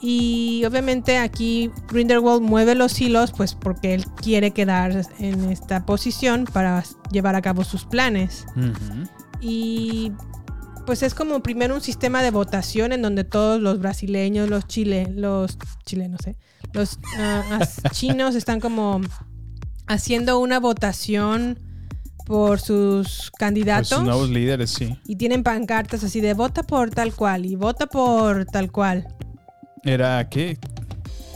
Y 0.00 0.62
obviamente 0.66 1.18
aquí 1.18 1.70
Grindelwald 1.88 2.42
mueve 2.42 2.74
los 2.74 3.00
hilos 3.00 3.32
pues 3.32 3.54
porque 3.54 3.94
él 3.94 4.06
quiere 4.22 4.50
quedar 4.50 5.06
en 5.18 5.50
esta 5.50 5.86
posición 5.86 6.44
para 6.44 6.84
llevar 7.10 7.34
a 7.34 7.42
cabo 7.42 7.64
sus 7.64 7.84
planes. 7.84 8.44
Y 9.40 10.12
pues 10.86 11.02
es 11.02 11.14
como 11.14 11.40
primero 11.42 11.74
un 11.74 11.80
sistema 11.80 12.22
de 12.22 12.30
votación 12.30 12.92
en 12.92 13.02
donde 13.02 13.24
todos 13.24 13.60
los 13.60 13.78
brasileños, 13.80 14.48
los 14.48 14.66
chile, 14.66 15.08
los 15.14 15.58
chilenos, 15.84 16.26
¿eh? 16.26 16.36
los 16.72 16.98
ah, 17.18 17.60
chinos 17.92 18.34
están 18.34 18.60
como 18.60 19.00
haciendo 19.86 20.38
una 20.38 20.60
votación 20.60 21.58
por 22.24 22.60
sus 22.60 23.30
candidatos. 23.38 23.88
Sus 23.88 24.02
nuevos 24.02 24.30
líderes, 24.30 24.70
sí. 24.70 24.98
Y 25.06 25.16
tienen 25.16 25.42
pancartas 25.42 26.02
así 26.02 26.20
de 26.20 26.34
vota 26.34 26.62
por 26.62 26.90
tal 26.90 27.14
cual 27.14 27.46
y 27.46 27.54
vota 27.56 27.86
por 27.86 28.46
tal 28.46 28.72
cual. 28.72 29.06
¿Era 29.84 30.28
qué? 30.28 30.58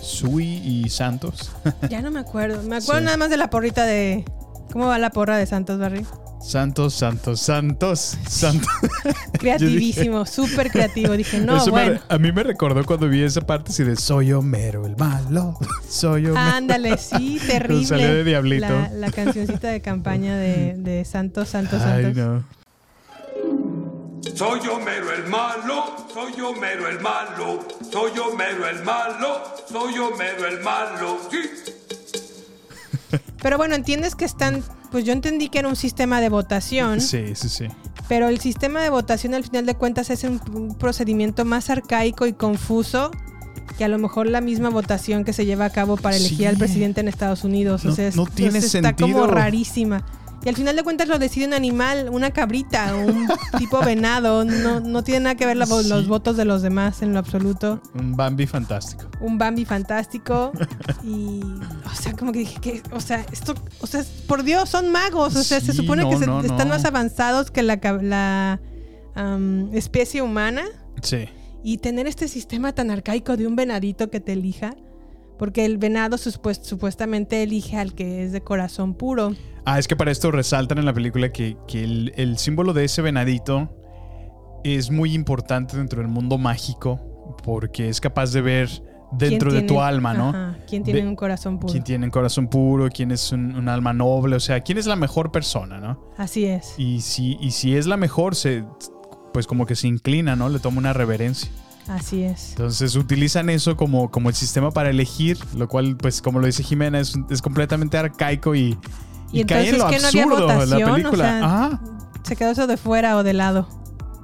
Sui 0.03 0.45
y 0.65 0.89
Santos. 0.89 1.53
Ya 1.89 2.01
no 2.03 2.11
me 2.11 2.21
acuerdo. 2.21 2.63
Me 2.63 2.77
acuerdo 2.77 3.01
Sí. 3.01 3.05
nada 3.05 3.17
más 3.17 3.31
de 3.31 3.37
la 3.37 3.51
porrita 3.51 3.85
de. 3.85 4.25
¿Cómo 4.73 4.87
va 4.87 4.99
la 4.99 5.11
porra 5.11 5.37
de 5.37 5.47
Santos 5.47 5.79
Barry? 5.79 6.05
Santos, 6.42 6.94
Santos, 6.94 7.40
Santos, 7.40 8.16
Santos. 8.29 8.66
Creativísimo, 9.38 10.24
súper 10.26 10.70
creativo. 10.70 11.12
Dije, 11.16 11.38
no, 11.38 11.57
Eso 11.59 11.66
me 11.66 11.70
bueno. 11.72 11.92
re- 11.92 12.00
a 12.09 12.18
mí 12.18 12.33
me 12.33 12.42
recordó 12.42 12.85
cuando 12.85 13.09
vi 13.09 13.22
esa 13.22 13.42
parte 13.42 13.70
así 13.70 13.85
de 13.85 13.94
soy 13.96 14.33
Homero 14.33 14.87
el 14.87 14.96
malo, 14.96 15.59
soy 15.88 16.26
Homero. 16.26 16.38
Ándale, 16.38 16.96
sí, 16.98 17.38
terrible. 17.46 17.87
salió 17.87 18.09
de 18.14 18.24
Diablito. 18.24 18.66
La, 18.68 18.88
la 18.90 19.11
cancioncita 19.11 19.68
de 19.68 19.81
campaña 19.83 20.37
de, 20.37 20.74
de 20.76 21.05
Santos, 21.05 21.50
Santos, 21.50 21.83
Ay, 21.83 22.05
Santos. 22.05 22.16
no. 22.16 22.61
Soy 24.35 24.61
Homero 24.68 25.12
el 25.12 25.26
malo, 25.29 26.07
soy 26.12 26.40
Homero 26.40 26.88
el 26.88 27.00
malo, 27.00 27.66
soy 27.92 28.12
Homero 28.18 28.66
el 28.68 28.83
malo, 28.85 29.42
soy 29.70 29.98
Homero 29.98 30.46
el 30.46 30.61
malo. 30.62 31.18
Sí. 31.31 31.38
Pero 33.42 33.57
bueno, 33.57 33.74
entiendes 33.74 34.14
que 34.14 34.24
están. 34.24 34.62
Pues 34.90 35.05
yo 35.05 35.12
entendí 35.12 35.48
que 35.48 35.61
era 35.61 35.68
un 35.68 35.76
sistema 35.76 36.20
de 36.20 36.29
votación. 36.29 37.00
Sí, 37.00 37.35
sí, 37.35 37.48
sí. 37.48 37.66
Pero 38.09 38.29
el 38.29 38.40
sistema 38.40 38.83
de 38.83 38.90
votación 38.90 39.35
al 39.35 39.44
final 39.44 39.66
de 39.66 39.74
cuentas 39.76 40.11
es 40.11 40.24
un, 40.24 40.40
un 40.53 40.74
procedimiento 40.74 41.44
más 41.44 41.70
arcaico 41.70 42.26
y 42.26 42.33
confuso 42.33 43.11
que 43.79 43.85
a 43.85 43.88
lo 43.88 43.98
mejor 43.98 44.26
la 44.26 44.40
misma 44.40 44.68
votación 44.68 45.24
que 45.24 45.33
se 45.33 45.46
lleva 45.46 45.64
a 45.66 45.70
cabo 45.70 45.96
para 45.96 46.16
elegir 46.16 46.38
Sí. 46.38 46.44
al 46.46 46.57
presidente 46.57 47.00
en 47.00 47.09
Estados 47.09 47.44
Unidos. 47.44 47.85
No- 47.85 47.92
o 47.92 47.94
sea, 47.94 48.09
es- 48.09 48.16
no 48.16 48.26
tiene 48.26 48.48
entonces 48.59 48.74
está 48.74 48.96
como 48.96 49.26
rarísima. 49.29 50.05
Y 50.44 50.48
al 50.48 50.57
final 50.57 50.74
de 50.74 50.83
cuentas 50.83 51.07
lo 51.09 51.18
decide 51.18 51.46
un 51.46 51.53
animal, 51.53 52.09
una 52.11 52.31
cabrita, 52.31 52.94
un 52.96 53.29
tipo 53.59 53.81
venado. 53.81 54.44
No, 54.44 54.81
no 54.81 55.05
tiene 55.05 55.20
nada 55.20 55.35
que 55.35 55.44
ver 55.46 55.57
la 55.57 55.66
los 55.66 56.09
votos 56.09 56.37
de 56.37 56.44
los 56.46 56.62
demás 56.62 57.03
en 57.03 57.12
lo 57.12 57.18
absoluto. 57.18 57.83
Un 57.94 58.16
Bambi 58.16 58.46
fantástico. 58.46 59.11
Un 59.20 59.37
Bambi 59.37 59.64
fantástico. 59.64 60.53
y. 61.05 61.40
O 61.85 61.94
sea, 61.94 62.14
como 62.16 62.33
que 62.33 62.38
dije 62.40 62.59
que. 62.61 62.83
O 62.92 63.00
sea, 63.00 63.24
esto. 63.33 63.55
O 63.81 63.87
sea, 63.87 64.03
por 64.26 64.42
Dios, 64.42 64.68
son 64.68 64.90
magos. 64.90 65.37
O 65.37 65.42
sea, 65.44 65.61
se 65.61 65.72
supone 65.74 66.05
que 66.09 66.14
no, 66.14 66.18
se- 66.18 66.26
no, 66.26 66.40
están 66.40 66.68
más 66.68 66.85
avanzados 66.87 67.50
que 67.50 67.62
la, 67.62 67.79
la 68.03 68.61
especie 69.72 70.22
humana. 70.22 70.64
Sí. 71.03 71.29
Y 71.62 71.79
tener 71.79 72.07
este 72.07 72.29
sistema 72.29 72.72
tan 72.72 72.90
arcaico 72.90 73.37
de 73.37 73.46
un 73.46 73.57
venadito 73.57 74.11
que 74.11 74.20
te 74.20 74.33
elija. 74.33 74.74
Porque 75.40 75.64
el 75.64 75.79
venado 75.79 76.16
supuest- 76.18 76.62
supuestamente 76.62 77.42
elige 77.42 77.76
al 77.79 77.94
que 77.94 78.22
es 78.22 78.31
de 78.33 78.42
corazón 78.42 78.94
puro. 78.94 79.33
Ah, 79.64 79.79
es 79.79 79.88
que 79.88 79.96
para 79.96 80.11
esto 80.12 80.31
resaltan 80.31 80.79
en 80.79 80.85
la 80.85 80.92
película 80.92 81.33
que, 81.33 81.57
que 81.66 81.83
el, 81.83 82.12
el 82.16 82.38
símbolo 82.38 82.72
de 82.74 82.85
ese 82.85 83.03
venadito 83.03 83.70
es 84.64 84.90
muy 84.90 85.14
importante 85.14 85.76
dentro 85.76 86.00
del 86.03 86.09
mundo 86.09 86.37
mágico 86.38 87.00
porque 87.42 87.88
es 87.88 88.00
capaz 88.00 88.33
de 88.33 88.42
ver 88.42 88.68
dentro 89.12 89.50
¿Quién 89.50 89.62
de 89.62 89.66
tu 89.66 89.81
alma, 89.81 90.12
¿no? 90.12 90.29
Ajá, 90.29 90.59
¿Quién 90.68 90.83
tiene 90.85 91.07
un 91.07 91.16
corazón 91.16 91.59
puro? 91.59 91.72
quién 91.72 91.85
tiene 91.85 92.05
un 92.05 92.11
corazón 92.11 92.48
puro, 92.48 92.88
quién 92.90 93.11
es 93.11 93.33
un, 93.33 93.57
un 93.57 93.68
alma 93.68 93.92
noble, 93.94 94.37
o 94.37 94.40
sea, 94.40 94.61
quién 94.61 94.76
es 94.79 94.87
la 94.87 94.94
mejor 94.96 95.33
persona, 95.33 95.79
¿no? 95.79 96.12
Así 96.18 96.44
es. 96.44 96.74
Y 96.79 97.00
si, 97.00 97.38
y 97.40 97.50
si 97.53 97.76
es 97.76 97.87
la 97.87 97.96
mejor, 97.96 98.37
se, 98.37 98.62
pues 99.33 99.46
como 99.46 99.64
que 99.66 99.74
se 99.74 99.88
inclina, 99.88 100.37
¿no? 100.37 100.48
Le 100.50 100.59
toma 100.59 100.79
una 100.79 100.92
reverencia. 100.92 101.50
Así 101.90 102.22
es. 102.22 102.50
Entonces 102.50 102.94
utilizan 102.96 103.50
eso 103.50 103.76
como, 103.76 104.11
como 104.11 104.29
el 104.29 104.35
sistema 104.35 104.70
para 104.70 104.90
elegir, 104.90 105.38
lo 105.57 105.68
cual, 105.68 105.96
pues 105.96 106.22
como 106.22 106.38
lo 106.38 106.46
dice 106.46 106.62
Jimena, 106.62 107.00
es, 107.00 107.14
es 107.31 107.42
completamente 107.42 107.98
arcaico 107.98 108.55
y, 108.55 108.79
Y, 109.33 109.40
y 109.40 109.44
cae 109.44 109.68
en 109.68 109.79
lo 109.79 109.85
entonces, 109.88 109.96
¿qué 109.96 110.03
no 110.03 110.09
había 110.09 110.22
absurdo 110.24 110.46
votación? 110.46 110.81
la 110.81 110.94
película. 110.94 111.24
O 111.24 111.26
sea, 111.26 111.44
Ajá. 111.44 111.81
se 112.22 112.37
quedó 112.37 112.50
eso 112.50 112.66
de 112.66 112.76
fuera 112.76 113.16
o 113.16 113.22
de 113.22 113.33
lado. 113.33 113.68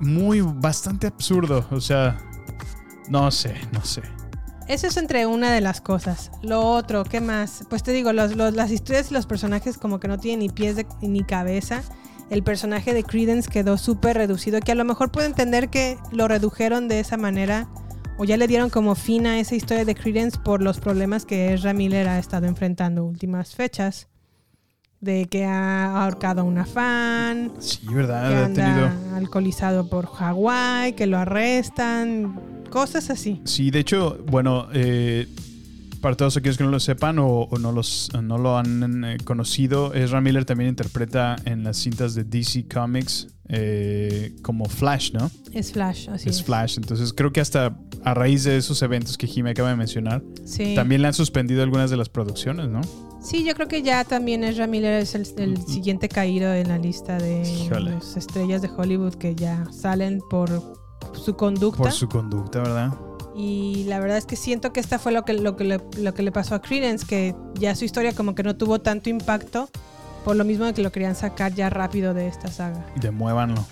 muy, 0.00 0.40
bastante 0.42 1.07
absurdo. 1.09 1.66
O 1.70 1.81
sea, 1.81 2.18
no 3.09 3.31
sé, 3.31 3.55
no 3.72 3.85
sé. 3.85 4.02
Eso 4.68 4.88
es 4.88 4.96
entre 4.96 5.26
una 5.26 5.52
de 5.52 5.61
las 5.61 5.81
cosas. 5.81 6.33
Lo 6.42 6.61
otro, 6.61 7.05
¿qué 7.05 7.20
más? 7.20 7.64
Pues 7.70 7.83
te 7.85 7.92
digo, 7.92 8.12
los- 8.12 8.35
los- 8.37 8.52
las 8.55 8.70
historias 8.72 9.11
y 9.11 9.14
los 9.14 9.24
personajes 9.26 9.79
como 9.79 10.00
que 10.00 10.09
no 10.09 10.18
tienen 10.18 10.40
ni 10.40 10.48
pies 10.48 10.74
de- 10.76 10.87
ni 11.02 11.22
cabeza. 11.24 11.83
El 12.31 12.43
personaje 12.43 12.93
de 12.93 13.05
Credence 13.05 13.49
quedó 13.51 13.79
súper 13.79 14.17
reducido, 14.17 14.61
que 14.61 14.73
a 14.73 14.75
lo 14.75 14.85
mejor 14.85 15.11
puedo 15.12 15.27
entender 15.27 15.69
que 15.69 15.97
lo 16.11 16.27
redujeron 16.29 16.89
de 16.89 16.99
esa 17.01 17.17
manera 17.17 17.69
o 18.19 18.25
ya 18.25 18.37
le 18.37 18.49
dieron 18.49 18.71
como 18.71 18.95
fin 18.95 19.27
a 19.27 19.39
esa 19.39 19.55
historia 19.55 19.85
de 19.85 19.95
Credence 19.95 20.39
por 20.39 20.62
los 20.62 20.81
problemas 20.81 21.25
que 21.27 21.53
Ezra 21.53 21.73
Miller 21.73 22.09
ha 22.09 22.19
estado 22.19 22.47
enfrentando 22.47 23.05
últimas 23.05 23.55
fechas. 23.55 24.09
De 24.99 25.27
que 25.27 25.45
ha 25.45 26.03
ahorcado 26.03 26.41
a 26.41 26.45
una 26.45 26.65
fan, 26.65 27.53
Sí, 27.59 27.87
que 27.87 27.95
¿verdad? 27.95 28.25
Ha 28.33 28.45
anda 28.47 28.65
tenido. 28.65 28.91
alcoholizado 29.15 29.89
por 29.91 30.07
Hawái, 30.07 30.95
que 30.95 31.07
lo 31.07 31.19
arrestan, 31.19 32.41
cosas 32.71 33.11
así. 33.11 33.43
Sí, 33.45 33.71
de 33.71 33.81
hecho, 33.81 34.19
bueno, 34.27 34.69
eh, 34.73 35.29
para 36.01 36.17
todos 36.17 36.37
aquellos 36.37 36.57
que 36.59 36.65
no 36.65 36.71
lo 36.71 36.81
sepan 36.81 37.19
o, 37.19 37.27
o 37.27 37.59
no, 37.59 37.73
los, 37.73 38.11
no 38.23 38.39
lo 38.39 38.57
han 38.59 39.05
eh, 39.05 39.17
conocido, 39.25 39.95
Ezra 39.95 40.21
Miller 40.21 40.45
también 40.45 40.69
interpreta 40.71 41.37
en 41.45 41.65
las 41.65 41.77
cintas 41.79 42.15
de 42.15 42.25
DC 42.25 42.67
Comics 42.73 43.29
eh, 43.49 44.35
como 44.43 44.65
Flash, 44.67 45.13
¿no? 45.13 45.31
Es 45.53 45.73
Flash, 45.73 46.09
así 46.11 46.29
es. 46.29 46.37
es 46.37 46.43
Flash. 46.43 46.77
Entonces 46.79 47.13
creo 47.13 47.33
que 47.33 47.41
hasta 47.41 47.77
a 48.05 48.15
raíz 48.15 48.45
de 48.45 48.57
esos 48.57 48.83
eventos 48.83 49.17
que 49.17 49.27
Jimmy 49.27 49.51
acaba 49.51 49.71
de 49.71 49.77
mencionar, 49.77 50.23
Sí. 50.45 50.75
también 50.75 51.03
le 51.03 51.09
han 51.09 51.15
suspendido 51.15 51.63
algunas 51.63 51.91
de 51.91 51.97
las 51.97 52.09
producciones, 52.09 52.69
¿no? 52.69 52.81
Sí, 53.23 53.45
yo 53.45 53.55
creo 53.55 53.67
que 53.67 53.83
ya 53.83 54.05
también 54.05 54.45
Ezra 54.45 54.67
Miller 54.69 55.03
es 55.03 55.15
el, 55.17 55.27
el 55.39 55.57
siguiente 55.67 56.09
caído 56.09 56.53
en 56.55 56.69
la 56.69 56.79
lista 56.79 57.19
de 57.19 57.43
Híjole. 57.49 57.93
las 57.93 58.17
estrellas 58.17 58.63
de 58.63 58.69
Hollywood 58.69 59.15
que 59.15 59.35
ya 59.35 59.65
salen 59.73 60.21
por 60.31 60.49
su 61.15 61.35
conducta. 61.35 61.83
Por 61.83 61.93
su 61.93 62.09
conducta, 62.09 62.61
¿verdad? 62.61 62.93
Y 63.37 63.85
la 63.85 64.01
verdad 64.01 64.16
es 64.16 64.25
que 64.25 64.35
siento 64.37 64.72
que 64.72 64.81
esta 64.81 64.99
fue 64.99 65.12
lo 65.12 65.25
que, 65.25 65.35
lo 65.35 65.57
que, 65.57 65.64
le, 65.64 65.81
lo 65.99 66.14
que 66.14 66.22
le 66.22 66.33
pasó 66.33 66.55
a 66.55 66.62
Credence, 66.62 67.07
que 67.07 67.35
ya 67.55 67.75
su 67.75 67.85
historia 67.85 68.14
como 68.14 68.35
que 68.35 68.42
no 68.42 68.57
tuvo 68.57 68.81
tanto 68.81 69.11
impacto, 69.11 69.68
por 70.25 70.37
lo 70.37 70.44
mismo 70.44 70.64
de 70.64 70.72
que 70.75 70.83
lo 70.83 70.90
querían 70.90 71.14
sacar 71.14 71.53
ya 71.55 71.68
rápido 71.68 72.14
de 72.14 72.29
esta 72.29 72.49
saga. 72.49 72.85
Demuévanlo. 72.96 73.64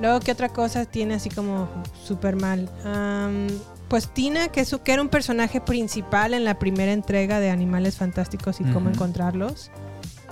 Luego, 0.00 0.20
¿qué 0.20 0.32
otra 0.32 0.48
cosa 0.50 0.84
tiene 0.84 1.14
así 1.14 1.30
como 1.30 1.68
súper 2.04 2.36
mal? 2.36 2.70
Am, 2.84 3.46
pues 3.88 4.08
Tina, 4.12 4.48
que, 4.48 4.60
es, 4.60 4.76
que 4.84 4.92
era 4.92 5.00
un 5.02 5.08
personaje 5.08 5.60
principal 5.60 6.34
en 6.34 6.44
la 6.44 6.58
primera 6.58 6.92
entrega 6.92 7.40
de 7.40 7.50
Animales 7.50 7.96
Fantásticos 7.96 8.60
y 8.60 8.64
cómo 8.64 8.90
encontrarlos. 8.90 9.70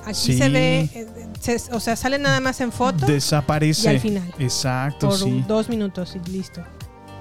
Aquí 0.05 0.14
Sí. 0.14 0.38
se 0.38 0.49
ve, 0.49 0.81
eh, 0.94 1.07
se- 1.40 1.73
o 1.75 1.81
sea, 1.81 1.94
sale 1.94 2.18
nada 2.18 2.40
más 2.40 2.61
en 2.62 2.73
foto 2.73 3.05
Desaparece. 3.07 3.85
y 3.85 3.94
al 3.94 4.01
final. 4.01 4.35
Exacto, 4.38 5.09
por 5.11 5.18
sí. 5.18 5.44
dos 5.46 5.68
minutos 5.68 6.16
y 6.16 6.31
listo. 6.31 6.62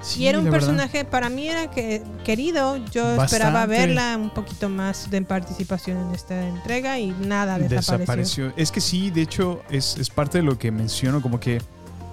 Sí, 0.01 0.21
y 0.21 0.27
era 0.27 0.37
un 0.39 0.45
verdad. 0.45 0.59
personaje, 0.59 1.05
para 1.05 1.29
mí 1.29 1.47
era 1.47 1.69
que, 1.69 2.01
querido. 2.23 2.77
Yo 2.91 3.21
esperaba 3.21 3.65
verla 3.65 4.17
un 4.17 4.29
poquito 4.29 4.69
más 4.69 5.09
de 5.11 5.21
participación 5.21 5.97
en 5.97 6.15
esta 6.15 6.47
entrega 6.47 6.99
y 6.99 7.11
nada, 7.11 7.59
desapareció. 7.59 7.97
desapareció. 7.97 8.53
Es 8.55 8.71
que 8.71 8.81
sí, 8.81 9.09
de 9.09 9.21
hecho, 9.21 9.61
es, 9.69 9.97
es 9.97 10.09
parte 10.09 10.37
de 10.37 10.43
lo 10.43 10.57
que 10.57 10.71
menciono, 10.71 11.21
como 11.21 11.39
que, 11.39 11.61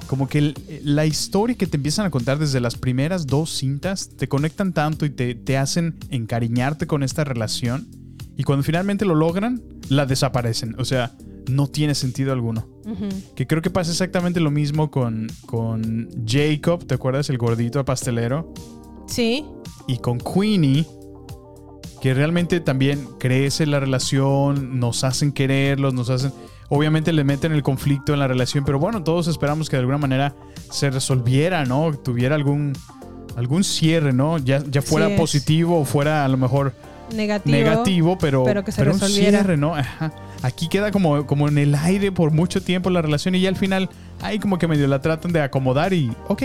como 0.09 0.29
que 0.29 0.55
la 0.83 1.07
historia 1.07 1.57
que 1.57 1.67
te 1.67 1.77
empiezan 1.77 2.07
a 2.07 2.11
contar 2.11 2.39
desde 2.39 2.61
las 2.61 2.77
primeras 2.77 3.27
dos 3.27 3.51
cintas 3.57 4.11
te 4.17 4.29
conectan 4.29 4.73
tanto 4.73 5.07
y 5.07 5.11
te, 5.11 5.35
te 5.35 5.57
hacen 5.57 5.97
encariñarte 6.11 6.87
con 6.87 7.03
esta 7.03 7.25
relación. 7.25 7.87
Y 8.37 8.43
cuando 8.43 8.65
finalmente 8.65 9.05
lo 9.05 9.15
logran, 9.15 9.63
la 9.89 10.07
desaparecen. 10.07 10.75
O 10.79 10.85
sea, 10.85 11.13
no 11.49 11.67
tiene 11.67 11.95
sentido 11.95 12.33
alguno. 12.33 12.67
Que 13.35 13.47
creo 13.47 13.63
que 13.63 13.71
pasa 13.71 13.91
exactamente 13.91 14.39
lo 14.39 14.51
mismo 14.51 14.91
con, 14.91 15.29
con 15.47 16.09
Jacob, 16.27 16.87
¿te 16.87 16.95
acuerdas? 16.95 17.29
El 17.31 17.39
gordito 17.39 17.85
pastelero. 17.85 18.53
Sí, 19.07 19.45
y 19.87 19.99
con 19.99 20.19
Queenie, 20.19 20.87
que 22.01 22.15
realmente 22.15 22.61
también 22.61 23.07
crece 23.19 23.67
la 23.67 23.81
relación, 23.81 24.79
nos 24.79 25.05
hacen 25.05 25.33
quererlos, 25.33 25.95
nos 25.95 26.11
hacen... 26.11 26.33
Obviamente 26.69 27.13
le 27.13 27.23
meten 27.23 27.53
el 27.53 27.63
conflicto 27.63 28.13
en 28.13 28.19
la 28.19 28.27
relación, 28.27 28.65
pero 28.65 28.81
bueno, 28.81 29.05
todos 29.05 29.29
esperamos 29.29 29.71
que 29.71 29.77
de 29.77 29.81
alguna 29.81 29.99
manera 29.99 30.35
se 30.71 30.91
resolviera, 30.91 31.65
¿no? 31.65 31.93
Tuviera 31.97 32.35
algún, 32.35 32.73
algún 33.37 33.63
cierre, 33.63 34.13
¿no? 34.13 34.39
Ya, 34.39 34.63
ya 34.69 34.83
fuera 34.83 35.15
positivo 35.17 35.81
o 35.81 35.85
fuera 35.85 36.25
a 36.25 36.29
lo 36.29 36.37
mejor 36.37 36.75
negativo. 37.15 37.57
negativo, 37.57 38.19
pero, 38.19 38.43
pero 38.43 38.65
que 38.65 38.73
se 38.73 38.79
pero 38.79 38.95
un 38.95 39.01
cierre, 39.01 39.57
¿no? 39.57 39.77
Ajá. 39.77 40.13
Aquí 40.47 40.69
queda 40.69 40.93
como, 40.93 41.27
como 41.27 41.49
en 41.49 41.59
el 41.59 41.75
aire 41.75 42.13
por 42.13 42.31
mucho 42.31 42.63
tiempo 42.63 42.89
la 42.89 43.03
relación 43.03 43.35
y 43.35 43.41
ya 43.41 43.49
al 43.49 43.57
final 43.57 43.91
ahí 44.23 44.39
como 44.39 44.59
que 44.59 44.69
medio 44.69 44.87
la 44.87 45.01
tratan 45.01 45.33
de 45.33 45.41
acomodar 45.43 45.93
y 45.93 46.13
ok, 46.29 46.43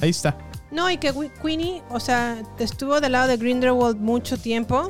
ahí 0.00 0.08
está. 0.10 0.36
No, 0.70 0.88
y 0.90 0.96
que 0.96 1.12
Queenie, 1.42 1.82
o 1.90 2.00
sea, 2.00 2.38
estuvo 2.58 2.98
del 3.00 3.12
lado 3.12 3.28
de 3.28 3.36
Grindelwald 3.36 4.00
mucho 4.00 4.38
tiempo. 4.38 4.88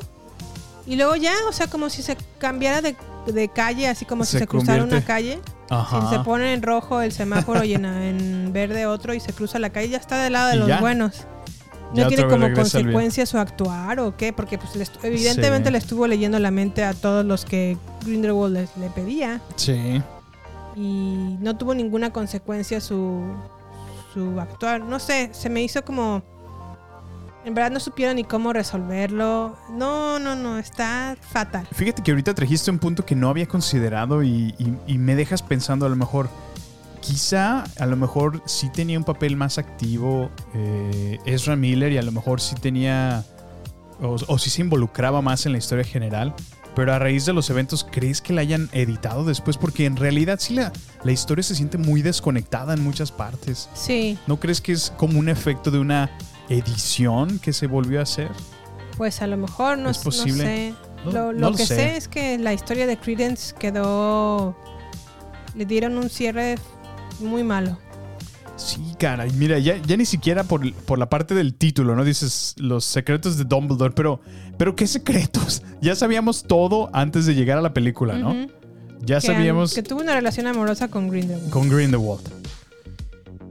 Y 0.85 0.95
luego 0.95 1.15
ya, 1.17 1.33
o 1.49 1.51
sea, 1.51 1.67
como 1.67 1.89
si 1.89 2.01
se 2.03 2.15
cambiara 2.37 2.81
de, 2.81 2.95
de 3.27 3.49
calle, 3.49 3.87
así 3.89 4.05
como 4.05 4.23
si 4.23 4.37
Se 4.37 4.47
cruzara 4.47 4.81
convierte- 4.83 4.95
una 4.97 5.05
calle. 5.05 5.39
Ajá. 5.69 6.01
Si 6.09 6.15
se 6.15 6.23
pone 6.23 6.53
en 6.53 6.61
rojo 6.61 7.01
el 7.01 7.11
semáforo 7.11 7.63
y 7.65 7.73
en, 7.73 7.83
en 7.85 8.53
verde 8.53 8.85
otro 8.85 9.13
y 9.13 9.19
se 9.19 9.33
cruza 9.33 9.59
la 9.59 9.71
calle, 9.71 9.89
ya 9.89 9.97
está 9.97 10.21
del 10.23 10.33
lado 10.33 10.49
de 10.51 10.55
los 10.55 10.67
ya. 10.69 10.79
buenos. 10.79 11.25
No 11.93 12.07
tiene 12.07 12.27
como 12.27 12.51
consecuencia 12.53 13.25
su 13.25 13.37
actuar 13.37 13.99
o 13.99 14.15
qué, 14.17 14.33
porque 14.33 14.57
pues 14.57 14.75
le 14.75 14.85
evidentemente 15.07 15.69
Sí. 15.69 15.71
le 15.71 15.77
estuvo 15.77 16.07
leyendo 16.07 16.39
la 16.39 16.51
mente 16.51 16.83
a 16.83 16.93
todos 16.93 17.25
los 17.25 17.45
que 17.45 17.77
Grindelwald 18.05 18.53
les- 18.55 18.77
le 18.77 18.89
pedía. 18.89 19.41
Sí. 19.55 20.01
y 20.75 21.37
no 21.39 21.55
tuvo 21.55 21.75
ninguna 21.75 22.11
consecuencia 22.11 22.81
su, 22.81 23.21
su 24.11 24.39
actuar. 24.39 24.81
No 24.81 24.97
sé, 24.99 25.29
se 25.31 25.47
me 25.49 25.61
hizo 25.61 25.83
como... 25.85 26.23
En 27.45 27.53
verdad 27.53 27.69
no 27.71 27.79
supieron 27.79 28.15
ni 28.15 28.23
cómo 28.23 28.53
resolverlo. 28.53 29.55
No, 29.69 30.17
no, 30.17 30.33
no, 30.35 30.57
está 30.57 31.15
fatal. 31.19 31.67
Fíjate 31.73 32.01
que 32.01 32.09
ahorita 32.09 32.33
trajiste 32.33 32.71
un 32.71 32.79
punto 32.79 33.05
que 33.05 33.15
no 33.15 33.29
había 33.29 33.45
considerado 33.47 34.23
y, 34.23 34.55
y- 34.57 34.73
y 34.87 34.97
me 34.97 35.13
dejas 35.15 35.43
pensando 35.43 35.85
a 35.85 35.89
lo 35.89 35.95
mejor, 35.95 36.27
quizá 37.05 37.63
a 37.79 37.85
lo 37.85 37.97
mejor 37.97 38.41
sí 38.45 38.69
tenía 38.69 38.97
un 38.97 39.03
papel 39.03 39.35
más 39.35 39.57
activo 39.57 40.31
eh, 40.53 41.19
Ezra 41.25 41.55
Miller 41.57 41.91
y 41.91 41.97
a 41.97 42.01
lo 42.01 42.11
mejor 42.13 42.39
sí 42.39 42.55
tenía, 42.55 43.25
o, 44.01 44.15
o 44.27 44.37
sí 44.39 44.49
se 44.49 44.61
involucraba 44.61 45.21
más 45.21 45.45
en 45.45 45.51
la 45.51 45.57
historia 45.57 45.83
general, 45.83 46.33
pero 46.75 46.93
a 46.93 46.99
raíz 46.99 47.25
de 47.25 47.33
los 47.33 47.49
eventos, 47.49 47.85
¿crees 47.91 48.21
que 48.21 48.31
la 48.33 48.41
hayan 48.41 48.69
editado 48.71 49.25
después? 49.25 49.57
Porque 49.57 49.85
en 49.85 49.97
realidad 49.97 50.39
sí 50.39 50.53
la, 50.55 50.71
la 51.03 51.11
historia 51.11 51.43
se 51.43 51.55
siente 51.55 51.77
muy 51.77 52.01
desconectada 52.01 52.73
en 52.73 52.81
muchas 52.83 53.11
partes. 53.11 53.69
Sí, 53.73 54.17
¿No 54.25 54.39
crees 54.39 54.61
que 54.61 54.71
es 54.71 54.91
como 54.97 55.19
un 55.19 55.27
efecto 55.29 55.69
de 55.71 55.79
una 55.79 56.09
edición 56.49 57.37
que 57.39 57.51
se 57.53 57.67
volvió 57.67 57.99
a 57.99 58.03
hacer? 58.03 58.29
pues 58.97 59.23
a 59.23 59.27
lo 59.27 59.37
mejor, 59.37 59.77
no, 59.79 59.89
¿Es 59.89 59.97
no 59.97 60.03
posible? 60.03 60.43
sé. 60.43 60.73
No- 61.05 61.11
lo 61.11 61.11
no 61.11 61.31
lo 61.33 61.49
lo 61.49 61.57
que 61.57 61.65
sé. 61.65 61.75
sé. 61.75 61.97
es 61.97 62.07
que 62.07 62.37
la 62.37 62.53
historia 62.53 62.85
de 62.87 62.95
Credence 62.97 63.53
quedó... 63.59 64.55
Le 65.55 65.65
dieron 65.65 65.97
un 65.97 66.09
cierre 66.09 66.55
muy 67.19 67.43
malo. 67.43 67.77
Sí, 68.55 68.79
cara, 68.99 69.25
y 69.25 69.31
mira, 69.31 69.57
ya, 69.57 69.77
ya 69.77 69.97
ni 69.97 70.05
siquiera 70.05 70.43
por, 70.43 70.71
por 70.73 70.99
la 70.99 71.09
parte 71.09 71.33
del 71.33 71.55
título, 71.55 71.95
¿no? 71.95 72.03
Dices 72.05 72.53
los 72.57 72.85
secretos 72.85 73.35
de 73.37 73.45
Dumbledore, 73.45 73.93
pero, 73.95 74.21
pero 74.57 74.75
¿qué 74.75 74.85
secretos? 74.87 75.61
Ya 75.81 75.95
sabíamos 75.95 76.43
todo 76.43 76.89
antes 76.93 77.25
de 77.25 77.35
llegar 77.35 77.57
a 77.57 77.61
la 77.61 77.73
película, 77.73 78.13
¿no? 78.15 78.47
Ya 79.01 79.19
Que- 79.19 79.27
sabíamos 79.27 79.73
Que 79.73 79.83
tuvo 79.83 79.99
una 80.01 80.13
relación 80.13 80.47
amorosa 80.47 80.87
con 80.87 81.09
Grindelwald. 81.09 81.49
con 81.49 81.67
Grindelwald. 81.69 82.21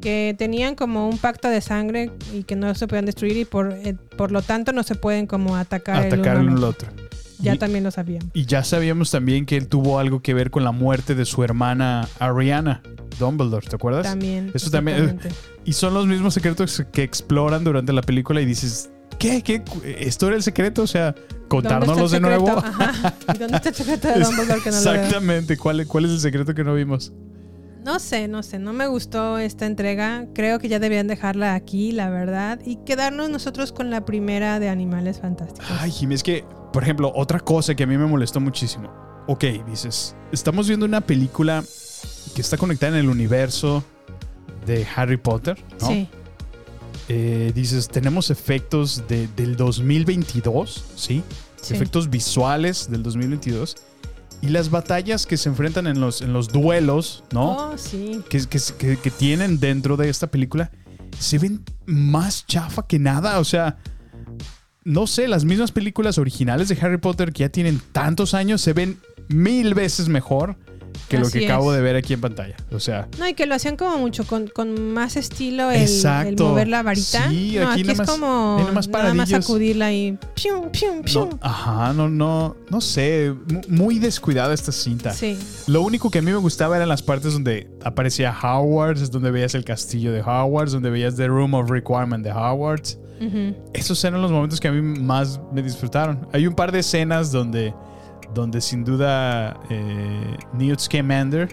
que 0.01 0.35
tenían 0.39 0.75
como 0.75 1.09
un 1.09 1.19
pacto 1.19 1.49
de 1.49 1.61
sangre 1.61 2.11
y 2.33 2.43
que 2.45 2.57
no 2.57 2.75
se 2.75 2.89
podían 2.89 3.05
destruir 3.07 3.37
y 3.37 3.45
por, 3.45 3.73
eh, 3.73 3.95
por 4.17 4.33
lo 4.33 4.43
tanto 4.43 4.73
no 4.73 4.83
se 4.83 4.95
pueden 4.97 5.27
como 5.27 5.55
atacar, 5.57 6.07
Atacar 6.07 6.37
el 6.39 6.43
uno 6.45 6.53
al 6.53 6.59
al 6.59 6.65
otro. 6.65 6.89
otro. 6.91 7.09
Ya 7.43 7.55
Y- 7.55 7.59
también 7.59 7.85
lo 7.85 7.91
sabíamos. 7.91 8.29
Y 8.35 8.47
ya 8.47 8.65
sabíamos 8.65 9.11
también 9.11 9.45
que 9.47 9.57
él 9.57 9.69
tuvo 9.69 9.99
algo 9.99 10.23
que 10.23 10.33
ver 10.35 10.51
con 10.51 10.65
la 10.65 10.73
muerte 10.73 11.15
de 11.15 11.25
su 11.25 11.43
hermana 11.45 12.09
Ariana 12.19 12.83
Dumbledore, 13.19 13.67
¿te 13.69 13.77
acuerdas? 13.77 14.05
También. 14.05 14.51
Eso 14.55 14.71
también. 14.71 15.21
eh. 15.25 15.29
Y 15.65 15.73
son 15.75 15.93
los 15.95 16.07
mismos 16.07 16.35
secretos 16.35 16.83
que 16.93 17.03
exploran 17.03 17.65
durante 17.65 17.93
la 17.93 18.03
película 18.03 18.41
y 18.41 18.47
dices, 18.47 18.91
¿qué? 19.19 19.43
¿Qué? 19.43 19.63
¿Esto 19.99 20.29
era 20.29 20.37
el 20.37 20.43
secreto? 20.43 20.83
O 20.83 20.87
sea, 20.87 21.13
¿Dónde 21.13 21.29
está 21.29 21.49
contárnoslos 21.49 22.11
de 22.13 22.21
nuevo. 22.21 22.49
Ajá. 22.49 23.15
¿Y 23.35 23.39
dónde 23.39 23.57
está 23.57 23.69
el 23.69 23.75
secreto 23.75 24.09
de 24.09 24.15
Dumbledore 24.25 24.61
que 24.63 24.71
no 24.71 24.81
lo? 24.81 24.93
Exactamente. 24.95 25.57
¿Cuál, 25.59 25.87
¿Cuál 25.87 26.05
es 26.07 26.11
el 26.13 26.21
secreto 26.21 26.55
que 26.55 26.65
no 26.65 26.75
vimos? 26.75 27.13
No 27.85 27.99
sé, 27.99 28.29
no 28.29 28.43
sé, 28.45 28.59
no 28.61 28.73
me 28.73 28.87
gustó 28.87 29.39
esta 29.39 29.67
entrega. 29.67 30.27
Creo 30.35 30.59
que 30.61 30.69
ya 30.69 30.79
debían 30.79 31.09
dejarla 31.09 31.55
aquí, 31.55 31.91
la 31.93 32.09
verdad, 32.11 32.61
y 32.65 32.77
quedarnos 32.87 33.29
nosotros 33.29 33.73
con 33.73 33.91
la 33.91 34.05
primera 34.05 34.61
de 34.61 34.69
Animales 34.69 35.21
Fantásticos. 35.21 35.67
Ay, 35.81 35.91
Jimmy, 35.91 36.15
es 36.15 36.23
que, 36.23 36.45
por 36.73 36.83
ejemplo, 36.83 37.13
otra 37.15 37.41
cosa 37.41 37.75
que 37.75 37.83
a 37.85 37.87
mí 37.87 37.97
me 37.97 38.07
molestó 38.07 38.41
muchísimo. 38.41 38.93
Ok, 39.29 39.45
dices, 39.69 40.17
estamos 40.33 40.67
viendo 40.69 40.87
una 40.87 41.01
película 41.01 41.63
que 42.35 42.41
está 42.41 42.57
conectada 42.57 42.93
en 42.99 43.05
el 43.05 43.09
universo 43.11 43.85
de 44.67 44.87
Harry 44.97 45.17
Potter, 45.17 45.63
¿no? 45.81 45.87
Sí, 45.89 46.09
Eh, 47.09 47.53
dices, 47.55 47.89
tenemos 47.89 48.31
efectos 48.31 49.03
de- 49.09 49.27
del 49.37 49.57
2022, 49.57 50.85
¿sí? 50.97 51.23
Sí. 51.61 51.75
Efectos 51.75 52.09
visuales 52.09 52.89
del 52.91 53.03
2022. 53.03 53.77
Y 54.41 54.49
las 54.49 54.71
batallas 54.71 55.27
que 55.27 55.37
se 55.37 55.49
enfrentan 55.49 55.87
en 55.89 56.01
los, 56.01 56.23
en 56.23 56.33
los 56.33 56.49
duelos, 56.49 57.25
¿no? 57.33 57.73
Oh, 57.73 57.79
sí. 57.79 58.23
que, 58.31 58.47
que, 58.47 58.59
que- 58.79 58.97
que 58.99 59.11
tienen 59.11 59.59
dentro 59.61 59.97
de 59.97 60.09
esta 60.09 60.29
película 60.29 60.71
se 61.19 61.39
ven 61.39 61.63
más 61.87 62.47
chafa 62.47 62.87
que 62.87 62.99
nada. 62.99 63.39
O 63.41 63.45
sea, 63.45 63.77
no 64.85 65.07
sé, 65.07 65.29
las 65.29 65.45
mismas 65.45 65.73
películas 65.73 66.19
originales 66.19 66.69
de 66.69 66.79
Harry 66.81 66.99
Potter 66.99 67.33
que 67.33 67.41
ya 67.41 67.49
tienen 67.49 67.81
tantos 67.93 68.35
años 68.35 68.61
se 68.61 68.73
ven 68.73 68.99
mil 69.29 69.75
veces 69.75 70.09
mejor 70.09 70.57
que 71.09 71.19
lo 71.19 71.29
que 71.31 71.45
acabo 71.47 71.73
de 71.73 71.81
ver 71.83 71.97
aquí 71.97 72.13
en 72.15 72.21
pantalla. 72.21 72.57
O 72.71 72.81
sea, 72.81 73.09
No, 73.19 73.29
y 73.29 73.35
que 73.35 73.47
lo 73.47 73.55
hacían 73.55 73.77
como 73.77 73.99
mucho, 73.99 74.25
con, 74.27 74.47
con 74.49 74.93
más 74.93 75.17
estilo 75.17 75.71
el, 75.71 75.89
mover 76.39 76.69
la 76.69 76.83
varita. 76.83 77.29
Sí, 77.29 77.57
no, 77.59 77.69
aquí 77.71 77.81
aquí, 77.81 77.89
nada 77.91 78.03
es 78.05 78.09
como 78.11 78.59
nada 78.91 79.15
más 79.15 79.29
sacudirla 79.29 79.93
y 79.93 80.19
pium, 80.35 80.71
pium, 80.71 81.03
pium. 81.03 81.31
no, 81.31 81.39
ajá, 81.43 81.93
no, 81.93 82.09
no, 82.09 82.57
no 82.71 82.81
sé, 82.81 83.35
mu- 83.51 83.61
muy 83.69 83.99
descuidada 83.99 84.53
esta 84.55 84.73
cinta. 84.73 85.13
Sí. 85.13 85.39
Lo 85.67 85.83
único 85.83 86.11
que 86.11 86.19
a 86.19 86.23
mí 86.23 86.31
me 86.31 86.37
gustaba 86.39 86.77
eran 86.77 86.89
las 86.89 87.03
partes 87.03 87.33
donde 87.35 87.71
aparecía 87.85 88.35
Hogwarts, 88.39 89.11
donde 89.11 89.31
veías 89.31 89.55
el 89.55 89.65
castillo 89.65 90.13
de 90.13 90.21
Hogwarts, 90.23 90.73
donde 90.73 90.91
veías 90.91 91.17
The 91.17 91.27
Room 91.27 91.55
of 91.55 91.71
Requirement 91.71 92.25
de 92.25 92.33
Esos 93.73 94.03
eran 94.05 94.21
los 94.21 94.31
momentos 94.33 94.59
que 94.59 94.69
a 94.69 94.73
mí 94.73 94.83
más 94.83 95.41
me 95.53 95.63
disfrutaron. 95.63 96.27
Hay 96.33 96.47
un 96.47 96.55
par 96.55 96.73
de 96.73 96.81
escenas 96.81 97.31
donde, 97.31 97.75
donde 98.35 98.61
sin 98.61 98.85
duda 98.85 99.61
eh, 99.71 100.37
Newt 100.55 100.81
Scamander 100.81 101.49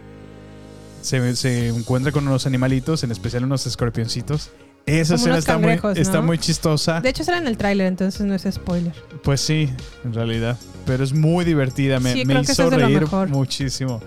se, 1.01 1.35
se 1.35 1.69
encuentra 1.69 2.11
con 2.11 2.27
unos 2.27 2.45
animalitos, 2.45 3.03
en 3.03 3.11
especial 3.11 3.43
unos 3.43 3.65
escorpioncitos. 3.67 4.49
Esa 4.85 5.15
Como 5.15 5.17
escena 5.17 5.37
está, 5.37 5.57
muy, 5.57 5.79
está 5.95 6.21
muy 6.21 6.37
chistosa. 6.39 6.99
De 7.01 7.09
hecho, 7.09 7.23
será 7.23 7.37
en 7.37 7.47
el 7.47 7.57
tráiler, 7.57 7.85
entonces 7.87 8.25
no 8.25 8.33
es 8.33 8.47
spoiler. 8.49 8.93
Pues 9.23 9.39
sí, 9.41 9.69
en 10.03 10.13
realidad. 10.13 10.57
Pero 10.85 11.03
es 11.03 11.13
muy 11.13 11.45
divertida. 11.45 11.99
Me, 11.99 12.13
Sí, 12.13 12.23
hizo 12.23 12.69
reír 12.69 13.05
muchísimo. 13.27 14.01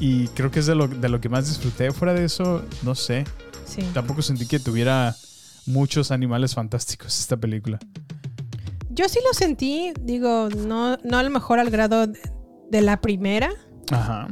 Y 0.00 0.28
creo 0.28 0.50
que 0.50 0.60
es 0.60 0.66
de 0.66 0.74
lo, 0.74 0.88
de 0.88 1.08
lo 1.08 1.20
que 1.20 1.28
más 1.28 1.46
disfruté. 1.48 1.92
Fuera 1.92 2.14
de 2.14 2.24
eso, 2.24 2.64
no 2.82 2.94
sé. 2.94 3.24
Sí. 3.64 3.82
Tampoco 3.94 4.22
sentí 4.22 4.46
que 4.46 4.58
tuviera 4.58 5.14
muchos 5.68 6.10
animales 6.10 6.54
fantásticos 6.54 7.18
esta 7.20 7.36
película. 7.36 7.78
Yo 8.90 9.08
sí 9.08 9.20
lo 9.26 9.32
sentí, 9.32 9.92
digo, 10.02 10.48
no, 10.48 10.96
no 11.04 11.18
a 11.18 11.22
lo 11.22 11.30
mejor 11.30 11.60
al 11.60 11.70
grado 11.70 12.06
de, 12.08 12.80
la 12.82 13.00
primera, 13.00 13.50
Ajá. 13.92 14.28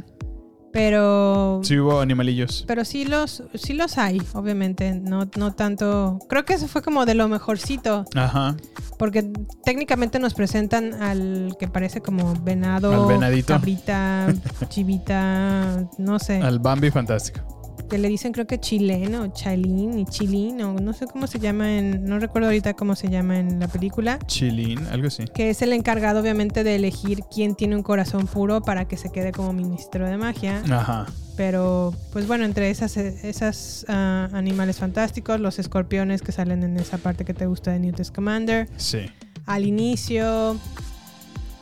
pero 0.72 1.61
Sí 1.62 1.79
hubo 1.79 2.01
animalillos. 2.01 2.64
pero 2.66 2.85
sí 2.85 3.05
los 3.05 3.44
sí 3.55 3.75
los 3.75 3.96
hay, 3.96 4.20
obviamente, 4.35 4.92
no 4.94 5.29
no 5.37 5.55
tanto. 5.55 6.18
Creo 6.29 6.44
que 6.44 6.55
eso 6.55 6.66
fue 6.68 6.83
como 6.83 7.07
de 7.07 7.14
lo 7.14 7.29
mejorcito, 7.29 8.05
Ajá. 8.16 8.57
porque 8.99 9.31
técnicamente 9.64 10.18
nos 10.18 10.35
presentan 10.35 10.94
al 10.94 11.57
que 11.61 11.68
parece 11.68 12.01
como 12.01 12.35
venado, 12.42 12.92
Al 12.92 13.07
venadito. 13.09 13.55
cabrita, 13.55 14.35
chivita, 14.68 15.88
no 15.99 16.18
sé, 16.18 16.40
Al 16.42 16.59
Bambi 16.59 16.90
fantástico. 16.90 17.56
Que 17.88 17.99
le 17.99 18.09
dicen 18.09 18.33
creo 18.33 18.46
que 18.46 18.59
chileno, 18.59 19.27
chalín 19.33 19.99
y 19.99 20.05
chilín 20.07 20.61
o 20.62 20.75
no 20.75 20.92
sé 20.92 21.07
cómo 21.07 21.27
se 21.27 21.38
llama 21.38 21.79
en 21.79 22.05
no 22.05 22.18
recuerdo 22.18 22.49
ahorita 22.49 22.75
cómo 22.75 22.94
se 22.96 23.09
llama 23.09 23.38
en 23.38 23.59
la 23.61 23.68
película. 23.68 24.18
Chilín, 24.27 24.87
algo 24.90 25.09
así. 25.09 25.25
que 25.35 25.51
es 25.51 25.62
el 25.62 25.72
encargado 25.72 26.20
obviamente 26.20 26.64
de 26.64 26.75
elegir 26.77 27.20
quién 27.35 27.55
tiene 27.55 27.77
un 27.77 27.83
corazón 27.83 28.27
puro 28.27 28.61
para 28.62 28.87
que 28.87 28.96
se 28.96 29.11
quede 29.11 29.33
como 29.33 29.53
ministro 29.53 30.07
de 30.09 30.16
magia. 30.16 30.62
Ajá. 30.70 31.07
Pero, 31.37 31.94
pues 32.12 32.27
bueno, 32.27 32.44
entre 32.46 32.70
esas, 32.70 32.96
esas 32.96 33.85
ah, 33.88 34.29
animales 34.33 34.79
fantásticos, 34.79 35.38
los 35.38 35.59
escorpiones 35.59 36.22
que 36.22 36.33
salen 36.33 36.62
en 36.62 36.79
esa 36.79 36.96
parte 36.99 37.25
que 37.27 37.35
te 37.35 37.44
gusta 37.46 37.72
de 37.72 37.79
Newt 37.81 38.03
Scamander, 38.03 38.68
Sí. 38.79 39.01
al 39.44 39.66
inicio. 39.66 40.57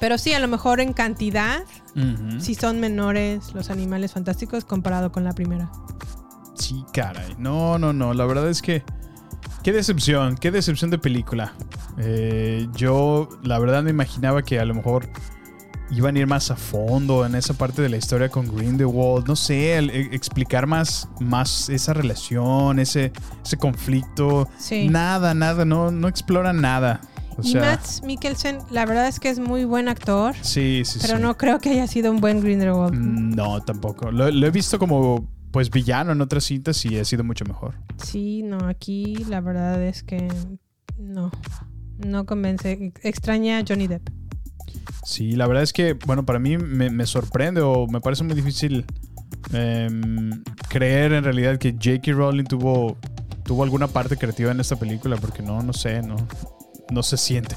Pero 0.04 0.18
sí, 0.18 0.34
a 0.34 0.38
lo 0.38 0.48
mejor 0.48 0.80
en 0.80 0.92
cantidad, 0.92 1.62
Ujú. 1.96 2.38
sí 2.38 2.54
son 2.54 2.78
menores 2.78 3.54
los 3.54 3.70
animales 3.70 4.12
fantásticos 4.12 4.66
comparado 4.66 5.10
con 5.10 5.24
la 5.24 5.32
primera. 5.32 5.72
Sí, 6.56 6.84
caray. 6.92 7.34
No, 7.38 7.78
no, 7.78 7.94
no. 7.94 8.12
La 8.12 8.26
verdad 8.26 8.50
es 8.50 8.60
que. 8.60 8.82
Qué 9.62 9.72
decepción, 9.72 10.36
qué 10.36 10.50
decepción 10.50 10.90
de 10.90 10.98
película. 10.98 11.54
Eh, 11.96 12.68
yo, 12.74 13.30
la 13.44 13.58
verdad, 13.58 13.82
me 13.82 13.88
imaginaba 13.88 14.42
que 14.42 14.60
a 14.60 14.66
lo 14.66 14.74
mejor 14.74 15.08
iban 15.90 16.16
a 16.16 16.18
ir 16.18 16.26
más 16.26 16.50
a 16.50 16.56
fondo 16.56 17.24
en 17.24 17.34
esa 17.34 17.54
parte 17.54 17.80
de 17.80 17.88
la 17.88 17.96
historia 17.96 18.28
con 18.28 18.54
Grindelwald. 18.54 19.26
No 19.26 19.36
sé, 19.36 19.78
el- 19.78 19.88
e- 19.88 20.14
explicar 20.14 20.66
más, 20.66 21.08
más 21.18 21.70
esa 21.70 21.94
relación, 21.94 22.78
ese, 22.78 23.10
ese 23.42 23.56
conflicto. 23.56 24.50
Sí. 24.58 24.86
Nada, 24.90 25.32
nada, 25.32 25.64
no, 25.64 25.90
no 25.90 26.08
explora 26.08 26.52
nada. 26.52 27.00
O 27.36 27.42
y 27.42 27.52
sea, 27.52 27.60
Matt 27.60 28.04
Mikkelsen, 28.04 28.58
la 28.70 28.86
verdad 28.86 29.08
es 29.08 29.20
que 29.20 29.28
es 29.28 29.38
muy 29.38 29.64
buen 29.64 29.88
actor, 29.88 30.34
sí, 30.40 30.82
sí, 30.84 30.98
pero 31.02 31.16
sí. 31.16 31.22
no 31.22 31.36
creo 31.36 31.58
que 31.58 31.70
haya 31.70 31.86
sido 31.86 32.10
un 32.10 32.20
buen 32.20 32.40
Grindelwald. 32.40 32.94
No, 32.94 33.60
tampoco. 33.62 34.10
Lo, 34.10 34.30
lo 34.30 34.46
he 34.46 34.50
visto 34.50 34.78
como, 34.78 35.28
pues, 35.50 35.70
villano 35.70 36.12
en 36.12 36.20
otras 36.20 36.44
cintas 36.44 36.84
y 36.84 36.98
ha 36.98 37.04
sido 37.04 37.24
mucho 37.24 37.44
mejor. 37.44 37.74
Sí, 38.02 38.42
no, 38.42 38.58
aquí 38.66 39.24
la 39.28 39.40
verdad 39.40 39.82
es 39.82 40.02
que 40.02 40.28
no, 40.98 41.30
no 41.98 42.26
convence. 42.26 42.92
Extraña 43.02 43.58
a 43.58 43.64
Johnny 43.66 43.86
Depp. 43.86 44.08
Sí, 45.04 45.32
la 45.32 45.46
verdad 45.46 45.62
es 45.62 45.72
que, 45.72 45.94
bueno, 46.06 46.24
para 46.24 46.38
mí 46.38 46.56
me, 46.56 46.90
me 46.90 47.06
sorprende 47.06 47.60
o 47.60 47.86
me 47.86 48.00
parece 48.00 48.24
muy 48.24 48.34
difícil 48.34 48.84
em, 49.52 50.42
creer 50.68 51.12
en 51.12 51.24
realidad 51.24 51.58
que 51.58 51.72
J.K. 51.72 52.12
Rowling 52.12 52.44
tuvo, 52.44 52.96
tuvo 53.44 53.64
alguna 53.64 53.86
parte 53.86 54.16
creativa 54.16 54.50
en 54.50 54.60
esta 54.60 54.76
película, 54.76 55.16
porque 55.16 55.42
no, 55.42 55.62
no 55.62 55.72
sé, 55.72 56.02
no, 56.02 56.16
no 56.94 57.02
se 57.02 57.16
siente. 57.16 57.56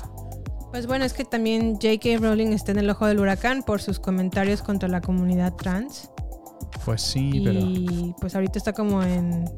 Pues 0.72 0.86
bueno, 0.86 1.06
es 1.06 1.14
que 1.14 1.24
también 1.24 1.76
J.K. 1.76 2.18
Rowling 2.20 2.48
está 2.48 2.72
en 2.72 2.80
el 2.80 2.90
ojo 2.90 3.06
del 3.08 3.20
huracán 3.20 3.64
por 3.64 3.82
sus 3.82 4.00
comentarios 4.00 4.62
contra 4.62 4.90
la 4.90 5.00
comunidad 5.00 5.54
trans. 5.56 6.10
Pues 6.84 7.02
sí, 7.02 7.42
pero 7.44 7.60
y 7.60 8.14
pues 8.20 8.36
ahorita 8.36 8.60
está 8.60 8.74
como 8.74 9.02
en, 9.02 9.50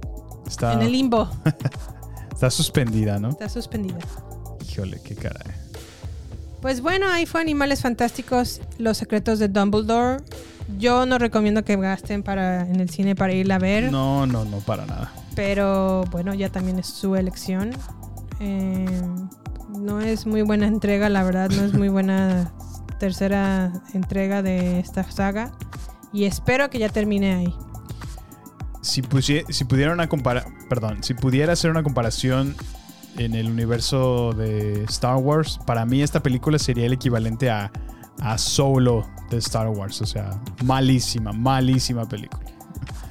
está, 0.48 0.74
en 0.74 0.82
el 0.82 0.92
limbo. 0.92 1.30
está 2.32 2.50
suspendida, 2.52 3.20
¿no? 3.20 3.30
Está 3.30 3.50
suspendida. 3.50 3.98
Híjole, 4.70 5.02
qué 5.04 5.16
caray. 5.16 5.54
Pues 6.62 6.82
bueno, 6.82 7.08
ahí 7.10 7.26
fue 7.26 7.42
Animales 7.42 7.82
Fantásticos, 7.82 8.62
Los 8.78 8.98
Secretos 8.98 9.40
de 9.40 9.48
Dumbledore. 9.48 10.24
Yo 10.78 11.06
no 11.06 11.18
recomiendo 11.18 11.64
que 11.64 11.76
gasten 11.76 12.22
para, 12.22 12.62
en 12.62 12.80
el 12.80 12.90
cine 12.90 13.16
para 13.16 13.34
irla 13.34 13.56
a 13.56 13.60
ver. 13.60 13.92
No, 13.92 14.28
no, 14.28 14.46
no, 14.46 14.58
para 14.60 14.86
nada. 14.86 15.12
Pero 15.36 16.04
bueno, 16.12 16.34
ya 16.34 16.50
también 16.50 16.78
es 16.80 16.88
su 16.88 17.16
elección. 17.16 17.72
Eh, 18.40 18.86
no 19.80 20.00
es 20.02 20.26
muy 20.26 20.42
buena 20.42 20.68
entrega, 20.68 21.10
la 21.10 21.24
verdad, 21.24 21.50
no 21.50 21.64
es 21.64 21.74
muy 21.74 21.90
buena 21.90 22.52
tercera 23.00 23.72
entrega 23.94 24.42
de 24.42 24.80
esta 24.80 25.10
saga. 25.10 25.52
Y 26.12 26.26
espero 26.26 26.70
que 26.70 26.80
ya 26.80 26.90
termine 26.90 27.34
ahí. 27.36 27.54
Si, 28.82 29.02
pudiera 29.02 29.92
una 29.94 30.08
compara 30.08 30.46
perdón, 30.70 31.04
si 31.04 31.14
pudiera 31.14 31.54
hacer 31.54 31.70
una 31.70 31.84
comparación 31.84 32.56
en 33.18 33.36
el 33.36 33.48
universo 33.52 34.32
de 34.34 34.84
Star 34.86 35.18
Wars, 35.18 35.60
para 35.66 35.86
mí 35.86 36.02
esta 36.02 36.22
película 36.22 36.58
sería 36.58 36.86
el 36.86 36.94
equivalente 36.94 37.50
a, 37.50 37.72
a 38.22 38.38
Solo 38.38 39.06
de 39.30 39.38
Star 39.38 39.68
Wars. 39.68 40.02
O 40.02 40.06
sea, 40.06 40.40
malísima, 40.64 41.34
malísima 41.34 42.08
película. 42.08 42.44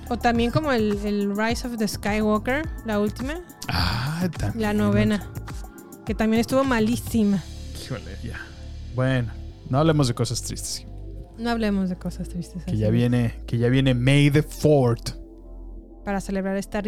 O 0.08 0.16
también 0.16 0.50
como 0.50 0.72
el, 0.72 0.98
el 1.04 1.36
Rise 1.36 1.66
of 1.68 1.76
the 1.76 1.86
Skywalker, 1.86 2.66
la 2.86 2.98
última, 2.98 3.34
Ah, 3.68 4.26
también. 4.38 4.62
la 4.62 4.72
novena, 4.72 5.28
que 6.08 6.14
también 6.14 6.40
estuvo 6.40 6.64
malísima. 6.64 7.44
Híjole, 7.84 8.16
ya. 8.24 8.40
Bueno, 8.94 9.30
no 9.68 9.78
hablemos 9.78 10.08
de 10.08 10.14
cosas 10.14 10.40
tristes. 10.40 10.86
No 11.36 11.50
hablemos 11.50 11.90
de 11.90 11.98
cosas 11.98 12.30
tristes. 12.30 12.64
Que 12.64 12.70
así. 12.70 12.80
ya 12.80 12.88
viene, 12.88 13.34
que 13.46 13.58
ya 13.58 13.68
viene 13.68 13.92
May 13.92 14.30
the 14.30 14.42
4th. 14.42 15.14
Para 16.06 16.22
celebrar 16.22 16.56
Star, 16.56 16.86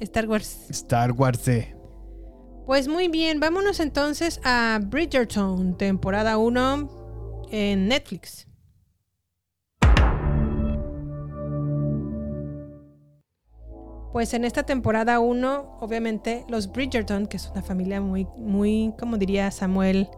Star 0.00 0.28
Wars. 0.28 0.66
Star 0.70 1.12
Wars 1.12 1.44
de. 1.44 1.72
Pues 2.66 2.88
muy 2.88 3.06
bien, 3.06 3.38
vámonos 3.38 3.78
entonces 3.78 4.40
a 4.42 4.80
Bridgerton, 4.84 5.78
temporada 5.78 6.36
1 6.36 7.46
en 7.52 7.86
Netflix. 7.86 8.47
Pues 14.12 14.32
en 14.34 14.44
esta 14.44 14.62
temporada 14.64 15.20
1, 15.20 15.78
obviamente, 15.80 16.44
los 16.48 16.72
Bridgerton, 16.72 17.26
que 17.26 17.36
es 17.36 17.48
una 17.50 17.62
familia 17.62 18.00
muy, 18.00 18.26
muy, 18.38 18.94
como 18.98 19.18
diría 19.18 19.50
Samuel, 19.50 20.08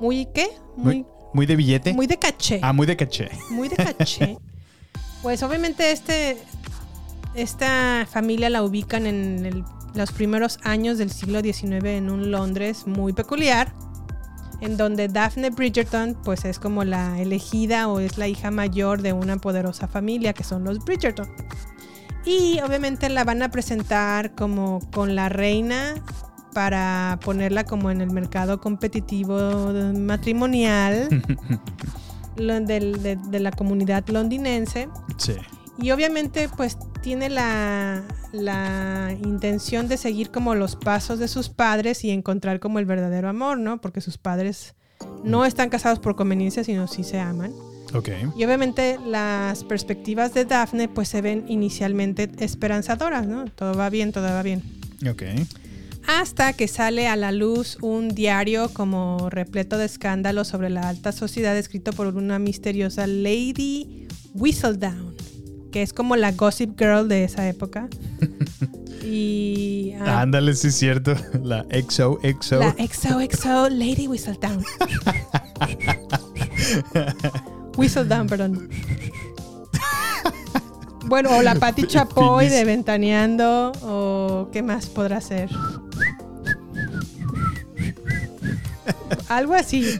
muy, 0.00 0.26
¿qué? 0.34 0.48
Muy, 0.76 1.06
muy 1.32 1.46
de 1.46 1.56
billete. 1.56 1.94
muy 1.94 2.06
de 2.06 2.18
caché. 2.18 2.58
Ah, 2.62 2.72
muy 2.72 2.86
de 2.86 2.96
caché. 2.96 3.28
muy 3.50 3.68
de 3.68 3.76
caché. 3.76 4.38
pues 5.22 5.42
obviamente 5.44 5.92
este, 5.92 6.36
esta 7.34 8.06
familia 8.10 8.50
la 8.50 8.62
ubican 8.62 9.06
en 9.06 9.46
el- 9.46 9.64
los 9.94 10.10
primeros 10.10 10.58
años 10.64 10.98
del 10.98 11.10
siglo 11.12 11.40
XIX 11.40 11.84
en 11.84 12.10
un 12.10 12.32
Londres 12.32 12.86
muy 12.88 13.12
peculiar, 13.12 13.72
en 14.60 14.76
donde 14.76 15.06
Daphne 15.06 15.50
Bridgerton 15.50 16.16
pues 16.24 16.44
es 16.44 16.58
como 16.58 16.82
la 16.82 17.20
elegida 17.20 17.86
o 17.88 18.00
es 18.00 18.18
la 18.18 18.26
hija 18.26 18.50
mayor 18.50 19.02
de 19.02 19.12
una 19.12 19.36
poderosa 19.36 19.86
familia 19.86 20.32
que 20.32 20.42
son 20.42 20.64
los 20.64 20.80
Bridgerton. 20.84 21.28
Y 22.24 22.60
obviamente 22.60 23.08
la 23.08 23.24
van 23.24 23.42
a 23.42 23.50
presentar 23.50 24.34
como 24.34 24.80
con 24.92 25.14
la 25.14 25.28
reina 25.28 25.94
para 26.54 27.18
ponerla 27.22 27.64
como 27.64 27.90
en 27.90 28.00
el 28.00 28.10
mercado 28.10 28.60
competitivo 28.60 29.72
matrimonial 29.94 31.08
de 32.36 33.40
la 33.40 33.50
comunidad 33.50 34.08
londinense. 34.08 34.88
Sí. 35.18 35.34
Y 35.76 35.90
obviamente 35.90 36.48
pues 36.56 36.78
tiene 37.02 37.28
la, 37.28 38.02
la 38.32 39.14
intención 39.22 39.88
de 39.88 39.96
seguir 39.96 40.30
como 40.30 40.54
los 40.54 40.76
pasos 40.76 41.18
de 41.18 41.28
sus 41.28 41.50
padres 41.50 42.04
y 42.04 42.10
encontrar 42.10 42.60
como 42.60 42.78
el 42.78 42.86
verdadero 42.86 43.28
amor, 43.28 43.58
¿no? 43.58 43.80
Porque 43.80 44.00
sus 44.00 44.16
padres 44.16 44.74
no 45.24 45.44
están 45.44 45.68
casados 45.68 45.98
por 45.98 46.16
conveniencia, 46.16 46.64
sino 46.64 46.86
sí 46.86 47.02
se 47.02 47.18
aman. 47.18 47.52
Y 48.36 48.44
obviamente 48.44 48.98
las 49.06 49.62
perspectivas 49.62 50.34
de 50.34 50.44
Daphne 50.44 50.88
pues 50.88 51.08
se 51.08 51.20
ven 51.20 51.44
inicialmente 51.48 52.28
esperanzadoras, 52.38 53.26
¿no? 53.26 53.44
Todo 53.46 53.74
va 53.74 53.88
bien, 53.88 54.10
todo 54.12 54.24
va 54.24 54.42
bien. 54.42 54.62
Ok. 55.08 55.22
Hasta 56.06 56.52
que 56.52 56.68
sale 56.68 57.06
a 57.06 57.16
la 57.16 57.32
luz 57.32 57.78
un 57.80 58.08
diario 58.08 58.68
como 58.70 59.30
repleto 59.30 59.78
de 59.78 59.86
escándalos 59.86 60.48
sobre 60.48 60.70
la 60.70 60.88
alta 60.88 61.12
sociedad 61.12 61.56
escrito 61.56 61.92
por 61.92 62.08
una 62.08 62.38
misteriosa 62.38 63.06
Lady 63.06 64.06
Whistledown, 64.34 65.14
que 65.72 65.82
es 65.82 65.92
como 65.92 66.16
la 66.16 66.32
gossip 66.32 66.78
girl 66.78 67.08
de 67.08 67.24
esa 67.24 67.48
época. 67.48 67.88
y 69.04 69.92
ah, 70.00 70.22
Ándale, 70.22 70.54
sí 70.54 70.68
es 70.68 70.74
cierto. 70.74 71.14
La 71.42 71.64
XO, 71.88 72.18
XO. 72.40 72.58
la 72.58 72.74
XOXO 72.76 73.70
Lady 73.70 74.06
Whistledown. 74.06 74.62
Whistledown, 77.76 78.26
perdón. 78.26 78.68
Bueno, 81.06 81.36
o 81.36 81.42
la 81.42 81.54
Patti 81.54 81.86
Chapoy 81.86 82.48
de 82.48 82.64
Ventaneando, 82.64 83.72
o 83.82 84.48
qué 84.52 84.62
más 84.62 84.86
podrá 84.86 85.20
ser. 85.20 85.50
Algo 89.28 89.54
así. 89.54 89.98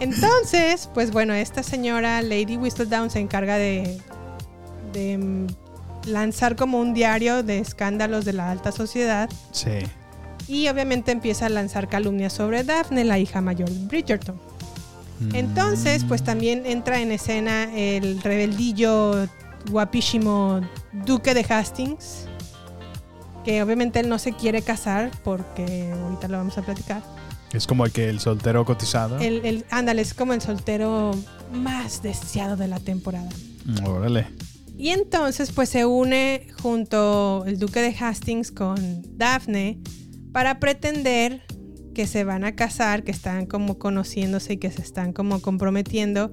Entonces, 0.00 0.88
pues 0.92 1.10
bueno, 1.12 1.34
esta 1.34 1.62
señora 1.62 2.20
Lady 2.22 2.56
Whistledown 2.56 3.10
se 3.10 3.20
encarga 3.20 3.56
de, 3.58 4.00
de 4.92 5.18
mm, 5.18 5.46
lanzar 6.08 6.56
como 6.56 6.80
un 6.80 6.94
diario 6.94 7.42
de 7.42 7.58
escándalos 7.58 8.24
de 8.24 8.32
la 8.32 8.50
alta 8.50 8.72
sociedad 8.72 9.28
Sí. 9.52 9.70
y 10.48 10.68
obviamente 10.68 11.12
empieza 11.12 11.46
a 11.46 11.48
lanzar 11.48 11.88
calumnias 11.88 12.32
sobre 12.32 12.64
Daphne, 12.64 13.04
la 13.04 13.18
hija 13.18 13.40
mayor 13.40 13.70
de 13.70 13.86
Bridgerton. 13.86 14.40
Entonces, 15.32 16.04
pues 16.04 16.22
también 16.22 16.66
entra 16.66 17.00
en 17.00 17.12
escena 17.12 17.74
el 17.76 18.20
rebeldillo 18.22 19.26
guapísimo 19.70 20.60
duque 21.06 21.34
de 21.34 21.44
Hastings, 21.48 22.26
que 23.44 23.62
obviamente 23.62 24.00
él 24.00 24.08
no 24.08 24.18
se 24.18 24.32
quiere 24.32 24.62
casar 24.62 25.10
porque 25.22 25.92
ahorita 25.92 26.28
lo 26.28 26.38
vamos 26.38 26.58
a 26.58 26.62
platicar. 26.62 27.02
Es 27.52 27.66
como 27.66 27.84
el 27.86 27.92
que 27.92 28.08
el 28.08 28.18
soltero 28.20 28.64
cotizado. 28.64 29.18
El, 29.18 29.44
el- 29.46 29.64
ándale, 29.70 30.02
es 30.02 30.12
como 30.14 30.32
el 30.32 30.40
soltero 30.42 31.12
más 31.52 32.02
deseado 32.02 32.56
de 32.56 32.66
la 32.68 32.80
temporada. 32.80 33.28
Mm, 33.64 33.86
Órale. 33.86 34.26
Y 34.76 34.88
entonces 34.88 35.52
pues 35.52 35.68
se 35.68 35.86
une 35.86 36.48
junto 36.60 37.44
el 37.46 37.58
duque 37.60 37.80
de 37.80 37.94
Hastings 37.96 38.50
con 38.50 38.76
Daphne 39.16 39.78
para 40.32 40.58
pretender 40.58 41.42
que 41.94 42.06
se 42.06 42.24
van 42.24 42.44
a 42.44 42.54
casar, 42.54 43.04
que 43.04 43.12
están 43.12 43.46
como 43.46 43.78
conociéndose 43.78 44.54
y 44.54 44.56
que 44.58 44.70
se 44.70 44.82
están 44.82 45.12
como 45.12 45.40
comprometiendo, 45.40 46.32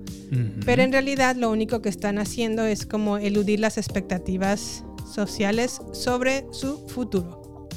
pero 0.65 0.81
en 0.81 0.91
realidad 0.91 1.35
lo 1.35 1.49
único 1.49 1.81
que 1.81 1.89
están 1.89 2.17
haciendo 2.17 2.65
es 2.65 2.85
como 2.85 3.17
eludir 3.17 3.59
las 3.59 3.77
expectativas 3.77 4.83
sociales 5.05 5.81
sobre 5.93 6.45
su 6.51 6.85
futuro. 6.87 7.69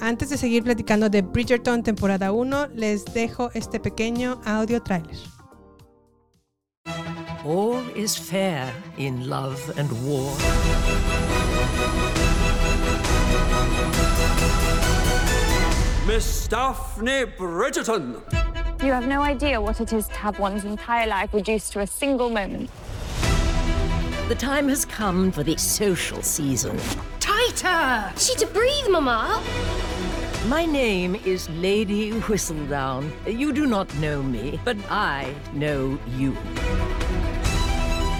Antes 0.00 0.30
de 0.30 0.36
seguir 0.36 0.62
platicando 0.62 1.08
de 1.08 1.22
Bridgerton 1.22 1.82
temporada 1.82 2.32
1, 2.32 2.68
les 2.74 3.04
dejo 3.06 3.50
este 3.54 3.80
pequeño 3.80 4.40
audio 4.44 4.82
trailer. 4.82 5.16
All 7.44 7.82
is 7.96 8.18
fair 8.18 8.70
in 8.98 9.28
love 9.28 9.58
and 9.78 9.90
war. 10.06 10.36
Miss 16.10 16.48
Daphne 16.48 17.24
Bridgerton. 17.38 18.20
You 18.82 18.90
have 18.90 19.06
no 19.06 19.20
idea 19.20 19.60
what 19.60 19.80
it 19.80 19.92
is 19.92 20.08
to 20.08 20.14
have 20.14 20.40
one's 20.40 20.64
entire 20.64 21.06
life 21.06 21.32
reduced 21.32 21.72
to 21.74 21.80
a 21.82 21.86
single 21.86 22.28
moment. 22.30 22.68
The 24.26 24.34
time 24.34 24.68
has 24.70 24.84
come 24.84 25.30
for 25.30 25.44
the 25.44 25.56
social 25.56 26.20
season. 26.20 26.76
Tighter! 27.20 28.12
She 28.18 28.34
to 28.38 28.46
breathe, 28.48 28.88
Mama. 28.88 29.40
My 30.48 30.66
name 30.66 31.14
is 31.14 31.48
Lady 31.50 32.10
Whistledown. 32.10 33.12
You 33.24 33.52
do 33.52 33.66
not 33.66 33.94
know 33.98 34.20
me, 34.20 34.58
but 34.64 34.76
I 34.90 35.32
know 35.52 35.96
you. 36.16 36.36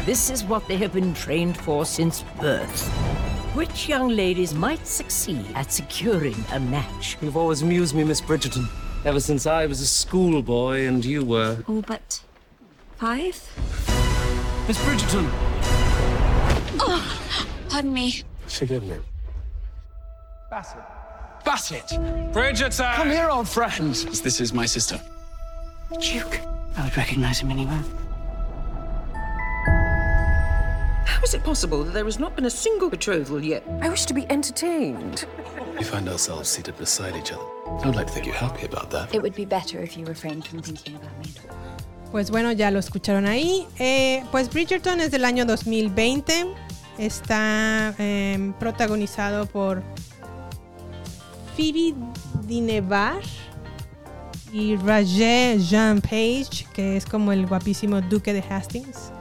This 0.06 0.30
is 0.30 0.44
what 0.44 0.68
they 0.68 0.76
have 0.76 0.92
been 0.92 1.12
trained 1.12 1.56
for 1.56 1.84
since 1.84 2.22
birth. 2.38 3.29
Which 3.54 3.88
young 3.88 4.10
ladies 4.10 4.54
might 4.54 4.86
succeed 4.86 5.44
at 5.56 5.72
securing 5.72 6.36
a 6.52 6.60
match? 6.60 7.16
You've 7.20 7.36
always 7.36 7.62
amused 7.62 7.96
me, 7.96 8.04
Miss 8.04 8.20
Bridgerton. 8.20 8.68
Ever 9.04 9.18
since 9.18 9.44
I 9.44 9.66
was 9.66 9.80
a 9.80 9.86
schoolboy 9.86 10.84
and 10.86 11.04
you 11.04 11.24
were. 11.24 11.64
Oh, 11.66 11.82
but 11.82 12.22
five? 12.96 13.34
Miss 14.68 14.78
Bridgerton! 14.78 15.28
Oh, 16.78 17.18
pardon 17.68 17.92
me. 17.92 18.22
Forgive 18.46 18.84
me. 18.84 18.98
Bassett. 20.48 20.84
Bassett! 21.44 21.86
Bridgerton! 22.32 22.94
Come 22.94 23.10
here, 23.10 23.30
old 23.30 23.48
friend. 23.48 23.94
This 23.94 24.40
is 24.40 24.52
my 24.52 24.66
sister. 24.66 25.00
Duke. 26.00 26.40
I 26.76 26.84
would 26.84 26.96
recognize 26.96 27.40
him 27.40 27.50
anywhere. 27.50 27.82
How 31.10 31.24
is 31.24 31.34
it 31.34 31.42
possible 31.42 31.82
that 31.82 31.92
there 31.92 32.04
has 32.04 32.20
not 32.20 32.36
been 32.36 32.46
a 32.46 32.50
single 32.50 32.88
betrothal 32.88 33.42
yet? 33.42 33.64
I 33.82 33.88
wish 33.88 34.06
to 34.06 34.14
be 34.14 34.24
entertained. 34.30 35.26
We 35.76 35.84
find 35.84 36.08
ourselves 36.08 36.48
seated 36.48 36.78
beside 36.78 37.16
each 37.16 37.32
other. 37.32 37.42
I 37.66 37.86
would 37.86 37.96
like 37.96 38.06
to 38.06 38.12
think 38.12 38.26
you're 38.26 38.34
happy 38.34 38.64
about 38.64 38.90
that. 38.92 39.12
It 39.12 39.20
would 39.20 39.34
be 39.34 39.44
better 39.44 39.80
if 39.80 39.96
you 39.96 40.06
refrained 40.06 40.46
from 40.46 40.62
thinking 40.62 40.94
about 40.94 41.10
me. 41.18 41.32
Pues 42.12 42.30
bueno, 42.30 42.52
ya 42.52 42.70
lo 42.70 42.78
escucharon 42.78 43.26
ahí. 43.26 43.66
Eh, 43.80 44.24
pues 44.30 44.48
Bridgerton 44.48 45.00
es 45.00 45.10
del 45.10 45.24
año 45.24 45.44
2020. 45.44 46.54
Está 46.98 47.92
eh, 47.98 48.52
protagonizado 48.60 49.46
por 49.46 49.82
Phoebe 51.56 51.94
Dinevar 52.46 53.22
y 54.52 54.76
Raje 54.76 55.58
Jean 55.58 56.00
Page, 56.00 56.66
que 56.72 56.96
es 56.96 57.04
como 57.04 57.32
el 57.32 57.46
guapísimo 57.46 58.00
duque 58.00 58.32
de 58.32 58.42
Hastings. 58.48 59.12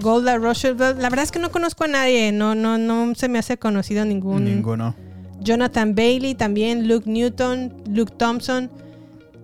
Golda 0.00 0.38
Roosevelt. 0.38 0.98
La 0.98 1.10
verdad 1.10 1.24
es 1.24 1.32
que 1.32 1.38
no 1.38 1.50
conozco 1.50 1.84
a 1.84 1.88
nadie. 1.88 2.32
No, 2.32 2.54
no, 2.54 2.78
no 2.78 3.14
se 3.14 3.28
me 3.28 3.38
hace 3.38 3.58
conocido 3.58 4.04
ningún. 4.04 4.44
Ninguno. 4.44 4.94
Jonathan 5.40 5.94
Bailey 5.94 6.34
también, 6.34 6.88
Luke 6.88 7.08
Newton, 7.08 7.82
Luke 7.88 8.12
Thompson. 8.16 8.70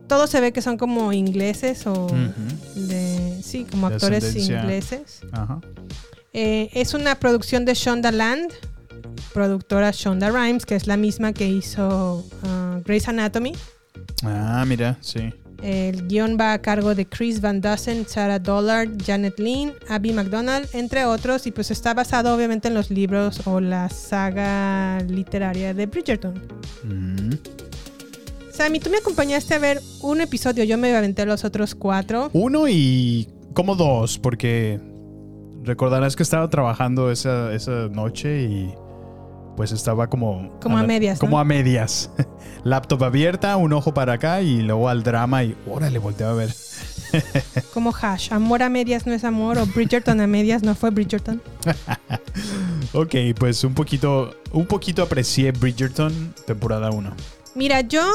Todos 0.06 0.30
se 0.30 0.40
ve 0.40 0.52
que 0.52 0.62
son 0.62 0.78
como 0.78 1.12
ingleses 1.12 1.86
o 1.86 2.06
de, 2.74 3.40
sí, 3.42 3.66
como 3.70 3.88
De 3.88 3.96
actores 3.96 4.34
ingleses. 4.36 5.20
Ajá. 5.32 5.60
Eh, 6.32 6.70
es 6.72 6.94
una 6.94 7.16
producción 7.16 7.64
de 7.64 7.74
Shonda 7.74 8.12
Land, 8.12 8.52
productora 9.34 9.90
Shonda 9.90 10.30
Rhimes, 10.30 10.64
que 10.64 10.76
es 10.76 10.86
la 10.86 10.96
misma 10.96 11.32
que 11.32 11.48
hizo 11.48 12.24
uh, 12.42 12.82
Grey's 12.84 13.08
Anatomy. 13.08 13.52
Ah, 14.24 14.64
mira, 14.66 14.96
sí. 15.00 15.32
El 15.62 16.06
guion 16.06 16.36
va 16.40 16.52
a 16.52 16.58
cargo 16.60 16.94
de 16.94 17.06
Chris 17.06 17.40
Van 17.40 17.60
Dusen, 17.60 18.06
Sarah 18.06 18.38
Dollard, 18.38 18.90
Janet 19.04 19.38
Lean, 19.38 19.72
Abby 19.88 20.12
McDonald, 20.12 20.68
entre 20.72 21.04
otros, 21.04 21.46
y 21.46 21.50
pues 21.50 21.70
está 21.70 21.94
basado 21.94 22.34
obviamente 22.34 22.68
en 22.68 22.74
los 22.74 22.90
libros 22.90 23.46
o 23.46 23.60
la 23.60 23.88
saga 23.88 25.00
literaria 25.08 25.74
de 25.74 25.86
Bridgerton. 25.86 26.34
Mm. 26.84 27.32
Sammy, 28.52 28.80
tú 28.80 28.90
me 28.90 28.98
acompañaste 28.98 29.54
a 29.54 29.58
ver 29.58 29.80
un 30.00 30.20
episodio, 30.20 30.64
yo 30.64 30.78
me 30.78 30.94
aventé 30.96 31.24
los 31.26 31.44
otros 31.44 31.74
cuatro. 31.74 32.30
Uno 32.32 32.68
y 32.68 33.28
como 33.52 33.74
dos, 33.76 34.18
porque 34.18 34.80
recordarás 35.62 36.16
que 36.16 36.22
estaba 36.22 36.48
trabajando 36.48 37.10
esa, 37.10 37.52
esa 37.52 37.88
noche 37.88 38.42
y 38.42 38.74
pues 39.58 39.72
estaba 39.72 40.06
como... 40.06 40.56
Como 40.60 40.78
a 40.78 40.84
medias, 40.84 41.16
¿no? 41.16 41.20
Como 41.20 41.40
a 41.40 41.44
medias. 41.44 42.10
Laptop 42.62 43.02
abierta, 43.02 43.56
un 43.56 43.72
ojo 43.72 43.92
para 43.92 44.12
acá 44.12 44.40
y 44.40 44.62
luego 44.62 44.88
al 44.88 45.02
drama 45.02 45.42
y 45.42 45.56
órale, 45.68 45.98
volteaba 45.98 46.30
a 46.30 46.36
ver. 46.36 46.54
Como 47.74 47.92
hash, 47.92 48.32
amor 48.32 48.62
a 48.62 48.68
medias 48.68 49.04
no 49.04 49.14
es 49.14 49.24
amor, 49.24 49.58
o 49.58 49.66
Bridgerton 49.66 50.20
a 50.20 50.28
medias 50.28 50.62
no 50.62 50.76
fue 50.76 50.90
Bridgerton. 50.90 51.42
Ok, 52.92 53.16
pues 53.36 53.64
un 53.64 53.74
poquito, 53.74 54.36
un 54.52 54.66
poquito 54.66 55.02
aprecié 55.02 55.50
Bridgerton, 55.50 56.34
temporada 56.46 56.90
1. 56.90 57.12
Mira, 57.56 57.80
yo 57.80 58.08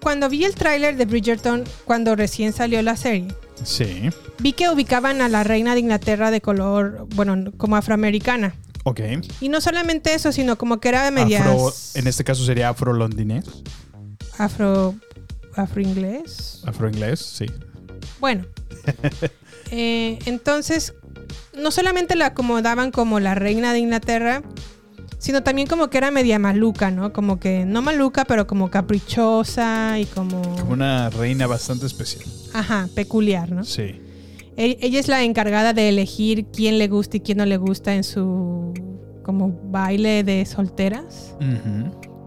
cuando 0.00 0.28
vi 0.28 0.44
el 0.44 0.54
tráiler 0.54 0.96
de 0.96 1.06
Bridgerton, 1.06 1.64
cuando 1.84 2.14
recién 2.14 2.52
salió 2.52 2.80
la 2.82 2.96
serie, 2.96 3.34
Sí, 3.64 4.10
vi 4.38 4.52
que 4.52 4.68
ubicaban 4.68 5.20
a 5.20 5.28
la 5.28 5.42
reina 5.42 5.74
de 5.74 5.80
Inglaterra 5.80 6.30
de 6.30 6.40
color, 6.40 7.08
bueno, 7.16 7.50
como 7.56 7.74
afroamericana. 7.74 8.54
Ok. 8.88 9.00
Y 9.40 9.48
no 9.48 9.60
solamente 9.60 10.14
eso, 10.14 10.32
sino 10.32 10.56
como 10.56 10.80
que 10.80 10.88
era 10.88 11.10
medias 11.10 11.42
Afro, 11.42 11.72
en 11.94 12.06
este 12.06 12.24
caso 12.24 12.44
sería 12.44 12.68
afro-londinés, 12.70 13.44
afro 14.38 14.94
afro-inglés. 15.54 16.62
afro-inglés, 16.66 17.20
sí. 17.20 17.46
Bueno, 18.20 18.46
eh, 19.70 20.18
entonces 20.26 20.94
no 21.56 21.70
solamente 21.70 22.14
la 22.16 22.26
acomodaban 22.26 22.90
como 22.90 23.20
la 23.20 23.34
reina 23.34 23.72
de 23.72 23.80
Inglaterra, 23.80 24.42
sino 25.18 25.42
también 25.42 25.66
como 25.66 25.90
que 25.90 25.98
era 25.98 26.10
media 26.12 26.38
maluca, 26.38 26.90
¿no? 26.92 27.12
Como 27.12 27.40
que 27.40 27.64
no 27.64 27.82
maluca, 27.82 28.24
pero 28.24 28.46
como 28.46 28.70
caprichosa 28.70 29.98
y 29.98 30.06
como, 30.06 30.40
Como 30.56 30.72
una 30.72 31.10
reina 31.10 31.46
bastante 31.48 31.86
especial. 31.86 32.24
ajá, 32.54 32.88
peculiar, 32.94 33.50
¿no? 33.50 33.64
Sí. 33.64 34.00
Ella 34.60 34.98
es 34.98 35.06
la 35.08 35.22
encargada 35.22 35.72
de 35.72 35.88
elegir 35.88 36.46
quién 36.46 36.78
le 36.78 36.88
gusta 36.88 37.16
y 37.18 37.20
quién 37.20 37.38
no 37.38 37.46
le 37.46 37.56
gusta 37.58 37.94
en 37.94 38.02
su 38.02 38.74
como 39.22 39.52
baile 39.64 40.24
de 40.24 40.44
solteras 40.46 41.36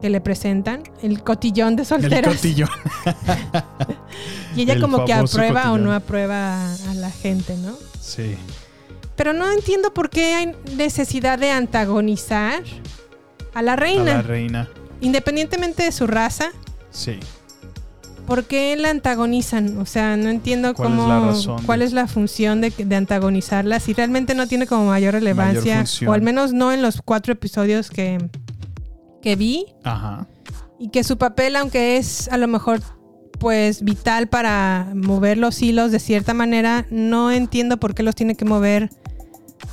que 0.01 0.09
le 0.09 0.21
presentan, 0.21 0.81
el 1.03 1.23
cotillón 1.23 1.75
de 1.75 1.81
El 1.81 1.87
solteras. 1.87 2.35
cotillón. 2.35 2.69
y 4.55 4.61
ella 4.61 4.73
el 4.73 4.81
como 4.81 5.05
que 5.05 5.13
aprueba 5.13 5.71
o 5.71 5.77
no 5.77 5.93
aprueba 5.93 6.67
a, 6.71 6.91
a 6.91 6.93
la 6.95 7.11
gente, 7.11 7.55
¿no? 7.57 7.75
Sí. 7.99 8.35
Pero 9.15 9.33
no 9.33 9.51
entiendo 9.51 9.93
por 9.93 10.09
qué 10.09 10.33
hay 10.33 10.55
necesidad 10.75 11.37
de 11.37 11.51
antagonizar 11.51 12.63
a 13.53 13.61
la 13.61 13.73
A 13.73 13.75
reina, 13.75 14.03
la 14.05 14.21
reina. 14.21 14.69
independientemente 15.01 15.83
de 15.83 15.91
su 15.91 16.07
raza. 16.07 16.49
Sí. 16.91 17.19
¿Por 18.25 18.45
qué 18.45 18.75
la 18.77 18.89
antagonizan? 18.89 19.77
O 19.79 19.85
sea, 19.85 20.15
no 20.17 20.29
entiendo 20.29 20.73
¿Cuál 20.73 20.91
es 20.93 20.95
cómo, 20.97 21.07
la 21.07 21.19
razón 21.19 21.63
cuál 21.65 21.81
es 21.81 21.91
la 21.93 22.07
función 22.07 22.61
de, 22.61 22.69
de 22.71 22.95
antagonizarla. 22.95 23.79
Si 23.79 23.93
realmente 23.93 24.35
no 24.35 24.47
tiene 24.47 24.67
como 24.67 24.85
mayor 24.85 25.13
relevancia, 25.15 25.83
o 26.07 26.13
al 26.13 26.21
menos 26.21 26.53
no 26.53 26.71
en 26.71 26.81
los 26.81 27.01
cuatro 27.01 27.33
episodios 27.33 27.89
que, 27.89 28.17
que 29.21 29.35
vi, 29.35 29.65
Ajá. 29.83 30.27
y 30.79 30.89
que 30.89 31.03
su 31.03 31.17
papel, 31.17 31.55
aunque 31.55 31.97
es 31.97 32.27
a 32.29 32.37
lo 32.37 32.47
mejor 32.47 32.79
pues 33.39 33.83
vital 33.83 34.27
para 34.27 34.91
mover 34.93 35.37
los 35.37 35.61
hilos 35.63 35.91
de 35.91 35.99
cierta 35.99 36.33
manera, 36.33 36.85
no 36.91 37.31
entiendo 37.31 37.79
por 37.79 37.95
qué 37.95 38.03
los 38.03 38.13
tiene 38.15 38.35
que 38.35 38.45
mover 38.45 38.91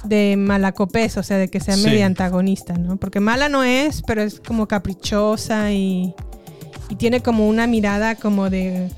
de 0.05 0.37
malacopés, 0.39 1.17
o 1.19 1.23
sea, 1.23 1.37
de 1.37 1.49
que 1.49 1.61
sea 1.61 1.77
Sí. 1.77 1.85
media 1.85 2.07
antagonista, 2.07 2.75
¿no? 2.75 2.97
Porque 2.97 3.21
mala 3.21 3.49
no 3.51 3.65
es, 3.65 4.03
pero 4.07 4.23
es 4.23 4.41
como 4.41 4.67
caprichosa 4.69 5.71
y, 5.73 6.15
y 6.89 6.97
tiene 6.97 7.21
como 7.21 7.49
una 7.49 7.67
mirada 7.67 8.15
como 8.15 8.51
de, 8.51 8.89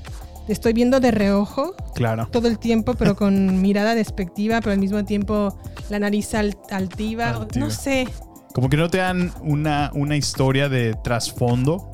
estoy 0.47 0.73
viendo 0.73 0.99
de 0.99 1.11
reojo 1.11 1.75
Claro. 1.95 2.27
todo 2.31 2.47
el 2.47 2.57
tiempo, 2.59 2.93
pero 2.95 3.15
con 3.17 3.61
mirada 3.61 3.95
despectiva, 3.95 4.59
pero 4.61 4.71
al 4.73 4.79
mismo 4.79 5.03
tiempo 5.05 5.57
la 5.89 5.99
nariz 5.99 6.33
al- 6.33 6.57
altiva, 6.69 7.47
no 7.55 7.69
sé. 7.69 8.07
Como 8.53 8.69
que 8.69 8.77
no 8.77 8.89
te 8.89 8.97
dan 8.97 9.31
una, 9.41 9.91
una 9.93 10.17
historia 10.17 10.67
de 10.69 10.93
trasfondo 11.03 11.89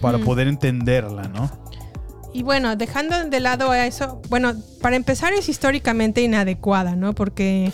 para 0.00 0.18
poder 0.18 0.46
entenderla, 0.48 1.24
¿no? 1.28 1.50
Y 2.32 2.44
bueno, 2.44 2.76
dejando 2.76 3.24
de 3.28 3.40
lado 3.40 3.72
a 3.72 3.86
eso, 3.86 4.20
bueno, 4.28 4.52
para 4.80 4.94
empezar 4.94 5.32
es 5.32 5.48
históricamente 5.48 6.22
inadecuada, 6.22 6.94
¿no? 6.94 7.12
Porque 7.12 7.72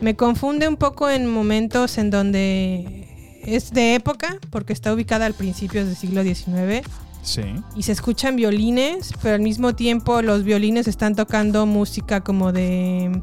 me 0.00 0.14
confunde 0.14 0.68
un 0.68 0.76
poco 0.76 1.10
en 1.10 1.26
momentos 1.28 1.98
en 1.98 2.10
donde 2.10 3.08
es 3.44 3.72
de 3.72 3.94
época, 3.96 4.36
porque 4.50 4.72
está 4.72 4.92
ubicada 4.92 5.26
al 5.26 5.34
principios 5.34 5.86
del 5.86 5.96
siglo 5.96 6.22
XIX 6.22 6.86
Sí. 7.26 7.42
y 7.74 7.82
se 7.82 7.90
escuchan 7.90 8.36
violines, 8.36 9.12
pero 9.20 9.34
al 9.34 9.40
mismo 9.40 9.74
tiempo 9.74 10.22
los 10.22 10.44
violines 10.44 10.86
están 10.86 11.16
tocando 11.16 11.66
música 11.66 12.20
como 12.22 12.52
de 12.52 13.20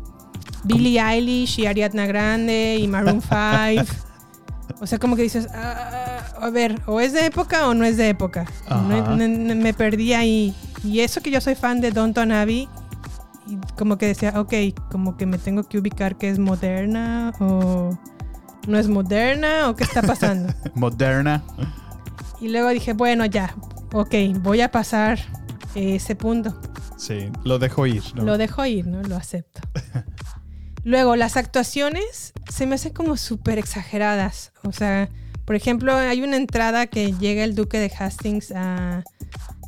Billie 0.65 0.99
Eilish 1.01 1.59
y 1.59 1.67
Ariana 1.67 2.05
Grande 2.05 2.77
y 2.81 2.87
Maroon 2.89 3.21
5. 3.75 3.85
O 4.81 4.87
sea, 4.87 4.99
como 4.99 5.15
que 5.15 5.21
dices, 5.21 5.47
"Ah, 5.53 6.25
a 6.41 6.49
ver, 6.49 6.81
o 6.85 6.99
es 6.99 7.13
de 7.13 7.25
época 7.25 7.69
o 7.69 7.73
no 7.73 7.85
es 7.85 7.95
de 7.95 8.09
época. 8.09 8.45
No- 8.69 8.75
Ajá. 8.75 9.15
no- 9.15 9.27
no- 9.27 9.55
me 9.55 9.73
perdí 9.73 10.11
ahí. 10.13 10.53
Y 10.83 10.99
eso 10.99 11.21
que 11.21 11.31
yo 11.31 11.39
soy 11.39 11.55
fan 11.55 11.79
de 11.79 11.91
Downton 11.91 12.33
Abbey, 12.33 12.67
y 13.47 13.57
como 13.77 13.97
que 13.97 14.07
decía, 14.07 14.33
ok, 14.37 14.53
como 14.91 15.15
que 15.15 15.25
me 15.25 15.37
tengo 15.37 15.63
que 15.63 15.77
ubicar 15.77 16.17
que 16.17 16.29
es 16.29 16.39
moderna 16.39 17.31
o 17.39 17.97
no 18.67 18.77
es 18.77 18.89
moderna 18.89 19.69
o 19.69 19.75
qué 19.77 19.85
está 19.85 20.01
pasando. 20.01 20.53
Moderna. 20.75 21.41
y 22.41 22.49
luego 22.49 22.67
dije, 22.69 22.91
bueno, 22.91 23.25
ya, 23.25 23.55
ok, 23.93 24.13
voy 24.39 24.61
a 24.61 24.69
pasar 24.71 25.19
ese 25.75 26.15
punto. 26.15 26.59
Sí, 26.97 27.29
lo 27.43 27.59
dejo 27.59 27.87
ir. 27.87 28.03
¿no? 28.15 28.23
Lo 28.23 28.37
dejo 28.37 28.65
ir, 28.65 28.85
¿no? 28.87 29.01
Lo 29.03 29.15
acepto. 29.15 29.61
Luego, 30.83 31.15
las 31.15 31.37
actuaciones 31.37 32.33
se 32.51 32.67
me 32.67 32.75
hacen 32.75 32.93
como 32.93 33.15
súper 33.17 33.57
exageradas. 33.57 34.51
O 34.63 34.71
sea, 34.73 35.09
por 35.45 35.55
ejemplo, 35.55 35.95
hay 35.95 36.21
una 36.21 36.35
entrada 36.37 36.87
que 36.87 37.13
llega 37.13 37.43
el 37.43 37.55
duque 37.55 37.79
de 37.79 37.89
Hastings 37.97 38.51
a, 38.55 39.03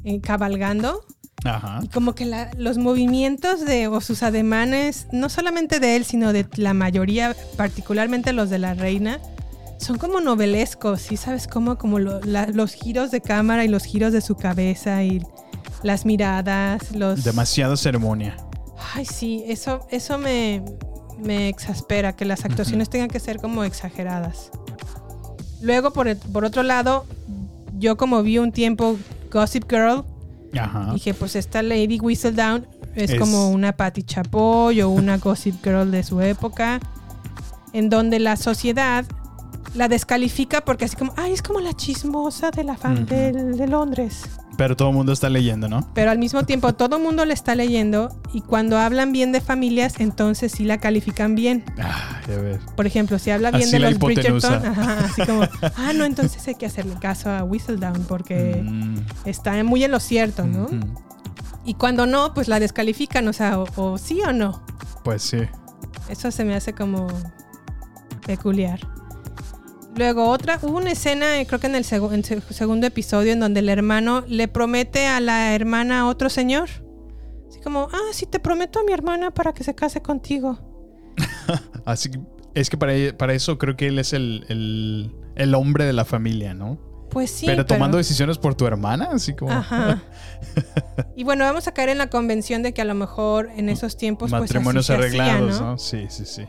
eh, 0.03 0.19
cabalgando 0.21 1.05
Ajá. 1.45 1.79
y 1.83 1.87
como 1.87 2.15
que 2.15 2.25
la- 2.25 2.51
los 2.57 2.77
movimientos 2.77 3.65
de, 3.65 3.87
o 3.87 4.01
sus 4.01 4.23
ademanes, 4.23 5.07
no 5.11 5.29
solamente 5.29 5.79
de 5.79 5.95
él, 5.95 6.03
sino 6.05 6.33
de 6.33 6.45
la 6.57 6.73
mayoría, 6.73 7.35
particularmente 7.57 8.33
los 8.33 8.49
de 8.49 8.59
la 8.59 8.73
reina, 8.73 9.19
son 9.85 9.97
como 9.97 10.19
novelescos, 10.19 11.01
¿sí 11.01 11.15
sabes 11.17 11.47
cómo? 11.47 11.77
Como 11.77 11.99
lo- 11.99 12.19
la- 12.21 12.47
los 12.47 12.73
giros 12.73 13.11
de 13.11 13.21
cámara 13.21 13.63
y 13.63 13.67
los 13.67 13.83
giros 13.83 14.11
de 14.13 14.21
su 14.21 14.35
cabeza 14.35 15.03
y 15.03 15.21
las 15.83 16.05
miradas, 16.05 16.91
los... 16.95 17.23
Demasiada 17.23 17.77
ceremonia. 17.77 18.35
Ay, 18.95 19.05
sí, 19.05 19.43
eso, 19.47 19.85
eso 19.91 20.17
me, 20.17 20.63
me 21.19 21.49
exaspera, 21.49 22.15
que 22.15 22.25
las 22.25 22.45
actuaciones 22.45 22.89
tengan 22.89 23.09
que 23.09 23.19
ser 23.19 23.37
como 23.39 23.63
exageradas. 23.63 24.49
Luego, 25.61 25.91
por, 25.91 26.07
el- 26.07 26.17
por 26.17 26.45
otro 26.45 26.63
lado, 26.63 27.05
yo 27.77 27.97
como 27.97 28.23
vi 28.23 28.37
un 28.39 28.51
tiempo 28.51 28.97
Gossip 29.31 29.69
Girl, 29.69 30.03
Ajá. 30.57 30.91
dije, 30.93 31.13
pues 31.13 31.35
esta 31.35 31.61
Lady 31.61 31.99
Whistledown 31.99 32.65
es, 32.95 33.11
Es- 33.11 33.19
como 33.19 33.49
una 33.49 33.73
Patti 33.75 34.03
Chapoy 34.03 34.81
o 34.81 34.89
una 34.89 35.17
Gossip 35.17 35.63
Girl 35.63 35.91
de 35.91 36.01
su 36.03 36.21
época. 36.21 36.79
en 37.73 37.89
donde 37.89 38.19
la 38.19 38.37
sociedad 38.37 39.03
la 39.75 39.87
descalifica 39.87 40.61
porque 40.61 40.85
así 40.85 40.95
como, 40.95 41.13
ay, 41.17 41.33
es 41.33 41.41
como 41.41 41.59
la 41.59 41.73
chismosa 41.73 42.51
de 42.51 42.63
la 42.63 42.77
fan 42.77 43.05
de, 43.05 43.31
de 43.31 43.67
Londres. 43.67 44.23
Pero 44.57 44.77
todo 44.77 44.89
el 44.89 44.95
mundo 44.95 45.11
está 45.11 45.29
leyendo, 45.29 45.67
¿no? 45.67 45.85
Pero 45.93 46.11
al 46.11 46.17
mismo 46.17 46.43
tiempo 46.43 46.73
todo 46.75 46.97
el 46.97 47.03
mundo 47.03 47.25
le 47.25 47.33
está 47.33 47.55
leyendo 47.55 48.17
y 48.33 48.41
cuando 48.41 48.77
hablan 48.77 49.11
bien 49.11 49.31
de 49.31 49.41
familias, 49.41 49.99
entonces 49.99 50.51
sí 50.53 50.63
la 50.63 50.77
califican 50.79 51.35
bien. 51.35 51.65
Ah, 51.77 52.21
ya 52.27 52.37
ves. 52.37 52.59
Por 52.75 52.87
ejemplo, 52.87 53.19
si 53.19 53.31
habla 53.31 53.51
bien 53.51 53.63
Así 53.63 53.73
de 53.73 53.79
los. 53.79 53.99
Bridgerton, 53.99 54.65
ajá, 54.65 55.05
así 55.05 55.25
como, 55.25 55.41
ah, 55.75 55.93
no, 55.93 56.05
entonces 56.05 56.47
hay 56.47 56.55
que 56.55 56.65
hacerle 56.65 56.95
caso 56.99 57.29
a 57.29 57.43
Whistledown 57.43 58.05
porque 58.07 58.63
Mm, 58.63 58.97
está 59.25 59.61
muy 59.63 59.83
en 59.83 59.91
lo 59.91 59.99
cierto, 59.99 60.45
¿no? 60.45 60.67
Y 61.65 61.73
cuando 61.73 62.05
no, 62.05 62.33
pues 62.33 62.47
la 62.47 62.59
descalifican, 62.59 63.27
o 63.27 63.33
sea, 63.33 63.59
o, 63.59 63.67
o 63.75 63.97
sí 63.97 64.21
o 64.21 64.31
no. 64.31 64.63
Pues 65.03 65.21
sí. 65.23 65.39
Eso 66.09 66.31
se 66.31 66.45
me 66.45 66.55
hace 66.55 66.73
como 66.73 67.07
peculiar. 68.25 68.79
Luego 69.95 70.29
otra, 70.29 70.59
hubo 70.61 70.77
una 70.77 70.91
escena, 70.91 71.39
eh, 71.39 71.45
creo 71.47 71.59
que 71.59 71.67
en 71.67 71.75
el 71.75 71.85
en 71.89 72.23
segundo 72.23 72.87
episodio, 72.87 73.31
en 73.31 73.39
donde 73.39 73.61
el 73.61 73.69
hermano 73.69 74.25
le 74.27 74.49
promete 74.49 75.07
a 75.07 75.21
la 75.21 75.55
hermana 75.55 76.01
a 76.01 76.07
otro 76.07 76.29
señor. 76.29 76.69
Así 77.47 77.61
como, 77.61 77.87
ah, 77.93 78.11
sí, 78.11 78.25
te 78.25 78.39
prometo 78.39 78.79
a 78.79 78.83
mi 78.83 78.91
hermana 78.91 79.31
para 79.31 79.53
que 79.53 79.63
se 79.63 79.73
case 79.73 80.01
contigo. 80.01 80.59
Así 81.85 82.11
que 82.11 82.19
es 82.55 82.69
que 82.69 82.77
para, 82.77 82.93
para 83.17 83.33
eso 83.33 83.57
creo 83.57 83.77
que 83.77 83.87
él 83.87 83.99
es 83.99 84.11
el, 84.11 84.45
el, 84.49 85.15
el 85.35 85.55
hombre 85.55 85.85
de 85.85 85.93
la 85.93 86.03
familia, 86.03 86.53
¿no? 86.53 86.77
Pues 87.09 87.31
sí. 87.31 87.45
pero 87.45 87.65
tomando 87.65 87.97
decisiones 87.97 88.37
por 88.37 88.55
tu 88.55 88.65
hermana, 88.65 89.09
así 89.13 89.33
como. 89.33 89.51
Ajá. 89.51 90.03
y 91.15 91.23
bueno, 91.23 91.45
vamos 91.45 91.67
a 91.67 91.73
caer 91.73 91.89
en 91.89 91.97
la 91.97 92.09
convención 92.09 92.61
de 92.61 92.73
que 92.73 92.81
a 92.81 92.85
lo 92.85 92.93
mejor 92.93 93.49
en 93.55 93.69
esos 93.69 93.95
tiempos 93.95 94.31
pues 94.31 94.41
así 94.41 94.53
matrimonios 94.53 94.85
se 94.85 94.93
hacía, 94.93 95.05
arreglados, 95.05 95.61
¿no? 95.61 95.71
¿no? 95.71 95.77
Sí, 95.77 96.07
sí, 96.09 96.25
sí. 96.25 96.45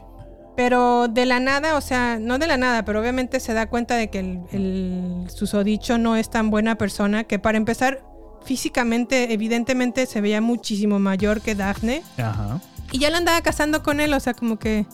Pero 0.56 1.08
de 1.08 1.26
la 1.26 1.38
nada, 1.38 1.76
o 1.76 1.80
sea, 1.82 2.18
no 2.18 2.38
de 2.38 2.46
la 2.46 2.56
nada, 2.56 2.84
pero 2.84 3.00
obviamente 3.00 3.40
se 3.40 3.52
da 3.52 3.68
cuenta 3.68 3.94
de 3.96 4.08
que 4.08 4.20
el, 4.20 4.40
el 4.52 5.26
susodicho 5.30 5.98
no 5.98 6.16
es 6.16 6.30
tan 6.30 6.48
buena 6.50 6.76
persona, 6.76 7.24
que 7.24 7.38
para 7.38 7.58
empezar, 7.58 8.02
físicamente, 8.44 9.32
evidentemente 9.34 10.06
se 10.06 10.20
veía 10.22 10.40
muchísimo 10.40 10.98
mayor 10.98 11.42
que 11.42 11.54
Daphne. 11.54 12.02
Ajá. 12.16 12.60
Y 12.90 13.00
ya 13.00 13.10
la 13.10 13.18
andaba 13.18 13.40
casando 13.42 13.82
con 13.82 14.00
él, 14.00 14.14
o 14.14 14.20
sea, 14.20 14.32
como 14.34 14.58
que... 14.58 14.86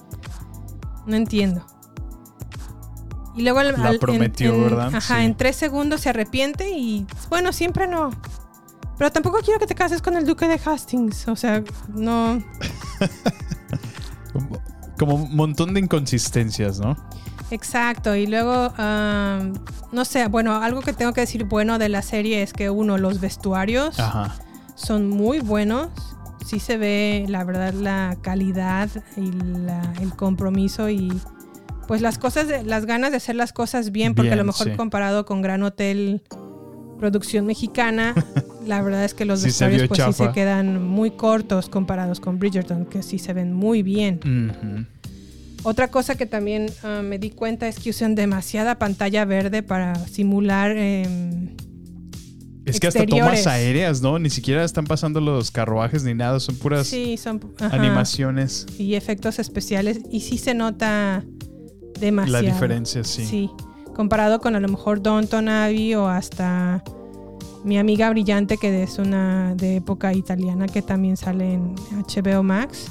No 1.06 1.14
entiendo. 1.16 1.64
Y 3.36 3.42
luego 3.42 3.60
al- 3.60 3.80
La 3.80 3.90
en- 3.92 3.98
prometió, 3.98 4.52
en- 4.54 4.62
¿verdad? 4.64 4.94
Ajá, 4.94 5.16
Sí. 5.18 5.22
en 5.24 5.36
tres 5.36 5.56
segundos 5.56 6.00
se 6.00 6.08
arrepiente 6.08 6.70
y 6.70 7.06
bueno, 7.28 7.52
siempre 7.52 7.86
no. 7.86 8.10
Pero 8.98 9.10
tampoco 9.12 9.38
quiero 9.44 9.58
que 9.60 9.66
te 9.66 9.74
cases 9.74 10.02
con 10.02 10.16
el 10.16 10.26
duque 10.26 10.46
de 10.48 10.60
Hastings. 10.64 11.28
O 11.28 11.36
sea, 11.36 11.62
no. 11.88 12.42
Como 14.98 15.14
un 15.16 15.34
montón 15.36 15.74
de 15.74 15.80
inconsistencias, 15.80 16.78
¿no? 16.80 16.96
Exacto. 17.50 18.14
Y 18.16 18.26
luego, 18.26 18.72
ah, 18.78 19.40
no 19.92 20.04
sé, 20.04 20.26
bueno, 20.28 20.54
algo 20.62 20.80
que 20.80 20.92
tengo 20.92 21.12
que 21.12 21.20
decir 21.22 21.44
bueno 21.44 21.78
de 21.78 21.88
la 21.88 22.02
serie 22.02 22.42
es 22.42 22.52
que 22.52 22.70
uno, 22.70 22.98
los 22.98 23.20
vestuarios 23.20 23.98
Ajá. 23.98 24.34
son 24.74 25.08
muy 25.08 25.40
buenos. 25.40 25.88
Sí 26.46 26.58
se 26.60 26.76
ve, 26.76 27.24
la 27.28 27.44
verdad, 27.44 27.72
la 27.74 28.16
calidad 28.22 28.88
y 29.16 29.30
la- 29.32 29.92
el 30.00 30.14
compromiso 30.14 30.88
y 30.90 31.12
pues 31.86 32.00
las 32.00 32.16
cosas, 32.18 32.48
de- 32.48 32.62
las 32.64 32.86
ganas 32.86 33.10
de 33.10 33.18
hacer 33.18 33.36
las 33.36 33.52
cosas 33.52 33.92
bien, 33.92 34.14
porque 34.14 34.32
a 34.32 34.36
lo 34.36 34.44
mejor 34.44 34.70
sí. 34.70 34.76
comparado 34.76 35.24
con 35.26 35.42
Gran 35.42 35.62
Hotel 35.62 36.22
producción 37.02 37.46
mexicana, 37.46 38.14
la 38.64 38.80
verdad 38.80 39.04
es 39.04 39.12
que 39.12 39.24
los 39.24 39.40
Sí 39.40 39.50
se 39.50 39.66
vestuarios 39.66 39.80
vio 39.80 39.88
pues 39.88 40.16
sí 40.16 40.24
se 40.24 40.30
quedan 40.30 40.86
muy 40.86 41.10
cortos 41.10 41.68
comparados 41.68 42.20
con 42.20 42.38
Bridgerton, 42.38 42.86
que 42.86 43.02
sí 43.02 43.18
se 43.18 43.32
ven 43.32 43.52
muy 43.52 43.82
bien. 43.82 44.86
Otra 45.64 45.88
cosa 45.88 46.14
que 46.14 46.26
también 46.26 46.66
ah, 46.84 47.02
me 47.02 47.18
di 47.18 47.30
cuenta 47.30 47.66
es 47.66 47.80
que 47.80 47.90
usan 47.90 48.14
demasiada 48.14 48.78
pantalla 48.78 49.24
verde 49.24 49.64
para 49.64 49.96
simular 50.06 50.76
em, 50.76 51.56
Es 52.64 52.78
que 52.78 52.86
hasta 52.86 53.00
Exteriores. 53.02 53.42
tomas 53.42 53.46
aéreas, 53.48 54.00
¿no? 54.00 54.20
Ni 54.20 54.30
siquiera 54.30 54.62
están 54.62 54.84
pasando 54.84 55.20
los 55.20 55.50
carruajes 55.50 56.04
ni 56.04 56.14
nada, 56.14 56.38
son 56.38 56.54
puras 56.54 56.86
sí, 56.86 57.16
son 57.16 57.40
ajá, 57.58 57.74
animaciones. 57.76 58.64
y 58.78 58.94
efectos 58.94 59.40
especiales 59.40 59.98
y 60.08 60.20
sí 60.20 60.38
se 60.38 60.54
nota 60.54 61.24
demasiado. 61.98 62.44
La 62.44 62.52
diferencia, 62.52 63.02
sí. 63.02 63.26
Sí, 63.26 63.50
comparado 63.94 64.40
con 64.40 64.56
a 64.56 64.60
lo 64.60 64.68
mejor 64.68 65.02
Downton 65.02 65.48
Abbey 65.48 65.94
o 65.94 66.08
hasta 66.08 66.82
mi 67.64 67.78
amiga 67.78 68.10
brillante 68.10 68.56
que 68.56 68.82
es 68.82 68.98
una 68.98 69.54
de 69.54 69.76
época 69.76 70.12
italiana 70.12 70.66
que 70.66 70.82
también 70.82 71.16
sale 71.16 71.54
en 71.54 71.74
HBO 71.74 72.42
Max. 72.42 72.90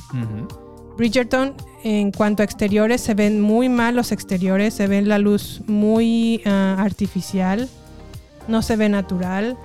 Bridgerton, 0.97 1.55
en 1.83 2.11
cuanto 2.11 2.43
a 2.43 2.45
exteriores, 2.45 3.01
se 3.01 3.13
ven 3.13 3.41
muy 3.41 3.69
mal 3.69 3.95
los 3.95 4.11
exteriores, 4.11 4.73
se 4.73 4.87
ve 4.87 5.01
la 5.01 5.17
luz 5.17 5.61
muy 5.67 6.41
ah, 6.45 6.75
artificial, 6.77 7.67
no 8.47 8.61
se 8.61 8.75
ve 8.75 8.89
natural, 8.89 9.57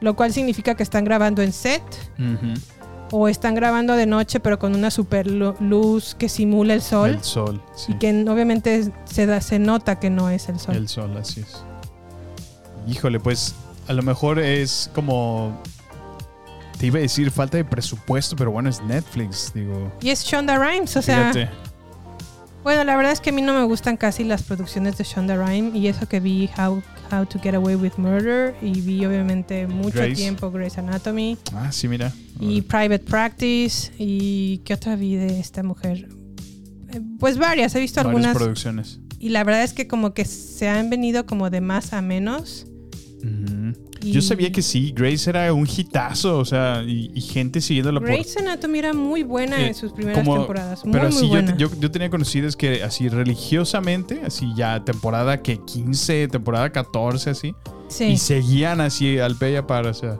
lo 0.00 0.14
cual 0.14 0.32
significa 0.32 0.74
que 0.74 0.82
están 0.82 1.04
grabando 1.04 1.42
en 1.42 1.52
set. 1.52 1.82
O 3.12 3.28
están 3.28 3.54
grabando 3.54 3.94
de 3.94 4.06
noche 4.06 4.40
pero 4.40 4.58
con 4.58 4.74
una 4.74 4.90
super 4.90 5.30
lu- 5.30 5.54
luz 5.60 6.16
que 6.18 6.28
simula 6.28 6.74
el 6.74 6.82
sol 6.82 7.10
El 7.10 7.22
sol, 7.22 7.62
sí. 7.76 7.92
y 7.92 7.98
que 7.98 8.24
obviamente 8.28 8.90
se, 9.04 9.26
da, 9.26 9.40
se 9.40 9.58
nota 9.60 10.00
que 10.00 10.10
no 10.10 10.28
es 10.30 10.48
el 10.48 10.58
sol. 10.58 10.74
El 10.74 10.88
sol, 10.88 11.16
así 11.16 11.40
es. 11.42 11.62
Híjole, 12.88 13.20
pues 13.20 13.54
a 13.86 13.92
lo 13.92 14.02
mejor 14.02 14.38
es 14.38 14.90
como. 14.94 15.56
Te 16.78 16.86
iba 16.86 16.98
a 16.98 17.02
decir 17.02 17.30
falta 17.30 17.56
de 17.58 17.64
presupuesto, 17.64 18.34
pero 18.34 18.50
bueno, 18.50 18.68
es 18.68 18.82
Netflix, 18.82 19.52
digo. 19.54 19.92
Y 20.00 20.10
es 20.10 20.24
Shonda 20.24 20.58
Rhimes, 20.58 20.96
o 20.96 21.02
sea, 21.02 21.32
Fíjate. 21.32 21.50
Bueno, 22.62 22.84
la 22.84 22.96
verdad 22.96 23.12
es 23.12 23.20
que 23.20 23.30
a 23.30 23.32
mí 23.32 23.42
no 23.42 23.54
me 23.54 23.64
gustan 23.64 23.96
casi 23.96 24.22
las 24.24 24.42
producciones 24.42 24.96
de 24.96 25.04
Shonda 25.04 25.36
Rhimes 25.36 25.74
y 25.74 25.88
eso 25.88 26.06
que 26.08 26.20
vi 26.20 26.48
How, 26.56 26.82
How 27.12 27.26
to 27.26 27.38
Get 27.40 27.54
Away 27.54 27.74
with 27.74 27.92
Murder 27.96 28.54
y 28.62 28.80
vi 28.80 29.04
obviamente 29.04 29.66
mucho 29.66 29.96
Grace. 29.98 30.14
tiempo 30.14 30.50
Grey's 30.50 30.78
Anatomy 30.78 31.36
Ah, 31.54 31.72
sí, 31.72 31.88
mira. 31.88 32.12
y 32.40 32.62
Private 32.62 33.00
Practice 33.00 33.92
y 33.98 34.58
¿qué 34.64 34.74
otra 34.74 34.94
vi 34.96 35.16
de 35.16 35.40
esta 35.40 35.62
mujer? 35.62 36.08
Eh, 36.92 37.00
Pues 37.18 37.36
varias, 37.38 37.74
he 37.74 37.80
visto 37.80 38.00
Varias 38.02 38.14
algunas 38.14 38.36
producciones. 38.36 39.00
y 39.18 39.30
la 39.30 39.42
verdad 39.44 39.64
es 39.64 39.72
que 39.72 39.88
como 39.88 40.14
que 40.14 40.24
se 40.24 40.68
han 40.68 40.88
venido 40.88 41.26
como 41.26 41.50
de 41.50 41.60
más 41.60 41.92
a 41.92 42.00
menos. 42.02 42.66
Y- 44.02 44.10
Yo 44.12 44.20
sabía 44.20 44.50
que 44.50 44.62
sí, 44.62 44.92
Grace 44.96 45.30
era 45.30 45.52
un 45.52 45.64
hitazo, 45.66 46.38
o 46.38 46.44
sea, 46.44 46.82
y, 46.84 47.10
y 47.14 47.20
gente 47.20 47.60
siguiéndola 47.60 48.00
por. 48.00 48.08
Grey's 48.08 48.36
Anatomy 48.36 48.78
era 48.80 48.92
muy 48.92 49.22
buena 49.22 49.60
eh, 49.60 49.68
en 49.68 49.74
sus 49.74 49.92
primeras 49.92 50.24
como- 50.24 50.38
temporadas, 50.38 50.84
muy 50.84 50.92
Pero 50.92 51.04
muy 51.10 51.20
sí, 51.20 51.28
yo, 51.30 51.40
yo, 51.56 51.70
yo 51.78 51.90
tenía 51.90 52.10
conocidos 52.10 52.56
que 52.56 52.82
así 52.82 53.08
religiosamente, 53.08 54.22
así 54.26 54.52
ya 54.56 54.84
temporada 54.84 55.40
que 55.42 55.58
15, 55.58 56.26
temporada 56.28 56.70
14, 56.70 57.30
así. 57.30 57.54
Sí. 57.88 58.04
Y 58.06 58.16
seguían 58.16 58.80
así 58.80 59.18
al 59.18 59.36
pie 59.36 59.52
y 59.52 59.56
a 59.56 59.66
par, 59.66 59.86
o 59.86 59.94
sea. 59.94 60.18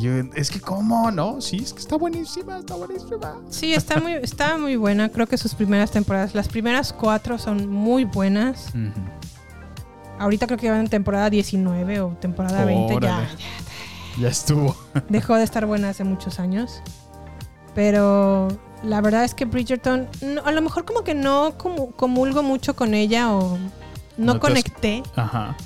yo, 0.00 0.10
es 0.34 0.50
que, 0.50 0.60
¿cómo? 0.60 1.10
No, 1.10 1.40
sí, 1.42 1.58
es 1.62 1.72
que 1.74 1.80
está 1.80 1.96
buenísima, 1.96 2.58
está 2.60 2.74
buenísima. 2.74 3.40
Sí, 3.50 3.74
está 3.74 4.00
muy, 4.00 4.12
está 4.14 4.56
muy 4.56 4.76
buena. 4.76 5.10
Creo 5.10 5.26
que 5.26 5.36
sus 5.36 5.54
primeras 5.54 5.90
temporadas, 5.90 6.34
las 6.34 6.48
primeras 6.48 6.92
cuatro 6.92 7.38
son 7.38 7.68
muy 7.68 8.04
buenas. 8.04 8.72
Ahorita 10.18 10.46
creo 10.46 10.58
que 10.58 10.70
van 10.70 10.80
en 10.80 10.88
temporada 10.88 11.28
19 11.30 12.00
o 12.00 12.08
temporada 12.20 12.64
20. 12.64 12.98
Ya. 13.00 13.28
Ya 14.18 14.28
estuvo. 14.28 14.76
dejó 15.08 15.34
de 15.36 15.44
estar 15.44 15.66
buena 15.66 15.88
hace 15.90 16.04
muchos 16.04 16.38
años. 16.40 16.80
Pero 17.74 18.48
la 18.82 19.00
verdad 19.00 19.24
es 19.24 19.34
que 19.34 19.44
Bridgerton, 19.44 20.08
no- 20.22 20.42
a 20.44 20.52
lo 20.52 20.62
mejor 20.62 20.84
como 20.84 21.02
que 21.02 21.14
no 21.14 21.54
comulgo 21.58 22.42
mucho 22.42 22.76
con 22.76 22.94
ella 22.94 23.32
o 23.32 23.58
no, 23.58 23.70
No 24.18 24.32
te 24.34 24.36
has- 24.38 24.40
conecté. 24.40 25.02
Ajá. 25.16 25.56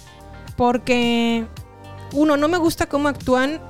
Porque, 0.56 1.46
uno, 2.12 2.36
no 2.36 2.48
me 2.48 2.58
gusta 2.58 2.86
cómo 2.86 3.08
actúan 3.08 3.60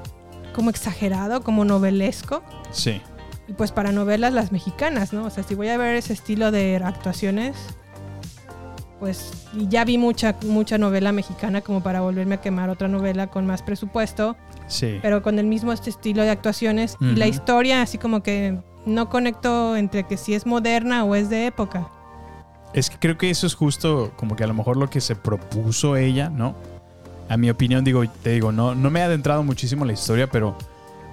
como 0.55 0.70
exagerado, 0.70 1.43
como 1.43 1.64
novelesco. 1.64 2.43
Sí. 2.70 3.03
Y 3.49 3.53
pues 3.55 3.72
para 3.72 3.93
novelas 3.93 4.33
las 4.33 4.53
mexicanas, 4.53 5.12
¿no? 5.12 5.24
O 5.24 5.31
sea, 5.31 5.43
si 5.43 5.55
voy 5.55 5.68
a 5.68 5.76
ver 5.76 5.97
ese 5.97 6.12
estilo 6.12 6.51
de 6.51 6.76
actuaciones, 6.85 7.57
pues 8.99 9.32
ya 9.68 9.84
vi 9.84 9.96
mucha, 9.99 10.34
mucha 10.46 10.78
novela 10.78 11.12
mexicana 11.12 11.61
como 11.61 11.82
para 11.82 12.01
volverme 12.01 12.36
a 12.36 12.40
quemar 12.40 12.68
otra 12.70 12.88
novela 12.88 13.28
con 13.28 13.46
más 13.46 13.62
presupuesto, 13.62 14.36
Sí. 14.66 14.99
pero 15.03 15.22
con 15.22 15.38
el 15.38 15.46
mismo 15.46 15.72
este 15.72 15.90
estilo 15.90 16.22
de 16.22 16.30
actuaciones. 16.30 16.96
Y 17.01 17.14
la 17.14 17.26
historia 17.26 17.82
así 17.82 17.96
como 17.99 18.22
que 18.22 18.59
no 18.86 19.09
conecto 19.09 19.76
entre 19.76 20.05
que 20.07 20.16
si 20.16 20.34
es 20.34 20.46
moderna 20.46 21.05
o 21.05 21.14
es 21.14 21.30
de 21.30 21.46
época. 21.46 21.88
Es 22.74 22.90
que 22.90 22.99
creo 22.99 23.16
que 23.16 23.30
eso 23.30 23.46
es 23.46 23.55
justo 23.55 24.12
como 24.16 24.36
que 24.36 24.44
a 24.44 24.46
lo 24.46 24.55
mejor 24.55 24.76
lo 24.76 24.90
que 24.90 25.01
se 25.01 25.16
propuso 25.16 25.96
ella, 25.96 26.28
¿no? 26.28 26.55
A 27.28 27.36
mi 27.36 27.51
opinión, 27.51 27.84
digo, 27.84 28.03
te 28.22 28.30
digo, 28.30 28.53
no, 28.53 28.74
no 28.74 28.90
me 28.90 29.01
he 29.01 29.03
adentrado 29.03 29.42
muchísimo 29.42 29.84
en 29.84 29.88
la 29.88 29.92
historia, 29.94 30.26
pero 30.28 30.57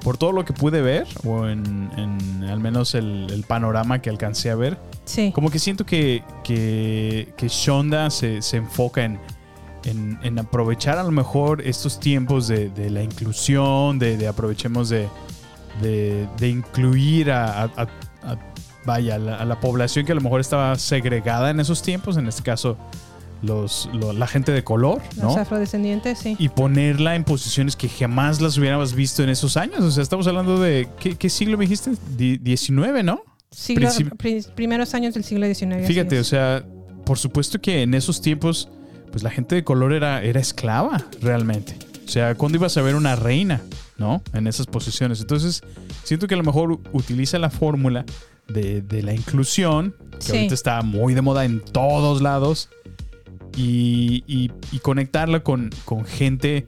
por 0.06 0.18
todo 0.18 0.32
lo 0.32 0.46
que 0.46 0.54
pude 0.54 0.82
ver, 0.84 1.08
o 1.26 1.48
en, 1.48 1.90
en 1.98 2.44
al 2.44 2.60
menos 2.60 2.94
el, 2.94 3.28
el 3.32 3.44
panorama 3.44 4.00
que 4.04 4.10
alcancé 4.12 4.52
a 4.52 4.56
ver, 4.56 4.78
Sí. 5.04 5.32
como 5.34 5.50
que 5.50 5.58
siento 5.60 5.84
que, 5.86 6.24
que, 6.44 7.34
que 7.36 7.48
Shonda 7.50 8.10
se, 8.12 8.42
se 8.44 8.58
enfoca 8.58 9.04
en, 9.04 9.20
en, 9.84 10.20
en 10.22 10.38
aprovechar 10.40 11.00
a 11.00 11.04
lo 11.04 11.10
mejor 11.12 11.62
estos 11.62 12.00
tiempos 12.00 12.48
de, 12.48 12.70
de 12.70 12.92
la 12.92 13.02
inclusión, 13.02 13.98
de, 13.98 14.16
de 14.16 14.28
aprovechemos 14.28 14.90
de, 14.90 15.08
de, 15.82 16.48
incluir 16.50 17.32
a, 17.32 17.64
a- 17.64 17.72
a- 17.76 18.32
a 18.32 18.38
vaya, 18.86 19.16
a 19.16 19.18
la, 19.18 19.36
a 19.38 19.46
la 19.46 19.60
población 19.60 20.06
que 20.06 20.12
a 20.12 20.16
lo 20.16 20.22
mejor 20.22 20.40
estaba 20.40 20.76
segregada 20.78 21.50
en 21.50 21.60
esos 21.60 21.82
tiempos, 21.82 22.18
en 22.18 22.28
este 22.28 22.44
caso 22.44 22.78
los, 23.46 23.90
lo- 23.94 24.14
la 24.14 24.28
gente 24.28 24.52
de 24.52 24.64
color, 24.64 25.02
¿no? 25.18 25.26
Los 25.26 25.38
afrodescendientes, 25.38 26.20
sí. 26.20 26.36
y 26.40 26.50
ponerla 26.50 27.16
en 27.16 27.24
posiciones 27.24 27.76
que 27.76 27.88
jamás 27.90 28.42
las 28.42 28.58
hubiéramos 28.58 28.94
visto 28.94 29.24
en 29.24 29.30
esos 29.30 29.58
años. 29.58 29.80
O 29.82 29.92
sea, 29.92 30.04
estamos 30.04 30.28
hablando 30.28 30.60
de. 30.60 30.88
¿Qué, 31.00 31.16
qué 31.16 31.30
siglo 31.30 31.58
me 31.58 31.66
dijiste? 31.66 31.92
Di- 32.18 32.38
19, 32.38 33.04
¿no? 33.04 33.22
Siglo- 33.52 33.90
pri- 34.18 34.44
primeros 34.56 34.94
años 34.94 35.14
del 35.14 35.24
siglo 35.24 35.46
XIX. 35.46 35.88
Fíjate, 35.88 36.20
o 36.20 36.24
sea, 36.24 36.66
por 37.06 37.18
supuesto 37.18 37.60
que 37.62 37.84
en 37.84 37.94
esos 37.94 38.22
tiempos, 38.22 38.68
pues 39.12 39.24
la 39.24 39.30
gente 39.30 39.56
de 39.56 39.64
color 39.64 39.94
era, 39.94 40.22
era 40.24 40.40
esclava, 40.40 41.06
realmente. 41.22 41.78
O 42.06 42.10
sea, 42.10 42.36
¿cuándo 42.36 42.58
ibas 42.58 42.76
a 42.78 42.82
ver 42.82 42.96
una 42.96 43.16
reina, 43.16 43.62
no? 43.98 44.22
En 44.34 44.48
esas 44.48 44.66
posiciones. 44.68 45.22
Entonces, 45.22 45.62
siento 46.04 46.28
que 46.28 46.34
a 46.34 46.38
lo 46.38 46.44
mejor 46.44 46.80
utiliza 46.92 47.40
la 47.40 47.50
fórmula 47.50 48.06
de, 48.48 48.82
de 48.82 49.02
la 49.02 49.14
inclusión, 49.14 49.96
que 50.12 50.22
Sí. 50.22 50.32
ahorita 50.34 50.54
está 50.54 50.82
muy 50.82 51.14
de 51.16 51.22
moda 51.22 51.46
en 51.46 51.62
todos 51.62 52.22
lados, 52.22 52.70
y, 53.56 54.24
y- 54.28 54.52
y 54.72 54.80
conectarla 54.80 55.42
con, 55.42 55.70
con 55.86 56.06
gente, 56.06 56.66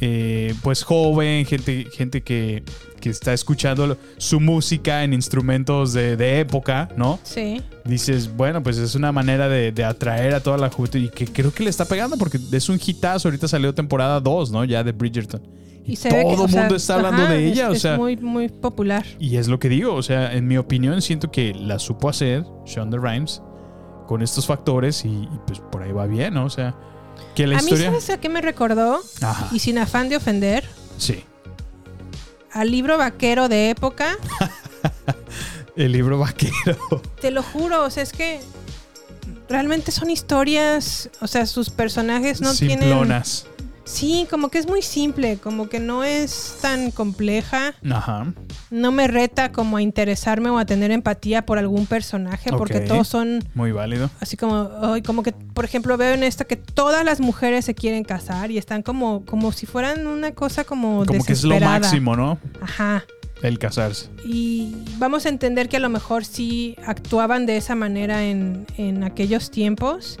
eh, 0.00 0.54
pues 0.62 0.82
joven, 0.82 1.44
gente, 1.46 1.86
gente 1.92 2.22
que, 2.22 2.62
que 3.00 3.10
está 3.10 3.32
escuchando 3.32 3.96
su 4.16 4.40
música 4.40 5.04
en 5.04 5.12
instrumentos 5.12 5.92
de, 5.92 6.16
de 6.16 6.40
época, 6.40 6.88
¿no? 6.96 7.18
Sí. 7.22 7.62
dices, 7.84 8.34
bueno, 8.34 8.62
pues 8.62 8.76
es 8.78 8.94
una 8.94 9.12
manera 9.12 9.48
de, 9.48 9.72
de 9.72 9.84
atraer 9.84 10.34
a 10.34 10.40
toda 10.42 10.58
la 10.58 10.70
juventud 10.70 10.98
y 10.98 11.08
que 11.08 11.26
creo 11.26 11.52
que 11.52 11.62
le 11.62 11.70
está 11.70 11.84
pegando 11.84 12.16
porque 12.16 12.38
es 12.52 12.68
un 12.68 12.80
hitazo. 12.84 13.28
Ahorita 13.28 13.46
salió 13.48 13.72
temporada 13.74 14.20
2, 14.20 14.50
¿no? 14.50 14.64
Ya 14.64 14.82
de 14.82 14.92
Bridgerton. 14.92 15.42
Y 15.86 15.96
todo 15.96 16.14
o 16.18 16.44
el 16.46 16.50
sea, 16.50 16.60
mundo 16.62 16.76
está 16.76 16.94
hablando 16.94 17.22
ajá, 17.24 17.32
de 17.34 17.46
es- 17.46 17.52
ella, 17.52 17.68
o 17.68 17.72
es 17.74 17.82
sea. 17.82 17.96
muy, 17.96 18.16
muy 18.16 18.48
popular. 18.48 19.04
Y 19.20 19.36
es 19.36 19.48
lo 19.48 19.58
que 19.58 19.68
digo, 19.68 19.94
o 19.94 20.02
sea, 20.02 20.32
en 20.34 20.48
mi 20.48 20.56
opinión 20.56 21.00
siento 21.02 21.30
que 21.30 21.52
la 21.54 21.78
supo 21.78 22.08
hacer 22.08 22.42
Shonda 22.64 22.96
Rhimes 22.98 23.42
con 24.06 24.22
estos 24.22 24.46
factores 24.46 25.04
y, 25.04 25.08
y, 25.08 25.40
pues 25.46 25.60
por 25.60 25.82
ahí 25.82 25.92
va 25.92 26.06
bien, 26.06 26.34
¿no? 26.34 26.44
O 26.44 26.50
sea, 26.50 26.74
que 27.34 27.46
la 27.46 27.58
a 27.58 27.62
mí. 27.62 27.76
¿sabes 27.76 28.10
a 28.10 28.18
qué 28.18 28.28
me 28.28 28.40
recordó? 28.40 29.00
Ajá. 29.20 29.48
Y 29.52 29.58
sin 29.58 29.78
afán 29.78 30.08
de 30.08 30.16
ofender, 30.16 30.68
Sí, 30.96 31.24
al 32.54 32.70
libro 32.70 32.96
vaquero 32.96 33.48
de 33.48 33.70
época. 33.70 34.16
el 35.76 35.92
libro 35.92 36.18
vaquero. 36.18 37.02
Te 37.20 37.30
lo 37.30 37.42
juro, 37.42 37.84
o 37.84 37.90
sea, 37.90 38.02
es 38.02 38.12
que 38.12 38.40
realmente 39.48 39.90
son 39.90 40.08
historias, 40.08 41.10
o 41.20 41.26
sea, 41.26 41.46
sus 41.46 41.70
personajes 41.70 42.40
no 42.40 42.54
tienen... 42.54 42.88
Sí, 43.84 44.26
como 44.30 44.48
que 44.48 44.58
es 44.58 44.66
muy 44.66 44.80
simple, 44.80 45.36
como 45.36 45.68
que 45.68 45.78
no 45.78 46.04
es 46.04 46.56
tan 46.62 46.90
compleja. 46.90 47.74
Ajá. 47.90 48.32
No 48.70 48.92
me 48.92 49.06
reta 49.08 49.52
como 49.52 49.76
a 49.76 49.82
interesarme 49.82 50.48
o 50.48 50.58
a 50.58 50.64
tener 50.64 50.90
empatía 50.90 51.44
por 51.44 51.58
algún 51.58 51.86
personaje, 51.86 52.50
porque 52.50 52.80
todos 52.80 53.08
son 53.08 53.44
Muy 53.54 53.72
válido. 53.72 54.10
así 54.20 54.36
como, 54.38 54.70
ay, 54.82 55.02
como 55.02 55.22
que, 55.22 55.32
por 55.32 55.64
ejemplo, 55.66 55.96
veo 55.98 56.14
en 56.14 56.22
esta 56.22 56.44
que 56.44 56.56
todas 56.56 57.04
las 57.04 57.20
mujeres 57.20 57.66
se 57.66 57.74
quieren 57.74 58.04
casar 58.04 58.50
y 58.50 58.58
están 58.58 58.82
como, 58.82 59.24
como 59.26 59.52
si 59.52 59.66
fueran 59.66 60.06
una 60.06 60.32
cosa 60.32 60.64
como 60.64 61.04
Como 61.04 61.22
que 61.22 61.34
es 61.34 61.44
lo 61.44 61.60
máximo, 61.60 62.16
¿no? 62.16 62.38
Ajá. 62.62 63.04
El 63.42 63.58
casarse. 63.58 64.08
Y 64.24 64.74
vamos 64.96 65.26
a 65.26 65.28
entender 65.28 65.68
que 65.68 65.76
a 65.76 65.80
lo 65.80 65.90
mejor 65.90 66.24
sí 66.24 66.76
actuaban 66.86 67.44
de 67.44 67.58
esa 67.58 67.74
manera 67.74 68.24
en, 68.24 68.66
en 68.78 69.04
aquellos 69.04 69.50
tiempos, 69.50 70.18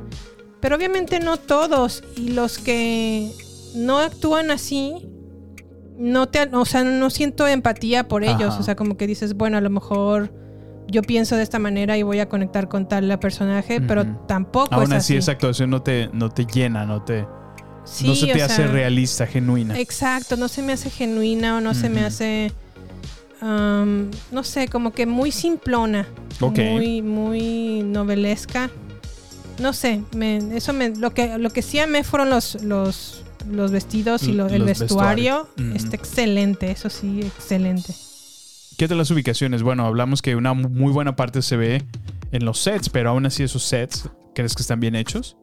pero 0.60 0.76
obviamente 0.76 1.20
no 1.20 1.38
todos. 1.38 2.04
Y 2.16 2.30
los 2.30 2.58
que 2.58 3.32
no 3.74 3.98
actúan 3.98 4.50
así, 4.50 5.08
no 5.98 6.28
te, 6.28 6.48
o 6.52 6.64
sea, 6.64 6.84
no 6.84 7.10
siento 7.10 7.46
empatía 7.46 8.08
por 8.08 8.24
ellos. 8.24 8.52
Ajá. 8.54 8.60
O 8.60 8.62
sea, 8.62 8.76
como 8.76 8.96
que 8.96 9.06
dices, 9.06 9.34
bueno, 9.34 9.56
a 9.56 9.60
lo 9.60 9.70
mejor 9.70 10.32
yo 10.88 11.02
pienso 11.02 11.36
de 11.36 11.42
esta 11.42 11.58
manera 11.58 11.96
y 11.96 12.02
voy 12.02 12.20
a 12.20 12.28
conectar 12.28 12.68
con 12.68 12.86
tal 12.88 13.18
personaje, 13.18 13.80
pero 13.80 14.04
tampoco 14.26 14.74
Aún 14.74 14.84
es 14.84 14.90
así, 14.92 15.14
así. 15.14 15.16
esa 15.16 15.32
actuación 15.32 15.70
no 15.70 15.82
te, 15.82 16.10
no 16.12 16.30
te 16.30 16.44
llena, 16.46 16.84
no 16.84 17.02
te, 17.02 17.26
Sí, 17.84 18.06
no 18.06 18.14
se 18.14 18.26
te 18.28 18.42
hace 18.42 18.56
sea, 18.56 18.66
realista, 18.68 19.26
genuina. 19.26 19.78
Exacto, 19.78 20.36
no 20.36 20.48
se 20.48 20.62
me 20.62 20.72
hace 20.72 20.88
genuina 20.90 21.56
o 21.58 21.60
no 21.60 21.74
se 21.74 21.88
me 21.90 22.02
hace, 22.04 22.50
no 23.42 24.42
sé, 24.42 24.68
como 24.68 24.92
que 24.92 25.06
muy 25.06 25.30
simplona, 25.30 26.06
Ok. 26.40 26.58
muy, 26.58 27.02
muy 27.02 27.82
novelesca. 27.82 28.70
No 29.60 29.72
sé, 29.72 30.02
me- 30.16 30.38
eso 30.56 30.72
me, 30.72 30.90
lo 30.90 31.12
que, 31.14 31.38
lo 31.38 31.50
que 31.50 31.62
sí 31.62 31.78
amé 31.78 32.04
fueron 32.04 32.30
los, 32.30 32.62
los, 32.62 33.23
los 33.50 33.70
vestidos 33.70 34.22
y 34.24 34.32
lo- 34.32 34.46
el 34.48 34.64
Los 34.66 34.78
vestuario. 34.78 35.48
Ujú. 35.58 35.72
Está 35.74 35.96
excelente, 35.96 36.70
eso 36.70 36.88
sí, 36.90 37.20
excelente. 37.22 37.94
¿Qué 38.76 38.88
tal 38.88 38.98
las 38.98 39.10
ubicaciones? 39.10 39.62
Bueno, 39.62 39.86
hablamos 39.86 40.20
que 40.22 40.34
una 40.36 40.52
muy 40.54 40.92
buena 40.92 41.14
parte 41.16 41.42
se 41.42 41.56
ve 41.56 41.84
en 42.32 42.44
los 42.44 42.58
sets, 42.60 42.88
pero 42.88 43.10
aún 43.10 43.24
así 43.26 43.42
esos 43.44 43.62
sets, 43.62 44.08
¿crees 44.34 44.54
que 44.54 44.62
están 44.62 44.80
bien 44.80 44.96
hechos? 44.96 45.36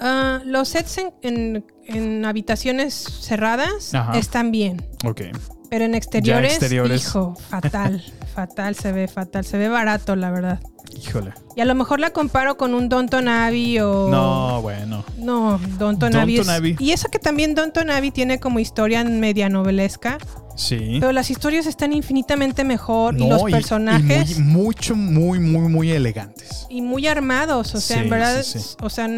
Ah, 0.00 0.40
los 0.44 0.68
sets 0.68 0.98
en, 0.98 1.12
en- 1.22 1.64
en 1.86 2.24
habitaciones 2.24 2.94
cerradas 2.94 3.94
Ajá. 3.94 4.18
están 4.18 4.50
bien. 4.50 4.86
Ok. 5.04 5.22
Pero 5.70 5.84
en 5.84 5.94
exteriores, 5.94 6.52
exteriores. 6.52 7.02
hijo, 7.02 7.34
fatal, 7.50 8.02
fatal, 8.36 8.74
se 8.76 8.92
ve 8.92 9.08
fatal, 9.08 9.44
se 9.44 9.56
ve 9.58 9.68
barato, 9.68 10.14
la 10.14 10.30
verdad. 10.30 10.60
Híjole. 10.94 11.32
Y 11.56 11.60
a 11.62 11.64
lo 11.64 11.74
mejor 11.74 11.98
la 12.00 12.10
comparo 12.10 12.56
con 12.56 12.74
un 12.74 12.88
Downton 12.88 13.26
Abbey 13.28 13.78
o... 13.80 14.08
No, 14.10 14.60
bueno. 14.62 15.04
No, 15.18 15.58
Downton 15.58 15.78
Downton 16.12 16.16
Abbey, 16.16 16.38
es- 16.38 16.48
Abbey. 16.48 16.76
Y 16.78 16.92
eso 16.92 17.08
que 17.08 17.18
también 17.18 17.54
Downton 17.54 17.90
Abbey 17.90 18.10
tiene 18.12 18.38
como 18.38 18.58
historia 18.60 19.02
media 19.04 19.48
novelesca. 19.48 20.18
Sí. 20.54 20.98
Pero 21.00 21.12
las 21.12 21.30
historias 21.30 21.66
están 21.66 21.92
infinitamente 21.92 22.62
mejor 22.64 23.14
y 23.18 23.26
los 23.28 23.42
y- 23.48 23.52
personajes 23.52 24.38
y 24.38 24.40
muy- 24.42 24.62
mucho, 24.66 24.94
muy, 24.94 25.38
muy, 25.40 25.68
muy 25.68 25.90
elegantes. 25.90 26.66
y 26.70 26.80
muy 26.82 27.06
armados. 27.06 27.74
O 27.74 27.80
sea, 27.80 27.96
Sí, 27.98 28.02
en 28.04 28.10
verdad, 28.10 28.42
sí, 28.42 28.58
sí. 28.60 28.76
o 28.80 28.88
sea, 28.90 29.08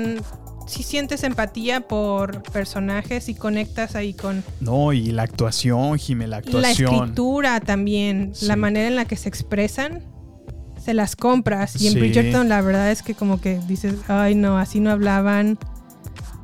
si 0.68 0.82
sientes 0.82 1.24
empatía 1.24 1.80
por 1.80 2.42
personajes 2.44 3.28
y 3.28 3.34
conectas 3.34 3.96
ahí 3.96 4.14
con 4.14 4.44
No, 4.60 4.92
y 4.92 5.10
la 5.10 5.22
actuación, 5.24 5.98
Jimé, 5.98 6.26
la 6.26 6.36
la 6.36 6.36
actuación. 6.38 6.94
escritura 6.94 7.58
también, 7.60 8.32
la 8.42 8.54
manera 8.56 8.86
en 8.86 8.94
la 8.96 9.04
que 9.06 9.16
se 9.16 9.28
expresan, 9.28 10.02
se 10.84 10.94
las 10.94 11.16
compras. 11.16 11.80
Y 11.80 11.86
en 11.88 11.94
Sí. 11.94 11.98
Bridgerton 12.00 12.48
la 12.48 12.60
verdad 12.60 12.90
es 12.90 13.02
que 13.02 13.14
como 13.14 13.40
que 13.40 13.60
dices, 13.66 13.94
ay 14.08 14.34
no, 14.34 14.58
así 14.58 14.78
no 14.80 14.90
hablaban. 14.90 15.58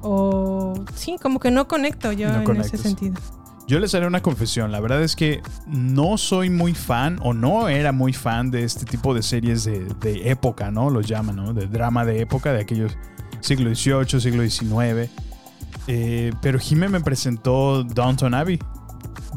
O 0.03 0.75
sí, 0.95 1.17
como 1.21 1.41
que 1.41 1.51
no 1.51 1.67
conecto 1.69 2.13
yo 2.13 2.29
No 2.29 2.39
en 2.39 2.45
conectas. 2.45 2.75
ese 2.75 2.83
sentido. 2.83 3.15
Yo 3.67 3.79
les 3.81 3.95
haré 3.95 4.07
una 4.07 4.21
confesión. 4.21 4.71
La 4.73 4.81
verdad 4.81 5.03
es 5.03 5.17
que 5.17 5.41
no 5.67 6.19
soy 6.19 6.51
muy 6.51 6.75
fan 6.75 7.19
o 7.23 7.33
no 7.33 7.69
era 7.71 7.93
muy 7.93 8.13
fan 8.13 8.51
de 8.51 8.65
este 8.65 8.85
tipo 8.85 9.15
de 9.15 9.23
series 9.23 9.65
de, 9.65 9.87
de 10.01 10.31
época, 10.31 10.71
¿no? 10.71 10.91
Los 10.91 11.07
llaman, 11.07 11.37
¿no? 11.37 11.55
De 11.55 11.67
drama 11.67 12.05
de 12.05 12.21
época, 12.21 12.53
de 12.53 12.61
aquellos 12.61 12.93
siglo 13.45 13.75
XVIII, 13.75 14.21
siglo 14.21 14.49
XIX. 14.49 15.11
Eh, 15.87 16.33
pero 16.41 16.59
Jimé 16.59 16.89
me 16.89 17.01
presentó 17.01 17.85
Downton 17.85 18.35
Abbey. 18.35 18.59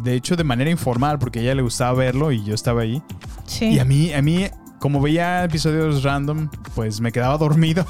De 0.03 0.13
hecho, 0.13 0.35
de 0.35 0.43
manera 0.43 0.69
informal, 0.69 1.19
porque 1.19 1.39
a 1.39 1.41
ella 1.41 1.55
le 1.55 1.61
gustaba 1.61 1.93
verlo 1.93 2.31
y 2.31 2.43
yo 2.43 2.53
estaba 2.53 2.81
ahí. 2.81 3.01
Sí. 3.45 3.65
Y 3.73 3.79
a 3.79 3.85
mí, 3.85 4.13
a 4.13 4.21
mí, 4.21 4.47
como 4.79 5.01
veía 5.01 5.43
episodios 5.43 6.03
random, 6.03 6.49
pues 6.75 7.01
me 7.01 7.11
quedaba 7.11 7.37
dormido. 7.39 7.85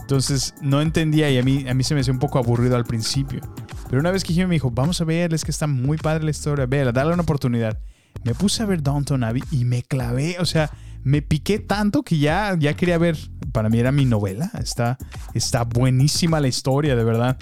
Entonces 0.00 0.54
no 0.60 0.82
entendía 0.82 1.30
y 1.30 1.38
a 1.38 1.42
mí, 1.42 1.68
a 1.68 1.74
mí 1.74 1.84
se 1.84 1.94
me 1.94 2.00
hacía 2.00 2.12
un 2.12 2.18
poco 2.18 2.38
aburrido 2.38 2.76
al 2.76 2.84
principio. 2.84 3.40
Pero 3.88 4.00
una 4.00 4.10
vez 4.10 4.24
que 4.24 4.32
Jimmy 4.32 4.46
me 4.46 4.54
dijo, 4.56 4.70
vamos 4.70 5.00
a 5.00 5.04
ver, 5.04 5.32
es 5.32 5.44
que 5.44 5.50
está 5.50 5.66
muy 5.66 5.96
padre 5.96 6.24
la 6.24 6.30
historia, 6.30 6.66
véala, 6.66 6.92
dale 6.92 7.12
una 7.12 7.22
oportunidad. 7.22 7.78
Me 8.24 8.34
puse 8.34 8.62
a 8.62 8.66
ver 8.66 8.82
Downton 8.82 9.24
Abbey 9.24 9.42
y 9.50 9.64
me 9.64 9.82
clavé, 9.82 10.36
o 10.40 10.44
sea, 10.44 10.70
me 11.02 11.22
piqué 11.22 11.58
tanto 11.58 12.02
que 12.02 12.18
ya, 12.18 12.56
ya 12.58 12.74
quería 12.74 12.98
ver, 12.98 13.16
para 13.52 13.68
mí 13.68 13.78
era 13.78 13.92
mi 13.92 14.04
novela, 14.04 14.50
está, 14.60 14.98
está 15.34 15.64
buenísima 15.64 16.40
la 16.40 16.48
historia, 16.48 16.94
de 16.96 17.04
verdad. 17.04 17.36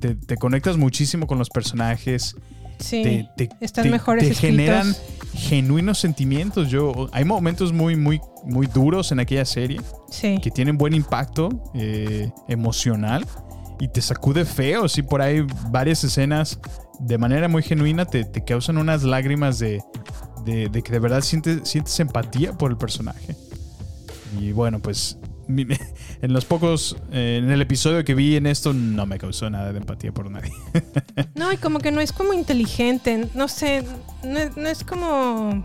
Te, 0.00 0.14
te 0.14 0.36
conectas 0.36 0.76
muchísimo 0.76 1.26
con 1.26 1.38
los 1.38 1.48
personajes. 1.50 2.36
Sí, 2.78 3.02
te, 3.36 3.46
te- 3.48 3.56
están 3.60 3.84
te- 3.84 3.90
mejores 3.90 4.28
te 4.28 4.34
generan 4.34 4.94
genuinos 5.34 5.98
sentimientos. 5.98 6.68
Yo, 6.70 7.08
hay 7.12 7.24
momentos 7.24 7.72
muy, 7.72 7.96
muy, 7.96 8.20
muy 8.44 8.68
duros 8.68 9.10
en 9.10 9.18
aquella 9.18 9.44
serie 9.44 9.80
Sí. 10.10 10.38
que 10.40 10.50
tienen 10.52 10.78
buen 10.78 10.94
impacto 10.94 11.48
eh, 11.74 12.30
emocional 12.46 13.26
y 13.80 13.88
te 13.88 14.00
sacude 14.00 14.44
feo. 14.44 14.88
Sí, 14.88 15.02
por 15.02 15.20
ahí 15.22 15.44
varias 15.70 16.04
escenas 16.04 16.60
de 17.00 17.18
manera 17.18 17.48
muy 17.48 17.64
genuina 17.64 18.04
te, 18.04 18.24
te 18.24 18.44
causan 18.44 18.78
unas 18.78 19.02
lágrimas 19.02 19.58
de, 19.58 19.82
de- 20.44 20.68
de 20.68 20.82
que 20.82 20.92
de 20.92 20.98
verdad 20.98 21.20
sientes, 21.22 21.68
sientes 21.68 21.98
empatía 22.00 22.52
por 22.56 22.70
el 22.70 22.76
personaje. 22.76 23.36
Y 24.40 24.52
bueno, 24.52 24.80
pues 24.80 25.18
en 25.48 26.32
los 26.32 26.44
pocos, 26.44 26.96
eh, 27.10 27.40
en 27.42 27.50
el 27.50 27.62
episodio 27.62 28.04
que 28.04 28.14
vi 28.14 28.36
en 28.36 28.46
esto, 28.46 28.72
no 28.74 29.06
me 29.06 29.18
causó 29.18 29.48
nada 29.48 29.72
de 29.72 29.78
empatía 29.78 30.12
por 30.12 30.30
nadie. 30.30 30.52
No, 31.34 31.52
y 31.52 31.56
como 31.56 31.78
que 31.78 31.90
no 31.92 32.00
es 32.00 32.12
como 32.12 32.32
inteligente, 32.32 33.28
no 33.34 33.48
sé, 33.48 33.84
no, 34.24 34.38
no 34.56 34.68
es 34.68 34.82
como... 34.84 35.64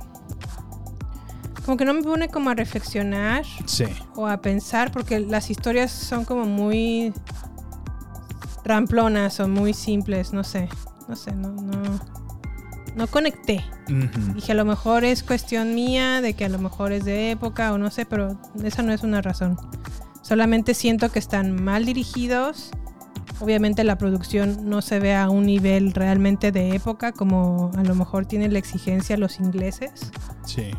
Como 1.65 1.77
que 1.77 1.85
no 1.85 1.93
me 1.93 2.03
pone 2.03 2.27
como 2.29 2.49
a 2.49 2.55
reflexionar 2.55 3.43
sí. 3.65 3.85
o 4.15 4.27
a 4.27 4.41
pensar, 4.41 4.91
porque 4.91 5.19
las 5.19 5.49
historias 5.49 5.91
son 5.91 6.25
como 6.25 6.45
muy 6.45 7.13
ramplonas 8.65 9.39
o 9.39 9.47
muy 9.47 9.73
simples, 9.73 10.33
no 10.33 10.43
sé, 10.43 10.67
no 11.07 11.15
sé, 11.15 11.31
no, 11.33 11.51
no, 11.53 11.99
no 12.95 13.07
conecté. 13.07 13.63
Ujú. 13.89 14.33
Dije, 14.35 14.51
a 14.51 14.55
lo 14.55 14.65
mejor 14.65 15.03
es 15.03 15.23
cuestión 15.23 15.75
mía, 15.75 16.21
de 16.21 16.33
que 16.33 16.45
a 16.45 16.49
lo 16.49 16.59
mejor 16.59 16.91
es 16.91 17.05
de 17.05 17.31
época 17.31 17.73
o 17.73 17.77
no 17.77 17.89
sé, 17.91 18.05
pero 18.05 18.39
esa 18.63 18.81
no 18.83 18.93
es 18.93 19.03
una 19.03 19.21
razón. 19.21 19.57
Solamente 20.21 20.73
siento 20.73 21.11
que 21.11 21.19
están 21.19 21.61
mal 21.63 21.85
dirigidos. 21.85 22.71
Obviamente 23.39 23.83
la 23.83 23.97
producción 23.97 24.69
no 24.69 24.81
se 24.81 24.99
ve 24.99 25.15
a 25.15 25.29
un 25.29 25.45
nivel 25.45 25.93
realmente 25.93 26.51
de 26.51 26.75
época 26.75 27.11
como 27.11 27.71
a 27.75 27.83
lo 27.83 27.95
mejor 27.95 28.25
tienen 28.25 28.53
la 28.53 28.59
exigencia 28.59 29.17
los 29.17 29.39
ingleses. 29.39 29.91
Sí. 30.45 30.71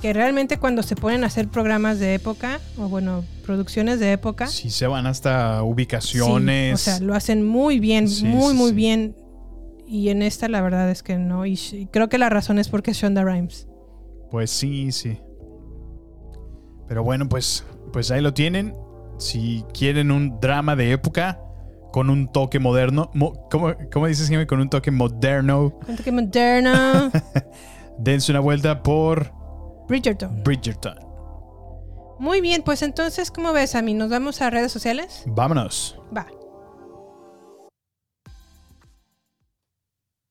Que 0.00 0.12
realmente 0.14 0.56
cuando 0.58 0.82
se 0.82 0.96
ponen 0.96 1.24
a 1.24 1.26
hacer 1.26 1.48
programas 1.48 1.98
de 1.98 2.14
época, 2.14 2.58
o 2.78 2.88
bueno, 2.88 3.22
producciones 3.44 4.00
de 4.00 4.12
época, 4.12 4.46
Sí, 4.46 4.70
se 4.70 4.86
van 4.86 5.06
hasta 5.06 5.58
sí, 5.58 5.64
ubicaciones. 5.66 6.74
o 6.74 6.78
sea, 6.78 7.00
lo 7.00 7.14
hacen 7.14 7.46
muy 7.46 7.78
bien, 7.80 8.08
Sí, 8.08 8.24
muy, 8.24 8.52
sí, 8.52 8.58
muy 8.58 8.70
sí. 8.70 8.74
bien. 8.76 9.14
Y 9.92 10.10
en 10.10 10.22
esta 10.22 10.48
la 10.48 10.60
verdad 10.62 10.88
es 10.88 11.02
que 11.02 11.18
no. 11.18 11.44
Y 11.46 11.56
creo 11.90 12.08
que 12.08 12.16
la 12.18 12.28
razón 12.28 12.60
es 12.60 12.68
porque 12.68 12.92
es 12.92 12.96
Shonda 12.96 13.24
Rhimes. 13.24 13.66
Pues 14.30 14.50
sí, 14.50 14.92
sí. 14.92 15.18
Pero 16.86 17.02
bueno, 17.02 17.28
pues, 17.28 17.64
pues 17.92 18.10
ahí 18.12 18.20
lo 18.20 18.32
tienen. 18.32 18.74
Si 19.18 19.64
quieren 19.74 20.12
un 20.12 20.38
drama 20.40 20.76
de 20.76 20.92
época 20.92 21.40
con 21.92 22.08
un 22.08 22.30
toque 22.30 22.60
moderno, 22.60 23.10
mo- 23.14 23.48
¿cómo, 23.50 23.74
cómo 23.92 24.06
dices, 24.06 24.28
Jimmy? 24.28 24.46
Con 24.46 24.60
un 24.60 24.70
toque 24.70 24.92
moderno, 24.92 25.72
Cuenta 25.84 26.02
que 26.04 26.12
moderno. 26.12 27.10
dense 27.98 28.30
una 28.30 28.40
vuelta 28.40 28.82
por 28.84 29.32
Bridgerton. 29.88 30.42
Bridgerton. 30.44 30.98
Muy 32.20 32.40
bien, 32.40 32.62
pues 32.62 32.82
entonces, 32.82 33.30
¿cómo 33.32 33.52
ves 33.52 33.74
a 33.74 33.82
mí? 33.82 33.94
¿Nos 33.94 34.08
vamos 34.10 34.40
a 34.40 34.50
redes 34.50 34.70
sociales? 34.70 35.24
Vámonos. 35.26 35.98
Va. 36.16 36.26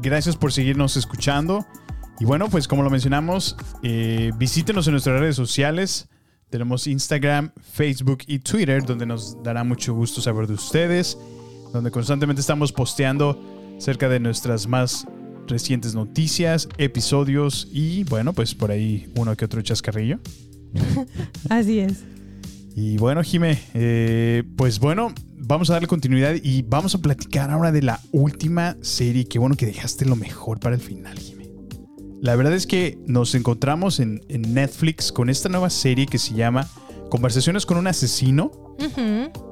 Gracias 0.00 0.36
por 0.36 0.52
seguirnos 0.52 0.96
escuchando. 0.96 1.66
Y 2.20 2.24
bueno, 2.24 2.48
pues 2.48 2.66
como 2.66 2.82
lo 2.82 2.90
mencionamos, 2.90 3.56
eh, 3.82 4.32
visítenos 4.36 4.86
en 4.86 4.92
nuestras 4.92 5.20
redes 5.20 5.36
sociales. 5.36 6.08
Tenemos 6.50 6.86
Instagram, 6.86 7.52
Facebook 7.72 8.18
y 8.26 8.38
Twitter, 8.38 8.84
donde 8.84 9.06
nos 9.06 9.42
dará 9.42 9.64
mucho 9.64 9.94
gusto 9.94 10.20
saber 10.20 10.46
de 10.46 10.54
ustedes, 10.54 11.18
donde 11.72 11.90
constantemente 11.90 12.40
estamos 12.40 12.72
posteando 12.72 13.40
acerca 13.76 14.08
de 14.08 14.18
nuestras 14.18 14.66
más 14.66 15.06
recientes 15.46 15.94
noticias, 15.94 16.68
episodios 16.78 17.68
y 17.72 18.04
bueno, 18.04 18.32
pues 18.32 18.54
por 18.54 18.70
ahí 18.70 19.12
uno 19.16 19.36
que 19.36 19.44
otro 19.44 19.60
chascarrillo. 19.62 20.18
Así 21.48 21.80
es. 21.80 22.04
Y 22.74 22.96
bueno, 22.98 23.22
Jime, 23.22 23.58
eh, 23.74 24.44
pues 24.56 24.78
bueno, 24.78 25.12
vamos 25.40 25.70
a 25.70 25.74
darle 25.74 25.88
continuidad 25.88 26.34
y 26.42 26.62
vamos 26.62 26.94
a 26.94 26.98
platicar 26.98 27.50
ahora 27.50 27.72
de 27.72 27.82
la 27.82 28.00
última 28.12 28.76
serie. 28.82 29.26
Qué 29.26 29.38
bueno 29.38 29.56
que 29.56 29.66
dejaste 29.66 30.04
lo 30.04 30.16
mejor 30.16 30.60
para 30.60 30.74
el 30.74 30.80
final, 30.80 31.18
Jime. 31.18 31.48
La 32.20 32.34
verdad 32.36 32.52
es 32.54 32.66
que 32.66 32.98
nos 33.06 33.34
encontramos 33.34 34.00
en, 34.00 34.20
en 34.28 34.52
Netflix 34.54 35.12
con 35.12 35.30
esta 35.30 35.48
nueva 35.48 35.70
serie 35.70 36.06
que 36.06 36.18
se 36.18 36.34
llama 36.34 36.66
Conversaciones 37.10 37.64
con 37.64 37.78
un 37.78 37.86
asesino, 37.86 38.50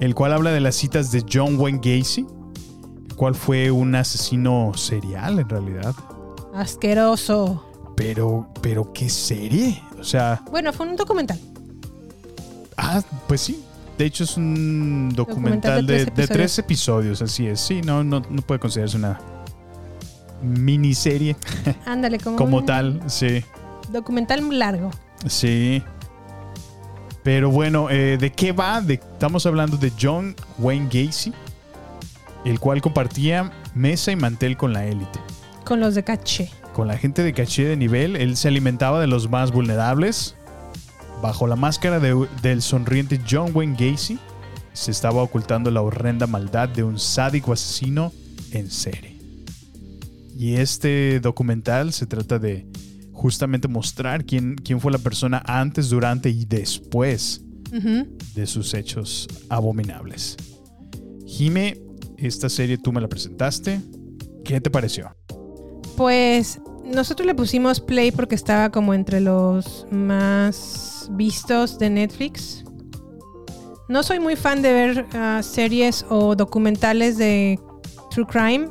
el 0.01 0.14
cual 0.14 0.32
habla 0.32 0.51
de 0.51 0.61
las 0.61 0.74
citas 0.74 1.11
de 1.11 1.24
John 1.32 1.59
Wayne 1.59 1.78
Gacy, 1.82 2.26
el 3.09 3.16
cual 3.16 3.34
fue 3.34 3.70
un 3.70 3.95
asesino 3.95 4.72
serial 4.74 5.39
en 5.39 5.49
realidad. 5.49 5.95
Asqueroso. 6.55 7.62
Pero, 7.97 8.49
pero 8.61 8.93
qué 8.93 9.09
serie. 9.09 9.80
O 9.99 10.05
sea, 10.05 10.43
Bueno, 10.51 10.72
fue 10.72 10.87
un 10.87 10.97
documental. 10.97 11.41
Ah, 12.76 13.03
pues 13.26 13.41
sí. 13.41 13.62
De 13.99 14.05
hecho, 14.05 14.24
es 14.24 14.36
un 14.36 15.11
documental, 15.14 15.84
Documental 15.84 15.86
de 15.86 16.05
tres 16.07 16.14
de 16.16 16.26
tres 16.34 16.59
episodios, 16.59 17.22
así 17.22 17.47
es. 17.47 17.61
Sí, 17.61 17.80
no, 17.82 18.05
no, 18.05 18.20
no 18.28 18.42
puede 18.42 18.61
considerarse 18.61 18.97
una 18.99 19.18
miniserie 20.42 21.36
Ándale, 21.86 22.18
como, 22.18 22.36
como 22.36 22.57
un 22.59 22.66
tal, 22.66 23.03
sí. 23.07 23.42
Documental 23.90 24.42
muy 24.42 24.57
largo. 24.57 24.90
Sí. 25.26 25.82
Pero 27.22 27.51
bueno, 27.51 27.88
eh, 27.90 28.18
¿de 28.20 28.30
qué 28.32 28.53
va? 28.53 28.80
De- 28.80 28.94
estamos 28.94 29.47
hablando 29.47 29.76
de 29.76 29.90
John 30.01 30.36
Wayne 30.59 30.86
Gacy, 30.92 31.32
el 32.44 32.61
cual 32.61 32.80
compartía 32.82 33.51
mesa 33.74 34.12
y 34.12 34.16
mantel 34.16 34.57
con 34.57 34.72
la 34.72 34.86
élite. 34.86 35.18
Con 35.64 35.80
los 35.80 35.94
de 35.94 36.05
caché. 36.05 36.51
Con 36.72 36.86
la 36.86 36.99
gente 36.99 37.22
de 37.24 37.32
caché 37.32 37.64
de 37.64 37.76
nivel, 37.76 38.14
él 38.16 38.36
se 38.36 38.49
alimentaba 38.49 39.01
de 39.01 39.07
los 39.07 39.28
más 39.30 39.51
vulnerables. 39.51 40.36
Bajo 41.23 41.47
la 41.47 41.57
máscara 41.57 41.99
de- 41.99 42.29
del 42.43 42.62
sonriente 42.62 43.21
John 43.29 43.51
Wayne 43.55 43.77
Gacy, 43.79 44.19
se 44.73 44.91
estaba 44.91 45.23
ocultando 45.23 45.71
la 45.71 45.81
horrenda 45.83 46.27
maldad 46.27 46.69
de 46.69 46.85
un 46.85 46.99
sádico 46.99 47.53
asesino 47.53 48.12
en 48.53 48.71
serie. 48.71 49.17
Y 50.39 50.55
este 50.57 51.19
documental 51.21 51.93
se 51.95 52.07
trata 52.07 52.39
de 52.39 52.67
justamente 53.12 53.67
mostrar 53.69 54.25
quién, 54.27 54.57
quién 54.57 54.81
fue 54.81 54.93
la 54.93 54.99
persona 54.99 55.43
antes, 55.47 55.89
durante 55.89 56.29
y 56.29 56.45
después 56.45 57.41
de 58.35 58.47
sus 58.47 58.75
hechos 58.75 59.27
abominables. 59.49 60.37
Jime, 61.27 61.79
esta 62.17 62.49
serie 62.49 62.79
tú 62.79 62.93
me 62.93 63.01
la 63.01 63.09
presentaste. 63.09 63.81
¿Qué 64.45 64.61
te 64.61 64.71
pareció? 64.71 65.11
Pues 65.97 66.61
nosotros 66.85 67.27
le 67.27 67.35
pusimos 67.35 67.81
play 67.81 68.12
porque 68.12 68.35
estaba 68.35 68.71
como 68.71 68.95
entre 68.95 69.21
los 69.21 69.87
más 69.91 70.95
vistos 71.11 71.78
de 71.78 71.90
Netflix. 71.90 72.64
No 73.88 74.02
soy 74.02 74.18
muy 74.18 74.36
fan 74.36 74.62
de 74.62 74.72
ver 74.72 75.07
ah, 75.14 75.40
series 75.42 76.04
o 76.09 76.34
documentales 76.34 77.18
de 77.18 77.61
True 78.11 78.26
Crime 78.26 78.68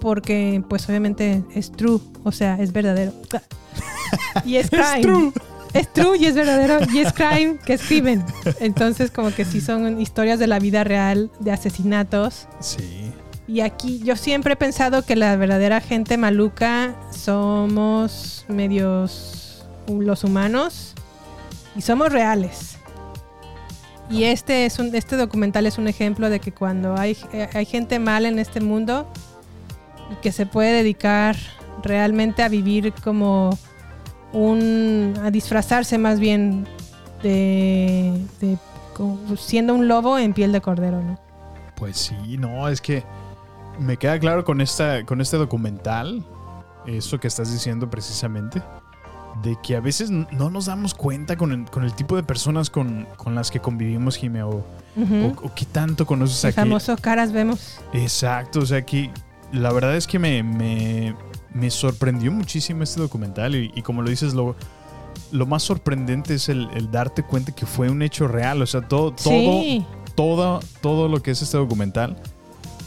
porque 0.00 0.62
pues 0.68 0.88
obviamente 0.88 1.44
es 1.54 1.70
true, 1.72 2.00
o 2.24 2.32
sea, 2.32 2.56
es 2.60 2.72
verdadero. 2.72 3.12
Y 4.44 4.56
es 4.58 4.68
crime. 4.68 5.00
true. 5.00 5.32
Es 5.72 5.90
true 5.90 6.18
y 6.18 6.26
es 6.26 6.34
verdadero 6.34 6.80
y 6.92 6.98
es 6.98 7.12
crime 7.14 7.58
que 7.64 7.74
escriben. 7.74 8.22
Entonces 8.60 9.10
como 9.10 9.30
que 9.34 9.46
sí 9.46 9.60
son 9.60 10.00
historias 10.00 10.38
de 10.38 10.46
la 10.46 10.58
vida 10.58 10.84
real 10.84 11.30
de 11.40 11.50
asesinatos. 11.50 12.46
Sí. 12.60 13.10
Y 13.46 13.60
aquí 13.60 14.00
yo 14.00 14.16
siempre 14.16 14.52
he 14.52 14.56
pensado 14.56 15.02
que 15.04 15.16
la 15.16 15.34
verdadera 15.36 15.80
gente 15.80 16.18
maluca 16.18 16.94
somos 17.10 18.44
medios 18.48 19.64
los 19.88 20.24
humanos 20.24 20.94
y 21.74 21.82
somos 21.82 22.12
reales. 22.12 22.78
Y 24.10 24.24
este 24.24 24.66
es 24.66 24.78
un 24.78 24.94
este 24.94 25.16
documental 25.16 25.66
es 25.66 25.78
un 25.78 25.88
ejemplo 25.88 26.28
de 26.28 26.40
que 26.40 26.52
cuando 26.52 26.96
hay, 26.96 27.16
eh, 27.32 27.48
hay 27.54 27.64
gente 27.64 27.98
mala 27.98 28.28
en 28.28 28.38
este 28.38 28.60
mundo 28.60 29.10
y 30.10 30.16
que 30.16 30.32
se 30.32 30.44
puede 30.44 30.72
dedicar 30.72 31.36
realmente 31.82 32.42
a 32.42 32.48
vivir 32.48 32.92
como 33.02 33.58
un 34.32 35.14
a 35.22 35.30
disfrazarse 35.30 35.96
más 35.98 36.20
bien 36.20 36.66
de, 37.22 38.12
de 38.40 38.58
siendo 39.36 39.74
un 39.74 39.88
lobo 39.88 40.18
en 40.18 40.34
piel 40.34 40.52
de 40.52 40.60
cordero, 40.60 41.00
¿no? 41.02 41.18
Pues 41.76 41.96
sí, 41.96 42.36
no, 42.38 42.68
es 42.68 42.80
que 42.80 43.02
me 43.78 43.96
queda 43.96 44.18
claro 44.18 44.44
con, 44.44 44.60
esta, 44.60 45.04
con 45.04 45.20
este 45.20 45.36
documental, 45.36 46.24
eso 46.86 47.18
que 47.18 47.28
estás 47.28 47.52
diciendo 47.52 47.88
precisamente, 47.90 48.62
de 49.42 49.56
que 49.62 49.76
a 49.76 49.80
veces 49.80 50.10
no 50.10 50.50
nos 50.50 50.66
damos 50.66 50.94
cuenta 50.94 51.36
con 51.36 51.52
el, 51.52 51.64
con 51.70 51.84
el 51.84 51.94
tipo 51.94 52.16
de 52.16 52.22
personas 52.22 52.68
con, 52.70 53.06
con 53.16 53.34
las 53.34 53.50
que 53.50 53.60
convivimos, 53.60 54.16
Jimé, 54.16 54.42
o, 54.42 54.50
o, 54.50 55.26
o 55.42 55.54
qué 55.54 55.64
tanto 55.64 56.06
conoces 56.06 56.44
El 56.44 56.50
aquí. 56.50 56.56
famoso 56.56 56.96
caras 56.96 57.32
vemos. 57.32 57.80
Exacto, 57.92 58.60
o 58.60 58.66
sea 58.66 58.84
que 58.84 59.10
la 59.52 59.72
verdad 59.72 59.96
es 59.96 60.06
que 60.06 60.18
me, 60.18 60.42
me, 60.42 61.14
me 61.54 61.70
sorprendió 61.70 62.30
muchísimo 62.32 62.82
este 62.82 63.00
documental 63.00 63.54
y, 63.54 63.70
y 63.74 63.82
como 63.82 64.02
lo 64.02 64.10
dices, 64.10 64.34
lo, 64.34 64.54
lo 65.30 65.46
más 65.46 65.62
sorprendente 65.62 66.34
es 66.34 66.48
el, 66.48 66.68
el 66.74 66.90
darte 66.90 67.22
cuenta 67.22 67.52
que 67.52 67.64
fue 67.66 67.88
un 67.90 68.02
hecho 68.02 68.28
real, 68.28 68.60
o 68.60 68.66
sea, 68.66 68.82
todo, 68.86 69.12
todo, 69.12 69.62
todo, 70.14 70.60
todo 70.82 71.08
lo 71.08 71.22
que 71.22 71.30
es 71.30 71.40
este 71.42 71.56
documental 71.56 72.16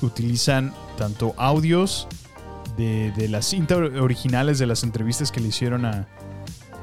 utilizan 0.01 0.73
tanto 0.97 1.33
audios 1.37 2.07
de, 2.77 3.11
de 3.13 3.29
las 3.29 3.45
cintas 3.47 3.77
originales 3.77 4.59
de 4.59 4.67
las 4.67 4.83
entrevistas 4.83 5.31
que 5.31 5.39
le 5.39 5.47
hicieron 5.47 5.85
a, 5.85 6.07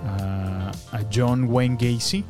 a, 0.07 0.71
a 0.93 1.01
John 1.13 1.45
Wayne 1.51 1.77
Gacy 1.81 2.25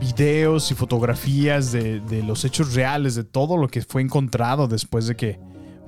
videos 0.00 0.70
y 0.70 0.74
fotografías 0.74 1.72
de, 1.72 2.00
de 2.00 2.22
los 2.22 2.44
hechos 2.44 2.74
reales, 2.74 3.14
de 3.14 3.24
todo 3.24 3.56
lo 3.56 3.68
que 3.68 3.82
fue 3.82 4.02
encontrado 4.02 4.66
después 4.68 5.06
de 5.06 5.16
que 5.16 5.38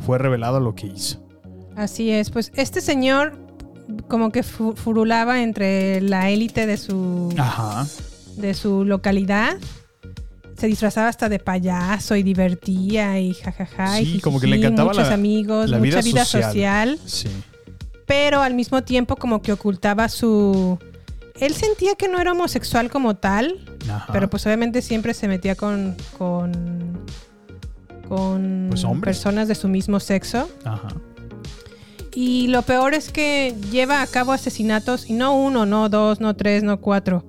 fue 0.01 0.18
revelado 0.18 0.61
lo 0.61 0.74
que 0.74 0.86
hizo. 0.86 1.20
Así 1.76 2.11
es, 2.11 2.30
pues 2.30 2.53
este 2.55 2.80
señor 2.80 3.36
como 4.09 4.30
que 4.30 4.42
fu- 4.42 4.74
furulaba 4.76 5.42
entre 5.42 6.01
la 6.01 6.30
élite 6.30 6.66
de 6.66 6.76
su 6.76 7.34
Ajá. 7.36 7.86
de 8.36 8.55
su 8.55 8.84
localidad. 8.84 9.57
Se 10.57 10.66
disfrazaba 10.68 11.09
hasta 11.09 11.28
de 11.28 11.38
payaso 11.38 12.14
y 12.16 12.22
divertía 12.22 13.18
y 13.20 13.34
jajaja. 13.34 14.00
y 14.00 14.07
Sí, 14.07 14.20
como 14.20 14.38
que 14.40 14.46
le 14.46 14.57
encantaba 14.57 14.90
muchos 14.92 15.09
la- 15.09 15.14
amigos, 15.14 15.68
la 15.70 15.78
mucha 15.78 15.88
vida 16.00 16.02
vida 16.02 16.24
social. 16.24 16.98
social. 16.98 16.98
Sí. 17.05 17.28
pero 18.07 18.40
al 18.42 18.55
mismo 18.55 18.82
tiempo 18.84 19.16
como 19.16 19.40
que 19.42 19.52
ocultaba 19.52 20.09
su... 20.11 20.78
Él 21.40 21.55
sentía 21.55 21.94
que 21.96 22.07
no 22.07 22.20
era 22.20 22.32
homosexual 22.32 22.90
como 22.90 23.16
tal, 23.16 23.59
Ajá. 23.90 24.12
pero 24.12 24.28
pues 24.30 24.44
obviamente 24.46 24.82
siempre 24.82 25.14
se 25.14 25.26
metía 25.26 25.55
con... 25.57 25.96
con 26.18 27.02
con 28.09 28.66
Pues, 28.70 28.84
personas 29.02 29.48
de 29.48 29.55
su 29.55 29.66
mismo 29.68 29.98
sexo. 29.98 30.48
Ajá. 30.64 30.88
Y 32.14 32.46
lo 32.48 32.61
peor 32.62 32.92
es 32.94 33.11
que 33.11 33.55
lleva 33.72 34.02
a 34.02 34.07
cabo 34.07 34.32
asesinatos, 34.32 35.09
y 35.09 35.14
no 35.14 35.34
uno, 35.36 35.64
no 35.66 35.88
dos, 35.88 36.20
no 36.20 36.36
tres, 36.36 36.62
no 36.62 36.80
cuatro. 36.80 37.24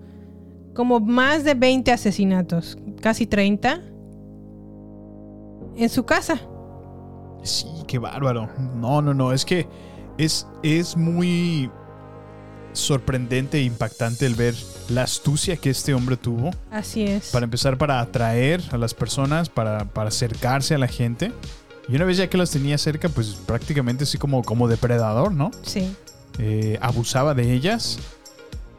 Como 0.75 0.99
más 0.99 1.43
de 1.45 1.53
20 1.53 1.91
asesinatos, 1.93 2.77
casi 3.05 3.27
30, 3.27 3.81
en 5.75 5.89
su 5.89 6.05
casa. 6.05 6.41
Sí, 7.43 7.67
qué 7.87 7.99
bárbaro. 7.99 8.49
No, 8.73 8.99
no, 9.03 9.13
no. 9.13 9.31
Es 9.31 9.45
que 9.45 9.67
es, 10.17 10.47
es 10.63 10.97
muy 10.97 11.69
sorprendente 12.73 13.59
e 13.59 13.61
impactante 13.61 14.25
el 14.25 14.33
ver 14.33 14.55
la 14.89 15.03
astucia 15.03 15.55
que 15.55 15.69
este 15.69 15.93
hombre 15.93 16.17
tuvo. 16.17 16.49
Así 16.71 17.03
es. 17.03 17.29
Para 17.29 17.43
empezar, 17.43 17.77
para 17.77 17.99
atraer 17.99 18.63
a 18.71 18.77
las 18.79 18.95
personas, 18.95 19.49
para, 19.49 19.85
para 19.85 20.07
acercarse 20.07 20.73
a 20.73 20.79
la 20.79 20.87
gente. 20.87 21.31
Y 21.87 21.95
una 21.97 22.05
vez 22.05 22.17
ya 22.17 22.27
que 22.27 22.39
las 22.39 22.49
tenía 22.49 22.79
cerca, 22.79 23.07
pues 23.09 23.35
prácticamente 23.45 24.05
así 24.05 24.17
como, 24.17 24.41
como 24.41 24.67
depredador, 24.67 25.31
¿no? 25.31 25.51
Sí. 25.61 25.95
Eh, 26.39 26.79
abusaba 26.81 27.35
de 27.35 27.53
ellas 27.53 27.99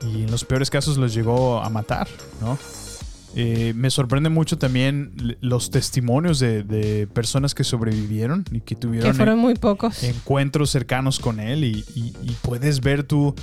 y 0.02 0.24
en 0.24 0.32
los 0.32 0.44
peores 0.44 0.68
casos 0.68 0.96
los 0.96 1.14
llegó 1.14 1.60
a 1.60 1.70
matar, 1.70 2.08
¿no? 2.40 2.58
Eh, 3.38 3.74
me 3.76 3.90
sorprende 3.90 4.30
mucho 4.30 4.56
también 4.56 5.36
los 5.42 5.70
testimonios 5.70 6.38
de, 6.38 6.62
de 6.62 7.06
personas 7.06 7.54
que 7.54 7.64
sobrevivieron 7.64 8.46
y 8.50 8.60
que 8.62 8.74
tuvieron 8.74 9.10
Que 9.10 9.14
fueron 9.14 9.38
muy 9.38 9.54
pocos. 9.54 10.02
encuentros 10.04 10.70
cercanos 10.70 11.18
con 11.20 11.38
él 11.38 11.62
y, 11.64 11.84
y- 11.94 12.14
y 12.22 12.30
puedes 12.40 12.80
ver 12.80 13.02
tú 13.02 13.34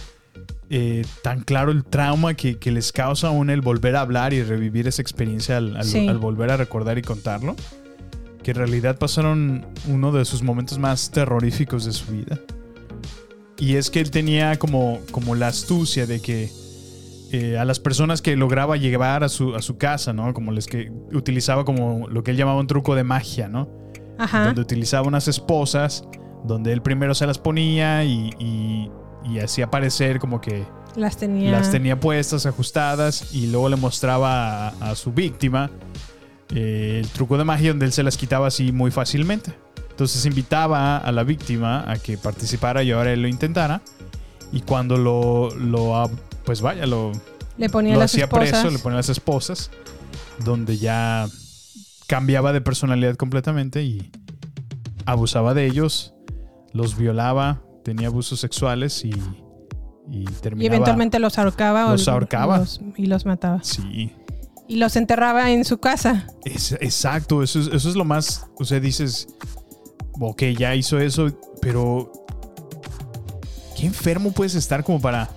eh, 0.72 1.06
tan 1.22 1.42
claro 1.42 1.72
el 1.72 1.84
trauma 1.84 2.34
que, 2.34 2.58
que 2.58 2.72
les 2.72 2.92
causa 2.92 3.28
aún 3.28 3.52
el 3.52 3.62
volver 3.62 3.96
a 3.96 4.02
hablar 4.02 4.34
y 4.34 4.42
revivir 4.42 4.88
esa 4.88 5.04
experiencia 5.04 5.58
al, 5.58 5.78
al- 5.78 5.86
Sí. 5.86 6.08
al 6.08 6.18
volver 6.18 6.50
a 6.50 6.58
recordar 6.58 6.98
y 6.98 7.04
contarlo. 7.04 7.56
Que 8.42 8.50
en 8.52 8.58
realidad 8.58 8.98
pasaron 8.98 9.64
uno 9.88 10.12
de 10.12 10.26
sus 10.26 10.42
momentos 10.42 10.80
más 10.80 11.12
terroríficos 11.12 11.86
de 11.86 11.92
su 11.94 12.12
vida. 12.12 12.40
Y 13.60 13.76
es 13.76 13.92
que 13.92 14.00
él 14.00 14.10
tenía 14.10 14.58
como, 14.58 15.00
como 15.12 15.36
la 15.36 15.48
astucia 15.50 16.08
de 16.08 16.20
que 16.20 16.50
eh, 17.34 17.58
a 17.58 17.66
las 17.66 17.80
personas 17.80 18.22
que 18.22 18.36
lograba 18.36 18.78
llevar 18.78 19.24
a 19.24 19.30
su, 19.30 19.56
a 19.56 19.62
su 19.62 19.78
casa, 19.78 20.14
¿no? 20.14 20.34
Como 20.34 20.52
les 20.52 20.68
que 20.68 20.92
utilizaba 21.14 21.66
como 21.66 22.08
lo 22.08 22.24
que 22.24 22.32
él 22.32 22.38
llamaba 22.38 22.60
un 22.60 22.68
truco 22.68 22.96
de 22.96 23.04
magia, 23.04 23.48
¿no? 23.50 23.68
Ajá. 24.20 24.46
donde 24.46 24.62
utilizaba 24.62 25.08
unas 25.08 25.28
esposas, 25.28 26.08
donde 26.46 26.72
él 26.72 26.84
primero 26.84 27.16
se 27.16 27.26
las 27.26 27.40
ponía 27.40 28.04
y, 28.04 28.30
y, 28.40 28.92
y 29.26 29.40
hacía 29.40 29.72
parecer 29.72 30.20
como 30.20 30.40
que 30.40 30.64
Las 30.96 31.18
tenía. 31.18 31.52
las 31.52 31.72
tenía 31.72 32.00
puestas, 32.00 32.46
ajustadas, 32.46 33.34
y 33.34 33.48
luego 33.48 33.70
le 33.70 33.76
mostraba 33.76 34.68
a, 34.68 34.92
a 34.92 34.96
su 34.96 35.12
víctima 35.12 35.72
eh, 36.54 37.00
el 37.02 37.08
truco 37.10 37.38
de 37.40 37.44
magia 37.44 37.70
donde 37.70 37.88
él 37.88 37.92
se 37.94 38.04
las 38.04 38.16
quitaba 38.16 38.46
así 38.48 38.72
muy 38.72 38.92
fácilmente. 38.92 39.54
Entonces 39.90 40.24
invitaba 40.28 40.98
a 40.98 41.12
la 41.12 41.24
víctima 41.24 41.84
a 41.92 41.98
que 41.98 42.18
participara 42.18 42.84
y 42.84 42.92
ahora 42.92 43.12
él 43.14 43.22
lo 43.24 43.28
intentara. 43.28 43.82
Y 44.52 44.62
cuando 44.62 44.98
lo, 44.98 45.50
lo 45.56 45.96
pues 46.46 46.62
vaya, 46.62 46.86
lo, 46.86 47.12
Le 47.58 47.70
ponía 47.70 47.94
lo 47.94 48.00
las 48.00 48.12
hacía 48.12 48.26
esposas. 48.26 48.50
preso, 48.50 48.70
le 48.70 48.80
ponía 48.80 48.98
las 48.98 49.10
esposas, 49.10 49.72
donde 50.44 50.78
ya 50.78 51.28
cambiaba 52.08 52.54
de 52.54 52.62
personalidad 52.62 53.16
completamente 53.16 53.84
y 53.84 54.12
abusaba 55.06 55.54
de 55.54 55.66
ellos, 55.66 56.14
los 56.74 56.98
violaba, 56.98 57.62
tenía 57.84 58.08
abusos 58.08 58.40
sexuales 58.40 59.04
y, 59.06 59.12
y 60.10 60.26
terminaba. 60.42 60.64
Y 60.64 60.68
eventualmente 60.68 61.20
los 61.20 61.38
ahorcaba. 61.38 61.88
o 61.88 61.92
Los 61.94 62.08
ahorcaba. 62.08 62.60
los- 62.60 62.82
y 62.98 63.06
los 63.08 63.26
mataba. 63.26 63.64
Sí. 63.64 64.12
Y 64.68 64.78
los 64.78 64.96
enterraba 64.96 65.52
en 65.52 65.66
su 65.66 65.78
casa. 65.80 66.28
Es- 66.46 66.72
exacto, 66.74 67.44
eso 67.44 67.60
es, 67.60 67.68
eso 67.68 67.90
es 67.90 67.96
lo 67.96 68.06
más. 68.06 68.48
O 68.58 68.64
sea, 68.66 68.80
dices, 68.80 69.28
ok, 70.20 70.44
ya 70.58 70.74
hizo 70.76 71.00
eso, 71.00 71.28
pero 71.62 72.12
qué 73.78 73.86
enfermo 73.86 74.32
puedes 74.32 74.56
estar 74.56 74.84
como 74.84 75.02
para 75.02 75.30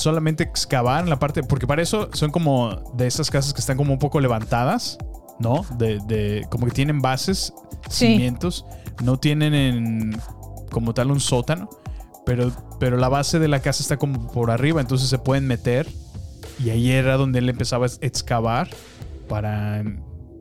solamente 0.00 0.42
excavar 0.42 1.04
en 1.04 1.10
la 1.10 1.18
parte. 1.18 1.42
Porque 1.42 1.66
para 1.66 1.82
eso 1.82 2.08
son 2.12 2.30
como 2.30 2.92
de 2.94 3.06
esas 3.06 3.30
casas 3.30 3.52
que 3.54 3.60
están 3.60 3.76
como 3.76 3.92
un 3.92 3.98
poco 3.98 4.20
levantadas, 4.20 4.98
¿no? 5.38 5.64
De, 5.78 5.98
de- 6.06 6.46
como 6.50 6.66
que 6.66 6.72
tienen 6.72 7.00
bases, 7.00 7.52
Sí. 7.88 8.06
cimientos, 8.08 8.64
no 9.02 9.18
tienen 9.18 9.54
en, 9.54 10.20
como 10.70 10.92
tal 10.94 11.10
un 11.10 11.20
sótano, 11.20 11.68
pero, 12.26 12.52
pero 12.78 12.96
la 12.98 13.08
base 13.08 13.38
de 13.38 13.48
la 13.48 13.60
casa 13.60 13.82
está 13.82 13.96
como 13.96 14.30
por 14.30 14.50
arriba, 14.50 14.80
entonces 14.80 15.08
se 15.08 15.18
pueden 15.18 15.46
meter. 15.46 15.88
Y 16.62 16.68
ahí 16.70 16.90
era 16.90 17.16
donde 17.16 17.38
él 17.38 17.48
empezaba 17.48 17.86
a 17.86 17.90
excavar 18.02 18.68
para 19.28 19.82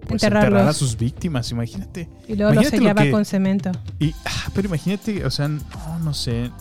pues, 0.07 0.21
enterrar 0.23 0.53
a 0.67 0.73
sus 0.73 0.97
víctimas, 0.97 1.49
imagínate. 1.51 2.09
Y 2.27 2.35
luego 2.35 2.51
Imagínate 2.53 2.77
lo 2.77 2.81
sellaba 2.83 3.03
que- 3.03 3.11
con 3.11 3.25
cemento. 3.25 3.71
y, 3.99 4.13
ah, 4.25 4.49
pero 4.53 4.67
imagínate, 4.67 5.25
o 5.25 5.31
sea, 5.31 5.47
no, 5.47 5.61
no 6.03 6.13
sé, 6.13 6.51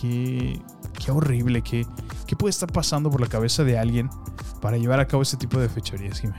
qué, 0.00 0.60
qué 1.04 1.12
horrible, 1.12 1.62
qué, 1.62 1.86
qué 2.26 2.36
puede 2.36 2.50
estar 2.50 2.70
pasando 2.72 3.10
por 3.10 3.20
la 3.20 3.26
cabeza 3.28 3.64
de 3.64 3.78
alguien 3.78 4.10
para 4.60 4.76
llevar 4.76 5.00
a 5.00 5.06
cabo 5.06 5.22
ese 5.22 5.36
tipo 5.36 5.58
de 5.58 5.68
fechorías, 5.68 6.20
Jimé. 6.20 6.34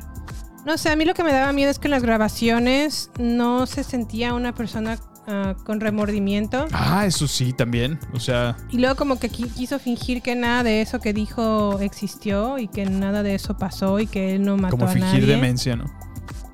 No 0.66 0.78
sé, 0.80 0.90
a 0.90 0.96
mí 0.96 1.06
lo 1.06 1.14
que 1.14 1.24
me 1.24 1.32
daba 1.32 1.52
miedo 1.54 1.70
es 1.70 1.78
que 1.78 1.88
en 1.88 1.92
las 1.92 2.02
grabaciones 2.04 3.12
no 3.20 3.68
se 3.68 3.84
sentía 3.84 4.34
una 4.34 4.54
persona 4.56 4.98
ah, 5.28 5.54
con 5.64 5.80
remordimiento. 5.80 6.66
Ah, 6.72 7.06
eso 7.06 7.28
sí, 7.28 7.54
también. 7.54 8.00
O 8.14 8.20
sea, 8.20 8.58
Y 8.72 8.80
luego 8.80 8.96
como 8.96 9.20
que 9.20 9.30
qui- 9.32 9.52
quiso 9.54 9.78
fingir 9.78 10.24
que 10.24 10.36
nada 10.36 10.64
de 10.64 10.82
eso 10.82 11.00
que 11.00 11.14
dijo 11.14 11.80
existió 11.82 12.58
y 12.58 12.68
que 12.68 12.86
nada 12.88 13.22
de 13.22 13.36
eso 13.36 13.56
pasó 13.58 14.00
y 14.00 14.08
que 14.08 14.34
él 14.36 14.44
no 14.44 14.58
mató 14.58 14.78
como 14.78 14.86
a 14.90 14.94
fingir 14.94 15.22
nadie. 15.22 15.36
demencia, 15.36 15.76
¿no? 15.76 15.86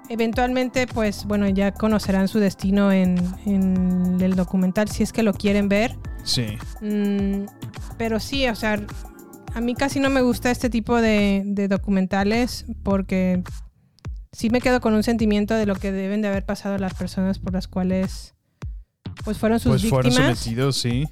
Eventualmente, 0.09 0.87
pues 0.87 1.23
bueno, 1.23 1.47
ya 1.47 1.71
conocerán 1.71 2.27
su 2.27 2.39
destino 2.39 2.91
en, 2.91 3.15
en 3.45 4.19
el 4.19 4.35
documental 4.35 4.89
si 4.89 5.03
es 5.03 5.13
que 5.13 5.23
lo 5.23 5.31
quieren 5.33 5.69
ver. 5.69 5.97
Sí. 6.25 6.57
Mm, 6.81 7.45
pero 7.97 8.19
sí, 8.19 8.45
o 8.49 8.55
sea, 8.55 8.77
a 9.53 9.61
mí 9.61 9.75
casi 9.75 9.99
no 9.99 10.09
me 10.09 10.21
gusta 10.21 10.51
este 10.51 10.69
tipo 10.69 10.99
de, 11.01 11.43
de 11.45 11.67
documentales 11.67 12.65
porque 12.83 13.43
sí 14.31 14.49
me 14.49 14.61
quedo 14.61 14.79
con 14.81 14.93
un 14.93 15.03
sentimiento 15.03 15.53
de 15.55 15.65
lo 15.65 15.75
que 15.75 15.91
deben 15.91 16.21
de 16.21 16.29
haber 16.29 16.45
pasado 16.45 16.77
las 16.77 16.93
personas 16.93 17.39
por 17.39 17.53
las 17.53 17.67
cuales 17.67 18.33
pues 19.25 19.37
fueron 19.37 19.59
sus 19.59 19.81
Pues 19.81 19.89
fueron 19.89 20.11
sometidos, 20.13 20.77
sí. 20.77 21.05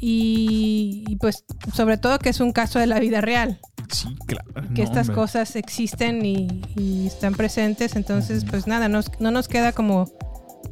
Y, 0.00 1.04
y, 1.08 1.16
pues 1.16 1.44
sobre 1.74 1.98
todo 1.98 2.18
que 2.18 2.28
es 2.28 2.40
un 2.40 2.52
caso 2.52 2.78
de 2.78 2.86
la 2.86 3.00
vida 3.00 3.20
real. 3.20 3.60
Sí, 3.90 4.14
claro. 4.26 4.46
Que 4.74 4.82
no, 4.82 4.84
estas 4.84 5.08
hombre. 5.08 5.14
cosas 5.22 5.56
existen 5.56 6.24
y, 6.24 6.62
y 6.76 7.06
están 7.08 7.34
presentes. 7.34 7.96
Entonces, 7.96 8.44
pues 8.44 8.66
nada, 8.68 8.88
nos- 8.88 9.10
no 9.18 9.30
nos 9.32 9.48
queda 9.48 9.72
como 9.72 10.08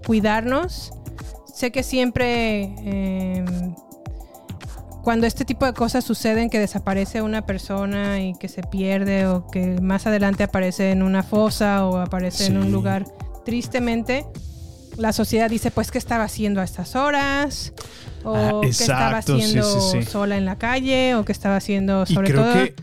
cuidarnos. 0.07 0.93
Sé 1.53 1.73
que 1.73 1.83
siempre 1.83 2.75
eh, 2.85 3.45
cuando 5.07 5.29
este 5.29 5.45
tipo 5.45 5.65
de 5.67 5.73
cosas 5.73 6.03
suceden, 6.03 6.51
que 6.51 6.59
desaparece 6.59 7.23
una 7.23 7.47
persona 7.47 8.21
y 8.21 8.35
que 8.35 8.49
se 8.49 8.63
pierde 8.65 9.25
o 9.29 9.47
que 9.47 9.81
más 9.81 10.05
adelante 10.09 10.43
aparece 10.43 10.91
en 10.91 11.01
una 11.05 11.23
fosa 11.23 11.87
o 11.87 11.99
aparece 11.99 12.47
en 12.47 12.57
un 12.57 12.65
Sí. 12.65 12.71
lugar, 12.71 13.05
tristemente, 13.45 14.27
la 14.97 15.13
sociedad 15.13 15.49
dice, 15.49 15.71
pues, 15.71 15.93
¿qué 15.93 15.99
estaba 15.99 16.25
haciendo 16.25 16.61
a 16.61 16.65
estas 16.65 16.97
horas? 16.97 17.73
O 18.25 18.35
Ah, 18.35 18.51
qué 18.63 18.69
estaba 18.71 19.23
sí, 19.23 19.31
haciendo 19.35 19.63
sí, 19.93 20.01
sí. 20.03 20.11
sola 20.11 20.37
en 20.39 20.45
la 20.45 20.57
calle, 20.59 21.15
o 21.15 21.25
qué 21.25 21.31
estaba 21.31 21.55
haciendo 21.55 22.03
Y 22.09 22.13
sobre 22.13 22.33
creo 22.33 22.43
todo. 22.43 22.53
que- 22.55 22.75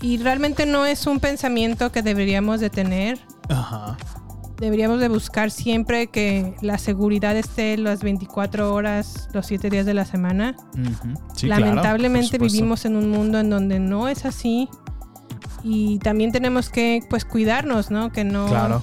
Y 0.00 0.18
realmente 0.18 0.64
no 0.64 0.86
es 0.86 1.08
un 1.08 1.18
pensamiento 1.18 1.90
que 1.90 2.02
deberíamos 2.02 2.60
de 2.60 2.70
tener. 2.70 3.18
Ajá. 3.48 3.96
Deberíamos 4.58 4.98
de 4.98 5.08
buscar 5.08 5.50
siempre 5.52 6.08
que 6.08 6.54
la 6.62 6.78
seguridad 6.78 7.36
esté 7.36 7.76
las 7.78 8.02
24 8.02 8.74
horas, 8.74 9.28
los 9.32 9.46
7 9.46 9.70
días 9.70 9.86
de 9.86 9.94
la 9.94 10.04
semana. 10.04 10.56
Sí, 11.34 11.46
claro, 11.46 11.66
Lamentablemente 11.66 12.38
vivimos 12.38 12.84
en 12.84 12.96
un 12.96 13.08
mundo 13.10 13.38
en 13.38 13.50
donde 13.50 13.78
no 13.78 14.08
es 14.08 14.24
así. 14.24 14.68
Y 15.62 15.98
también 16.00 16.32
tenemos 16.32 16.70
que 16.70 17.02
pues 17.08 17.24
cuidarnos, 17.24 17.90
¿no? 17.90 18.10
Que 18.10 18.24
no, 18.24 18.46
Claro. 18.46 18.82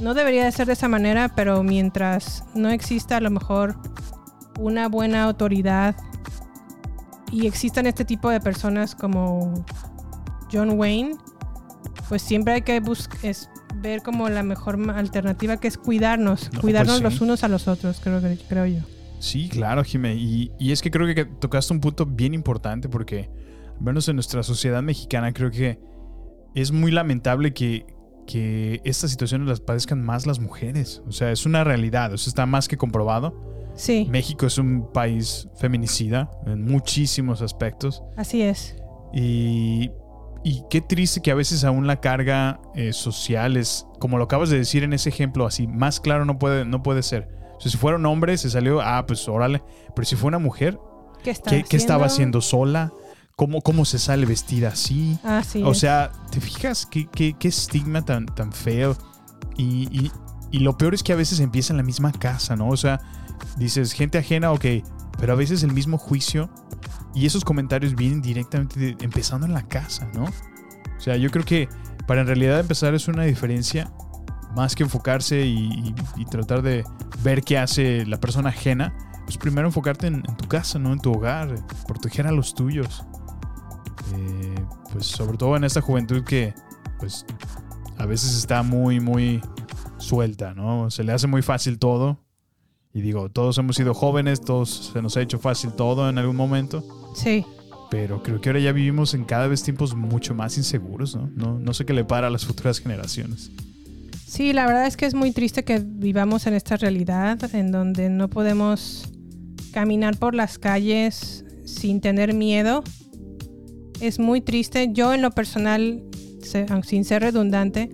no 0.00 0.14
debería 0.14 0.44
de 0.44 0.52
ser 0.52 0.66
de 0.66 0.72
esa 0.74 0.88
manera, 0.88 1.30
pero 1.34 1.62
mientras 1.62 2.44
no 2.54 2.70
exista 2.70 3.18
a 3.18 3.20
lo 3.20 3.30
mejor 3.30 3.76
una 4.58 4.88
buena 4.88 5.24
autoridad 5.24 5.94
y 7.30 7.46
existan 7.46 7.86
este 7.86 8.04
tipo 8.04 8.30
de 8.30 8.40
personas 8.40 8.94
como 8.94 9.64
John 10.50 10.78
Wayne, 10.78 11.16
pues 12.08 12.22
siempre 12.22 12.54
hay 12.54 12.62
que 12.62 12.80
buscar 12.80 13.34
ver 13.82 14.02
como 14.02 14.28
la 14.28 14.42
mejor 14.42 14.78
alternativa 14.90 15.58
que 15.58 15.68
es 15.68 15.76
cuidarnos, 15.76 16.50
No, 16.52 16.60
cuidarnos 16.60 17.00
pues 17.00 17.12
sí. 17.12 17.18
los 17.18 17.20
unos 17.20 17.44
a 17.44 17.48
los 17.48 17.68
otros, 17.68 18.00
creo, 18.02 18.20
creo 18.48 18.66
yo. 18.66 18.80
Sí, 19.18 19.48
claro, 19.48 19.84
Jimé. 19.84 20.14
Y, 20.14 20.50
y 20.58 20.72
es 20.72 20.82
que 20.82 20.90
creo 20.90 21.12
que 21.14 21.24
tocaste 21.24 21.72
un 21.72 21.80
punto 21.80 22.06
bien 22.06 22.34
importante 22.34 22.88
porque, 22.88 23.30
al 23.76 23.82
menos 23.82 24.08
en 24.08 24.16
nuestra 24.16 24.42
sociedad 24.42 24.82
mexicana, 24.82 25.32
creo 25.32 25.50
que 25.50 25.78
es 26.54 26.72
muy 26.72 26.90
lamentable 26.90 27.52
que, 27.52 27.86
que 28.26 28.80
estas 28.84 29.10
situaciones 29.10 29.48
las 29.48 29.60
padezcan 29.60 30.02
más 30.02 30.26
las 30.26 30.40
mujeres. 30.40 31.02
O 31.06 31.12
sea, 31.12 31.30
es 31.30 31.46
una 31.46 31.62
realidad, 31.64 32.12
eso 32.12 32.28
está 32.28 32.46
más 32.46 32.66
que 32.68 32.76
comprobado. 32.76 33.52
Sí, 33.74 34.06
México 34.10 34.46
es 34.46 34.58
un 34.58 34.92
país 34.92 35.48
feminicida 35.56 36.30
en 36.46 36.64
muchísimos 36.64 37.40
aspectos. 37.42 38.02
así 38.16 38.42
es. 38.42 38.76
Y, 39.14 39.90
y 40.44 40.64
qué 40.70 40.80
triste 40.80 41.20
que 41.22 41.30
a 41.30 41.34
veces 41.34 41.64
aún 41.64 41.86
la 41.86 42.00
carga 42.00 42.60
eh, 42.74 42.92
social 42.92 43.56
es, 43.56 43.86
como 44.00 44.18
lo 44.18 44.24
acabas 44.24 44.50
de 44.50 44.58
decir 44.58 44.82
en 44.82 44.92
ese 44.92 45.08
ejemplo, 45.08 45.46
así, 45.46 45.66
más 45.66 46.00
claro 46.00 46.24
no 46.24 46.38
puede, 46.38 46.64
no 46.64 46.82
puede 46.82 47.02
ser. 47.02 47.28
O 47.56 47.60
sea, 47.60 47.70
si 47.70 47.76
fuera 47.78 47.96
un 47.96 48.06
hombre, 48.06 48.36
se 48.38 48.50
salió, 48.50 48.80
ah, 48.80 49.04
pues 49.06 49.28
órale. 49.28 49.62
Pero 49.94 50.04
si 50.06 50.16
fue 50.16 50.28
una 50.28 50.38
mujer, 50.38 50.78
¿Qué, 51.22 51.30
está 51.30 51.50
¿qué, 51.50 51.62
qué 51.62 51.76
estaba 51.76 52.06
haciendo? 52.06 52.40
sola? 52.40 52.92
¿Cómo, 53.36 53.60
¿Cómo 53.62 53.84
se 53.84 53.98
sale 53.98 54.26
vestida 54.26 54.68
así? 54.68 55.16
Así 55.22 55.62
o 55.64 55.72
sea, 55.74 56.10
¿te 56.30 56.40
fijas 56.40 56.86
qué, 56.86 57.08
qué- 57.12 57.34
qué 57.38 57.48
estigma 57.48 58.04
tan, 58.04 58.26
tan 58.26 58.52
feo? 58.52 58.96
Y, 59.56 59.88
y- 59.96 60.12
y 60.50 60.58
lo 60.58 60.76
peor 60.76 60.92
es 60.94 61.02
que 61.02 61.12
a 61.12 61.16
veces 61.16 61.40
empieza 61.40 61.72
en 61.72 61.78
la 61.78 61.82
misma 61.82 62.12
casa, 62.12 62.56
¿no? 62.56 62.68
O 62.68 62.76
sea, 62.76 63.00
dices, 63.56 63.92
gente 63.92 64.18
ajena, 64.18 64.52
ok, 64.52 64.64
pero 65.22 65.34
a 65.34 65.36
veces 65.36 65.62
el 65.62 65.72
mismo 65.72 65.98
juicio 65.98 66.50
y 67.14 67.26
esos 67.26 67.44
comentarios 67.44 67.94
vienen 67.94 68.22
directamente 68.22 68.96
empezando 68.98 69.46
en 69.46 69.52
la 69.52 69.62
casa, 69.62 70.10
¿no? 70.14 70.24
O 70.24 71.00
sea, 71.00 71.16
yo 71.16 71.30
creo 71.30 71.44
que 71.44 71.68
para 72.08 72.22
en 72.22 72.26
realidad 72.26 72.58
empezar 72.58 72.92
es 72.92 73.06
una 73.06 73.22
diferencia 73.22 73.92
más 74.56 74.74
que 74.74 74.82
enfocarse 74.82 75.46
y, 75.46 75.94
tratar 76.28 76.62
de 76.62 76.82
ver 77.22 77.44
qué 77.44 77.56
hace 77.56 78.04
la 78.04 78.18
persona 78.18 78.48
ajena, 78.48 78.92
pues 79.24 79.38
primero 79.38 79.68
enfocarte 79.68 80.08
en, 80.08 80.24
en 80.26 80.36
tu 80.36 80.48
casa, 80.48 80.80
¿no? 80.80 80.92
En 80.92 80.98
tu 80.98 81.12
hogar, 81.12 81.54
proteger 81.86 82.26
a 82.26 82.32
los 82.32 82.56
tuyos. 82.56 83.04
Eh, 84.16 84.66
pues 84.92 85.06
sobre 85.06 85.38
todo 85.38 85.56
en 85.56 85.62
esta 85.62 85.80
juventud 85.80 86.24
que 86.24 86.52
pues 86.98 87.24
a 87.96 88.06
veces 88.06 88.34
está 88.34 88.64
muy, 88.64 88.98
muy 88.98 89.40
suelta, 89.98 90.52
¿no? 90.52 90.90
Se 90.90 91.04
le 91.04 91.12
hace 91.12 91.28
muy 91.28 91.42
fácil 91.42 91.78
todo. 91.78 92.18
Y 92.94 93.00
digo, 93.00 93.30
todos 93.30 93.56
hemos 93.58 93.76
sido 93.76 93.94
jóvenes, 93.94 94.40
todos 94.40 94.92
se 94.92 95.00
nos 95.00 95.16
ha 95.16 95.22
hecho 95.22 95.38
fácil 95.38 95.72
todo 95.72 96.08
en 96.08 96.18
algún 96.18 96.36
momento. 96.36 96.84
Sí. 97.14 97.44
Pero 97.90 98.22
creo 98.22 98.40
que 98.40 98.50
ahora 98.50 98.60
ya 98.60 98.72
vivimos 98.72 99.14
en 99.14 99.24
cada 99.24 99.46
vez 99.46 99.62
tiempos 99.62 99.94
mucho 99.94 100.34
más 100.34 100.56
inseguros, 100.56 101.14
¿no? 101.16 101.30
No, 101.34 101.58
no 101.58 101.74
sé 101.74 101.84
qué 101.84 101.92
le 101.92 102.04
para 102.04 102.26
a 102.26 102.30
las 102.30 102.44
futuras 102.44 102.80
generaciones. 102.80 103.50
Sí, 104.26 104.54
la 104.54 104.66
verdad 104.66 104.86
es 104.86 104.96
que 104.96 105.04
es 105.04 105.14
muy 105.14 105.32
triste 105.32 105.62
que 105.62 105.82
vivamos 105.84 106.46
en 106.46 106.54
esta 106.54 106.78
realidad 106.78 107.38
en 107.54 107.70
donde 107.70 108.08
no 108.08 108.28
podemos 108.28 109.12
caminar 109.72 110.16
por 110.16 110.34
las 110.34 110.58
calles 110.58 111.44
sin 111.66 112.00
tener 112.00 112.32
miedo. 112.32 112.82
Es 114.00 114.18
muy 114.18 114.40
triste. 114.40 114.88
Yo 114.92 115.12
en 115.12 115.20
lo 115.20 115.30
personal, 115.30 116.02
sin 116.82 117.04
ser 117.04 117.22
redundante, 117.22 117.90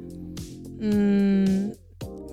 mm, 0.81 1.71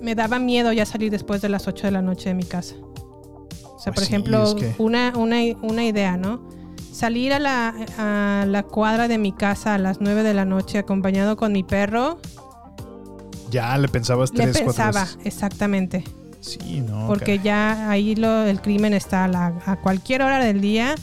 me 0.00 0.14
daba 0.14 0.38
miedo 0.38 0.72
ya 0.72 0.86
salir 0.86 1.10
después 1.10 1.40
de 1.42 1.48
las 1.48 1.66
8 1.68 1.86
de 1.86 1.90
la 1.90 2.02
noche 2.02 2.28
de 2.30 2.34
mi 2.34 2.44
casa. 2.44 2.74
O 2.76 3.78
sea, 3.78 3.92
Pues 3.92 3.94
por 3.94 4.04
sí, 4.04 4.04
ejemplo, 4.14 4.42
es 4.44 4.54
que- 4.54 4.74
una, 4.78 5.12
una, 5.16 5.36
una 5.62 5.84
idea, 5.84 6.16
¿no? 6.16 6.48
Salir 6.92 7.32
a 7.34 7.38
la, 7.38 7.74
a 7.98 8.46
la 8.46 8.62
cuadra 8.62 9.06
de 9.08 9.18
mi 9.18 9.32
casa 9.32 9.74
a 9.74 9.78
las 9.78 10.00
9 10.00 10.22
de 10.22 10.32
la 10.34 10.44
noche 10.46 10.78
acompañado 10.78 11.36
con 11.36 11.52
mi 11.52 11.62
perro, 11.62 12.18
Ya 13.50 13.76
le 13.78 13.88
pensabas 13.88 14.32
le 14.32 14.44
tres, 14.44 14.62
cuatro 14.62 14.66
pensaba, 14.72 15.00
veces. 15.04 15.18
exactamente. 15.24 16.04
Sí, 16.40 16.80
no. 16.80 17.06
Porque 17.06 17.36
caray. 17.36 17.42
ya 17.42 17.90
ahí 17.90 18.14
lo, 18.16 18.44
el 18.44 18.60
crimen 18.60 18.92
está 18.94 19.24
a, 19.24 19.28
la- 19.28 19.54
a 19.66 19.76
cualquier 19.76 20.22
hora 20.22 20.38
del 20.42 20.60
día, 20.60 20.94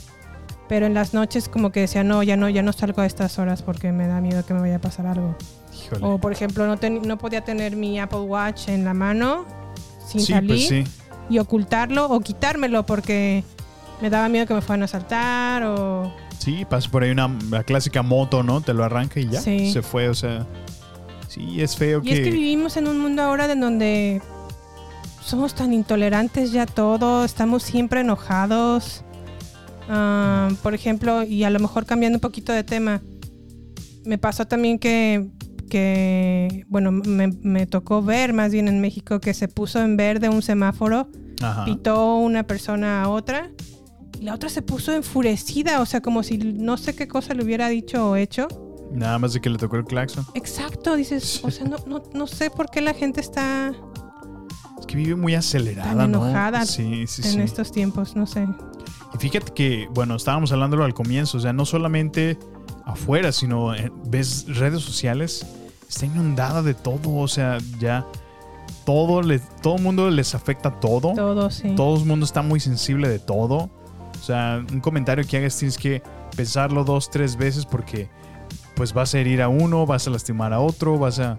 pero 0.68 0.86
en 0.86 0.94
las 0.94 1.14
noches 1.14 1.48
como 1.48 1.70
que 1.70 1.80
decía, 1.80 2.02
no, 2.04 2.22
ya 2.22 2.36
no, 2.36 2.48
ya 2.48 2.62
no 2.62 2.72
salgo 2.72 3.02
a 3.02 3.06
estas 3.06 3.38
horas 3.38 3.62
porque 3.62 3.92
me 3.92 4.06
da 4.08 4.20
miedo 4.20 4.44
que 4.44 4.52
me 4.54 4.60
vaya 4.60 4.76
a 4.76 4.80
pasar 4.80 5.06
algo. 5.06 5.36
Híjole. 5.84 6.04
O 6.06 6.18
por 6.18 6.32
ejemplo, 6.32 6.66
no, 6.66 6.76
ten- 6.78 7.02
no 7.06 7.18
podía 7.18 7.42
tener 7.42 7.76
mi 7.76 7.98
Apple 8.00 8.20
Watch 8.20 8.68
en 8.68 8.84
la 8.84 8.94
mano 8.94 9.44
sin 10.06 10.20
Sí, 10.20 10.32
salir 10.32 10.48
pues 10.50 10.68
sí. 10.68 10.84
y 11.30 11.38
ocultarlo 11.38 12.06
o 12.06 12.20
quitármelo 12.20 12.84
porque 12.86 13.44
me 14.00 14.10
daba 14.10 14.28
miedo 14.28 14.46
que 14.46 14.54
me 14.54 14.60
fueran 14.60 14.82
a 14.82 14.84
asaltar 14.86 15.62
o... 15.64 16.12
Sí, 16.38 16.64
pasa 16.68 16.90
por 16.90 17.02
ahí 17.02 17.10
una 17.10 17.28
la 17.50 17.62
clásica 17.64 18.02
moto, 18.02 18.42
¿no? 18.42 18.60
Te 18.60 18.74
lo 18.74 18.84
arranca 18.84 19.18
y 19.20 19.28
ya 19.28 19.40
Sí. 19.40 19.72
se 19.72 19.82
fue, 19.82 20.08
o 20.08 20.14
sea. 20.14 20.46
Sí, 21.28 21.60
es 21.62 21.76
feo 21.76 22.00
Y 22.04 22.12
es 22.12 22.20
que 22.20 22.30
vivimos 22.30 22.76
en 22.76 22.86
un 22.86 23.00
mundo 23.00 23.22
ahora 23.22 23.50
en 23.50 23.60
donde 23.60 24.20
somos 25.22 25.54
tan 25.54 25.72
intolerantes 25.72 26.52
ya 26.52 26.66
todo, 26.66 27.24
estamos 27.24 27.62
siempre 27.62 28.00
enojados. 28.02 29.02
Ah, 29.88 30.48
por 30.62 30.74
ejemplo, 30.74 31.22
y 31.22 31.44
a 31.44 31.50
lo 31.50 31.58
mejor 31.60 31.86
cambiando 31.86 32.16
un 32.16 32.20
poquito 32.20 32.52
de 32.52 32.62
tema, 32.64 33.00
me 34.04 34.18
pasó 34.18 34.46
también 34.46 34.78
que, 34.78 35.26
que 35.64 36.64
bueno, 36.68 36.92
me, 36.92 37.28
me 37.28 37.66
tocó 37.66 38.02
ver 38.02 38.32
más 38.32 38.52
bien 38.52 38.68
en 38.68 38.80
México 38.80 39.20
que 39.20 39.34
se 39.34 39.48
puso 39.48 39.80
en 39.82 39.96
verde 39.96 40.28
un 40.28 40.42
semáforo, 40.42 41.08
Ajá. 41.42 41.64
pitó 41.64 42.16
una 42.16 42.44
persona 42.44 43.02
a 43.02 43.08
otra 43.08 43.50
y 44.20 44.24
la 44.24 44.34
otra 44.34 44.48
se 44.48 44.62
puso 44.62 44.92
enfurecida, 44.92 45.80
o 45.80 45.86
sea, 45.86 46.00
como 46.00 46.22
si 46.22 46.38
no 46.38 46.76
sé 46.76 46.94
qué 46.94 47.08
cosa 47.08 47.34
le 47.34 47.44
hubiera 47.44 47.68
dicho 47.68 48.10
o 48.10 48.16
hecho. 48.16 48.46
Nada 48.92 49.18
más 49.18 49.32
de 49.32 49.40
que 49.40 49.50
le 49.50 49.58
tocó 49.58 49.76
el 49.76 49.84
claxon. 49.84 50.24
Exacto, 50.34 50.94
dices, 50.94 51.40
o 51.44 51.50
sea, 51.50 51.66
no, 51.66 51.78
no, 51.86 52.02
no 52.14 52.26
sé 52.28 52.50
por 52.50 52.70
qué 52.70 52.80
la 52.80 52.94
gente 52.94 53.20
está 53.20 53.72
Es 54.78 54.86
que 54.86 54.96
vive 54.96 55.16
muy 55.16 55.34
acelerada, 55.34 55.88
tan 55.96 56.12
¿no? 56.12 56.26
enojada 56.26 56.64
Sí, 56.64 57.06
sí, 57.08 57.22
en 57.24 57.32
sí. 57.32 57.40
estos 57.40 57.72
tiempos, 57.72 58.14
no 58.14 58.26
sé. 58.26 58.46
Y 59.12 59.18
fíjate 59.18 59.52
que, 59.52 59.88
bueno, 59.92 60.14
estábamos 60.16 60.52
hablándolo 60.52 60.84
al 60.84 60.94
comienzo, 60.94 61.38
o 61.38 61.40
sea, 61.40 61.52
no 61.52 61.64
solamente 61.64 62.38
afuera, 62.84 63.32
sino 63.32 63.74
en- 63.74 63.92
ves 64.06 64.46
redes 64.58 64.82
sociales, 64.82 65.46
está 65.88 66.06
inundada 66.06 66.62
de 66.62 66.74
todo, 66.74 67.14
o 67.16 67.28
sea, 67.28 67.58
ya 67.78 68.06
todo 68.84 69.22
le, 69.22 69.38
todo 69.62 69.76
el 69.76 69.82
mundo 69.82 70.10
les 70.10 70.34
afecta 70.34 70.70
todo. 70.80 71.14
Todo, 71.14 71.50
sí. 71.50 71.74
Todo 71.76 71.98
el 71.98 72.04
mundo 72.04 72.26
está 72.26 72.42
muy 72.42 72.60
sensible 72.60 73.08
de 73.08 73.18
todo. 73.18 73.70
O 74.20 74.22
sea, 74.26 74.62
un 74.72 74.80
comentario 74.80 75.26
que 75.26 75.36
hagas 75.38 75.56
tienes 75.56 75.76
que 75.78 76.02
pensarlo 76.36 76.84
dos, 76.84 77.10
tres 77.10 77.36
veces 77.36 77.64
porque 77.66 78.08
pues 78.74 78.92
vas 78.92 79.14
a 79.14 79.18
herir 79.20 79.40
a 79.42 79.48
uno, 79.48 79.86
vas 79.86 80.06
a 80.06 80.10
lastimar 80.10 80.52
a 80.52 80.60
otro, 80.60 80.98
vas 80.98 81.18
a... 81.18 81.38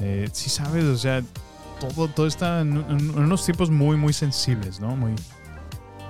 Eh, 0.00 0.28
sí 0.32 0.50
sabes, 0.50 0.84
o 0.84 0.96
sea, 0.96 1.22
todo, 1.80 2.08
todo 2.08 2.26
está 2.26 2.60
en, 2.60 2.76
en- 2.88 2.98
en 3.10 3.18
unos 3.18 3.44
tiempos 3.44 3.70
muy, 3.70 3.96
muy 3.96 4.12
sensibles, 4.12 4.78
¿no? 4.80 4.94
Muy... 4.96 5.14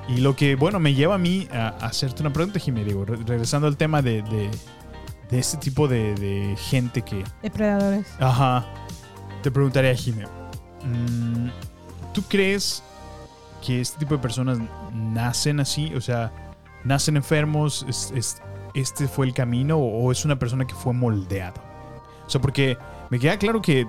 Y 0.08 0.18
lo 0.18 0.34
que, 0.34 0.54
bueno, 0.54 0.78
me 0.80 0.94
lleva 0.94 1.16
a 1.16 1.18
mí 1.18 1.46
a, 1.52 1.68
a 1.68 1.86
hacerte 1.86 2.22
una 2.22 2.32
pregunta, 2.32 2.58
digo, 2.64 3.04
re- 3.04 3.16
regresando 3.26 3.66
al 3.66 3.76
tema 3.76 4.00
de, 4.00 4.22
de, 4.22 4.50
de 5.30 5.38
este 5.38 5.58
tipo 5.58 5.86
de, 5.86 6.14
de 6.14 6.56
gente 6.56 7.02
que... 7.02 7.24
Depredadores. 7.42 8.06
Ajá. 8.18 8.64
Te 9.42 9.50
preguntaría, 9.50 9.94
Jimé. 9.94 10.24
mm, 10.84 11.48
¿Tú 12.14 12.22
crees 12.22 12.82
que 13.64 13.80
este 13.80 13.98
tipo 13.98 14.14
de 14.14 14.20
personas 14.22 14.58
nacen 14.92 15.60
así? 15.60 15.94
O 15.94 16.00
sea, 16.00 16.32
nacen 16.84 17.16
enfermos, 17.16 17.84
es- 17.88 18.12
es- 18.16 18.42
este 18.74 19.08
fue 19.08 19.26
el 19.26 19.34
camino 19.34 19.76
o, 19.76 20.04
o 20.06 20.12
es 20.12 20.24
una 20.24 20.38
persona 20.38 20.66
que 20.66 20.74
fue 20.74 20.92
moldeada? 20.94 21.54
O 22.26 22.30
sea, 22.30 22.40
porque 22.40 22.78
me 23.10 23.18
queda 23.18 23.36
claro 23.38 23.60
que 23.60 23.86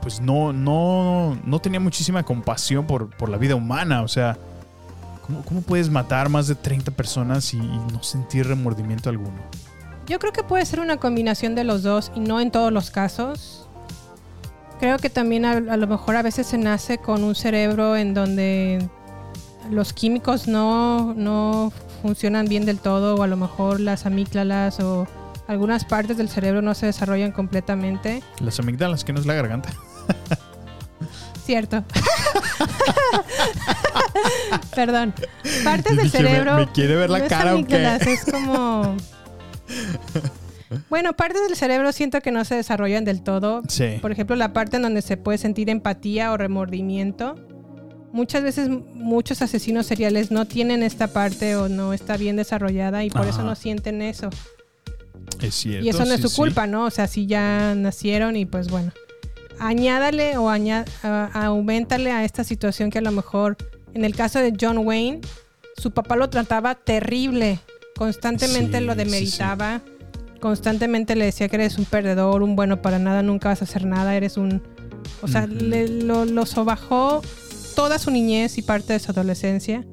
pues 0.00 0.20
no, 0.20 0.52
no, 0.52 1.38
no 1.44 1.58
tenía 1.60 1.78
muchísima 1.78 2.24
compasión 2.24 2.86
por, 2.86 3.10
por 3.16 3.28
la 3.28 3.36
vida 3.36 3.54
humana. 3.54 4.02
O 4.02 4.08
sea, 4.08 4.36
¿cómo, 5.32 5.44
cómo 5.44 5.62
puedes 5.62 5.90
matar 5.90 6.28
más 6.28 6.46
de 6.46 6.54
30 6.54 6.90
personas 6.92 7.54
y, 7.54 7.58
y 7.58 7.78
no 7.92 8.02
sentir 8.02 8.46
remordimiento 8.46 9.08
alguno? 9.08 9.40
Yo 10.06 10.18
creo 10.18 10.32
que 10.32 10.42
puede 10.42 10.66
ser 10.66 10.80
una 10.80 10.98
combinación 10.98 11.54
de 11.54 11.64
los 11.64 11.82
dos 11.82 12.12
y 12.14 12.20
no 12.20 12.40
en 12.40 12.50
todos 12.50 12.72
los 12.72 12.90
casos. 12.90 13.66
Creo 14.78 14.98
que 14.98 15.10
también 15.10 15.44
a, 15.44 15.52
a 15.52 15.76
lo 15.76 15.86
mejor 15.86 16.16
a 16.16 16.22
veces 16.22 16.46
se 16.46 16.58
nace 16.58 16.98
con 16.98 17.22
un 17.24 17.34
cerebro 17.34 17.96
en 17.96 18.14
donde 18.14 18.86
los 19.70 19.92
químicos 19.92 20.48
no, 20.48 21.14
no 21.14 21.72
funcionan 22.02 22.46
bien 22.46 22.66
del 22.66 22.78
todo 22.78 23.14
o 23.14 23.22
a 23.22 23.28
lo 23.28 23.36
mejor 23.36 23.78
las 23.78 24.06
amígdalas 24.06 24.80
o 24.80 25.06
algunas 25.46 25.84
partes 25.84 26.16
del 26.16 26.28
cerebro 26.28 26.62
no 26.62 26.74
se 26.74 26.86
desarrollan 26.86 27.32
completamente. 27.32 28.22
Las 28.40 28.58
amígdalas, 28.58 29.04
que 29.04 29.12
no 29.12 29.20
es 29.20 29.26
la 29.26 29.34
garganta. 29.34 29.70
Cierto. 31.44 31.84
Perdón. 34.74 35.14
Partes 35.64 35.96
del 35.96 36.06
me- 36.06 36.10
cerebro. 36.10 36.56
me 36.56 36.72
quiere 36.72 36.96
ver 36.96 37.10
la 37.10 37.18
no 37.20 37.28
cara, 37.28 37.50
amígdalas, 37.52 38.06
Es 38.06 38.24
como. 38.24 38.96
Bueno, 40.88 41.12
partes 41.14 41.42
del 41.48 41.56
cerebro 41.56 41.92
siento 41.92 42.20
que 42.20 42.30
no 42.30 42.44
se 42.44 42.54
desarrollan 42.54 43.04
del 43.04 43.22
todo. 43.22 43.62
Sí. 43.68 43.98
Por 44.00 44.12
ejemplo, 44.12 44.36
la 44.36 44.52
parte 44.52 44.76
en 44.76 44.82
donde 44.82 45.02
se 45.02 45.16
puede 45.16 45.38
sentir 45.38 45.68
empatía 45.68 46.32
o 46.32 46.36
remordimiento. 46.36 47.34
Muchas 48.12 48.42
veces 48.42 48.68
muchos 48.68 49.40
asesinos 49.42 49.86
seriales 49.86 50.30
no 50.30 50.46
tienen 50.46 50.82
esta 50.82 51.08
parte 51.08 51.56
o 51.56 51.68
no 51.68 51.92
está 51.92 52.16
bien 52.16 52.36
desarrollada 52.36 53.04
y 53.04 53.10
por 53.10 53.26
eso 53.26 53.42
no 53.42 53.54
sienten 53.54 54.02
eso. 54.02 54.28
Es 55.40 55.54
cierto. 55.54 55.84
Y 55.84 55.88
eso 55.88 56.04
no 56.04 56.12
es 56.12 56.20
su 56.20 56.28
sí. 56.28 56.36
culpa, 56.36 56.66
¿no? 56.66 56.84
O 56.84 56.90
sea, 56.90 57.06
si 57.06 57.26
ya 57.26 57.74
nacieron 57.74 58.36
y 58.36 58.44
pues 58.44 58.68
bueno. 58.68 58.92
Añádale 59.64 60.36
o 60.38 60.48
añá- 60.50 60.84
aumentale 61.34 62.10
a 62.10 62.24
esta 62.24 62.42
situación 62.42 62.90
que 62.90 62.98
a 62.98 63.02
lo 63.02 63.12
mejor, 63.12 63.56
en 63.94 64.04
el 64.04 64.14
caso 64.16 64.40
de 64.40 64.52
John 64.60 64.78
Wayne, 64.78 65.20
su 65.76 65.92
papá 65.92 66.16
lo 66.16 66.28
trataba 66.30 66.74
terrible. 66.74 67.60
Constantemente 67.96 68.78
Sí, 68.78 68.84
lo 68.84 68.92
sí, 68.94 68.98
demeritaba. 68.98 69.80
Constantemente 70.40 71.14
le 71.14 71.26
decía 71.26 71.48
que 71.48 71.54
eres 71.56 71.78
un 71.78 71.84
perdedor, 71.84 72.42
un 72.42 72.56
bueno 72.56 72.82
para 72.82 72.98
nada, 72.98 73.22
nunca 73.22 73.50
vas 73.50 73.60
a 73.62 73.64
hacer 73.64 73.84
nada, 73.86 74.16
eres 74.16 74.36
un... 74.36 74.62
O 75.22 75.28
sea, 75.28 75.46
le- 75.46 75.86
lo, 76.02 76.24
lo 76.24 76.44
sobajó 76.46 77.22
toda 77.76 78.00
su 78.00 78.10
niñez 78.10 78.58
y 78.58 78.62
parte 78.62 78.92
de 78.94 78.98
su 78.98 79.12
adolescencia. 79.12 79.86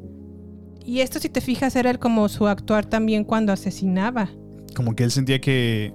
Y 0.83 1.01
esto, 1.01 1.19
si 1.19 1.29
te 1.29 1.41
fijas, 1.41 1.75
era 1.75 1.93
como 1.99 2.27
su 2.29 2.47
actuar 2.47 2.85
también 2.87 3.23
cuando 3.23 3.53
asesinaba. 3.53 4.29
Como 4.75 4.95
que 4.95 5.03
él 5.03 5.11
sentía 5.11 5.39
que 5.39 5.93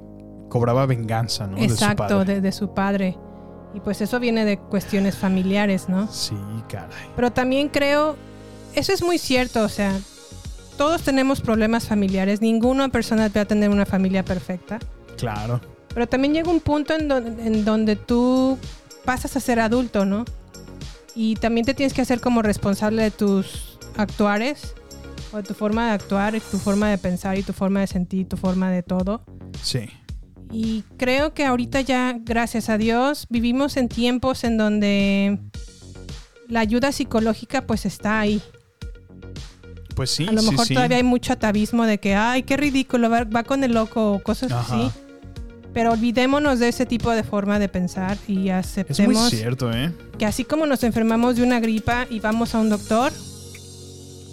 cobraba 0.48 0.86
venganza, 0.86 1.48
¿no? 1.48 1.58
Exacto, 1.58 2.04
De 2.04 2.08
su 2.08 2.16
padre. 2.18 2.34
de, 2.34 2.40
de 2.40 2.52
su 2.52 2.74
padre. 2.74 3.18
Y 3.74 3.80
pues 3.80 4.00
eso 4.00 4.20
viene 4.20 4.44
de 4.44 4.56
cuestiones 4.58 5.16
familiares, 5.16 5.88
¿no? 5.88 6.06
Sí, 6.12 6.36
caray. 6.68 6.88
Pero 7.16 7.32
también 7.32 7.68
creo, 7.68 8.16
eso 8.74 8.92
es 8.92 9.02
muy 9.02 9.18
cierto, 9.18 9.62
o 9.64 9.68
sea, 9.68 9.92
todos 10.78 11.02
tenemos 11.02 11.40
problemas 11.40 11.86
familiares, 11.88 12.40
ninguna 12.40 12.88
persona 12.88 13.28
va 13.34 13.40
a 13.42 13.44
tener 13.44 13.70
una 13.70 13.84
familia 13.84 14.24
perfecta. 14.24 14.78
Claro. 15.16 15.60
Pero 15.92 16.06
también 16.08 16.34
llega 16.34 16.50
un 16.50 16.60
punto 16.60 16.94
en, 16.94 17.08
don- 17.08 17.40
en 17.40 17.64
donde 17.64 17.96
tú 17.96 18.58
pasas 19.04 19.36
a 19.36 19.40
ser 19.40 19.60
adulto, 19.60 20.04
¿no? 20.04 20.24
Y 21.16 21.36
también 21.36 21.64
te 21.66 21.74
tienes 21.74 21.92
que 21.94 22.02
hacer 22.02 22.20
como 22.20 22.42
responsable 22.42 23.02
de 23.02 23.10
tus 23.12 23.78
actuares, 23.96 24.74
o 25.32 25.36
de 25.38 25.42
tu 25.44 25.54
forma 25.54 25.86
de 25.88 25.92
actuar, 25.92 26.34
y 26.34 26.40
tu 26.40 26.58
forma 26.58 26.88
de 26.90 26.98
pensar, 26.98 27.38
y 27.38 27.42
tu 27.42 27.52
forma 27.52 27.80
de 27.80 27.86
sentir, 27.88 28.28
tu 28.28 28.36
forma 28.36 28.70
de 28.70 28.82
todo. 28.82 29.22
Sí. 29.62 29.88
Y 30.54 30.84
creo 30.96 31.34
que 31.34 31.44
ahorita 31.44 31.80
ya, 31.80 32.16
gracias 32.16 32.68
a 32.68 32.78
Dios, 32.78 33.26
vivimos 33.28 33.76
en 33.76 33.88
tiempos 33.88 34.44
en 34.44 34.56
donde 34.56 35.38
la 36.48 36.60
ayuda 36.60 36.92
psicológica 36.92 37.66
pues 37.66 37.84
está 37.86 38.20
ahí. 38.20 38.40
Pues 39.96 40.10
sí, 40.10 40.28
a 40.28 40.32
lo 40.32 40.42
mejor 40.42 40.64
sí. 40.64 40.74
todavía 40.74 40.98
hay 40.98 41.02
mucho 41.02 41.32
atavismo 41.32 41.86
de 41.86 41.98
que, 41.98 42.14
ay, 42.14 42.44
qué 42.44 42.56
ridículo, 42.56 43.10
va, 43.10 43.24
va 43.24 43.42
con 43.42 43.64
el 43.64 43.72
loco 43.72 44.12
o 44.12 44.22
cosas 44.22 44.52
Ajá. 44.52 44.76
así. 44.76 44.92
Pero 45.72 45.90
olvidémonos 45.90 46.60
de 46.60 46.68
ese 46.68 46.86
tipo 46.86 47.10
de 47.10 47.24
forma 47.24 47.58
de 47.58 47.68
pensar 47.68 48.16
y 48.28 48.32
Es 48.32 48.36
muy 48.36 48.50
aceptemos 48.50 49.30
cierto, 49.30 49.72
¿eh? 49.72 49.92
que 50.18 50.24
así 50.24 50.44
como 50.44 50.66
nos 50.66 50.84
enfermamos 50.84 51.34
de 51.34 51.42
una 51.42 51.58
gripa 51.58 52.06
y 52.08 52.20
vamos 52.20 52.54
a 52.54 52.60
un 52.60 52.70
doctor, 52.70 53.12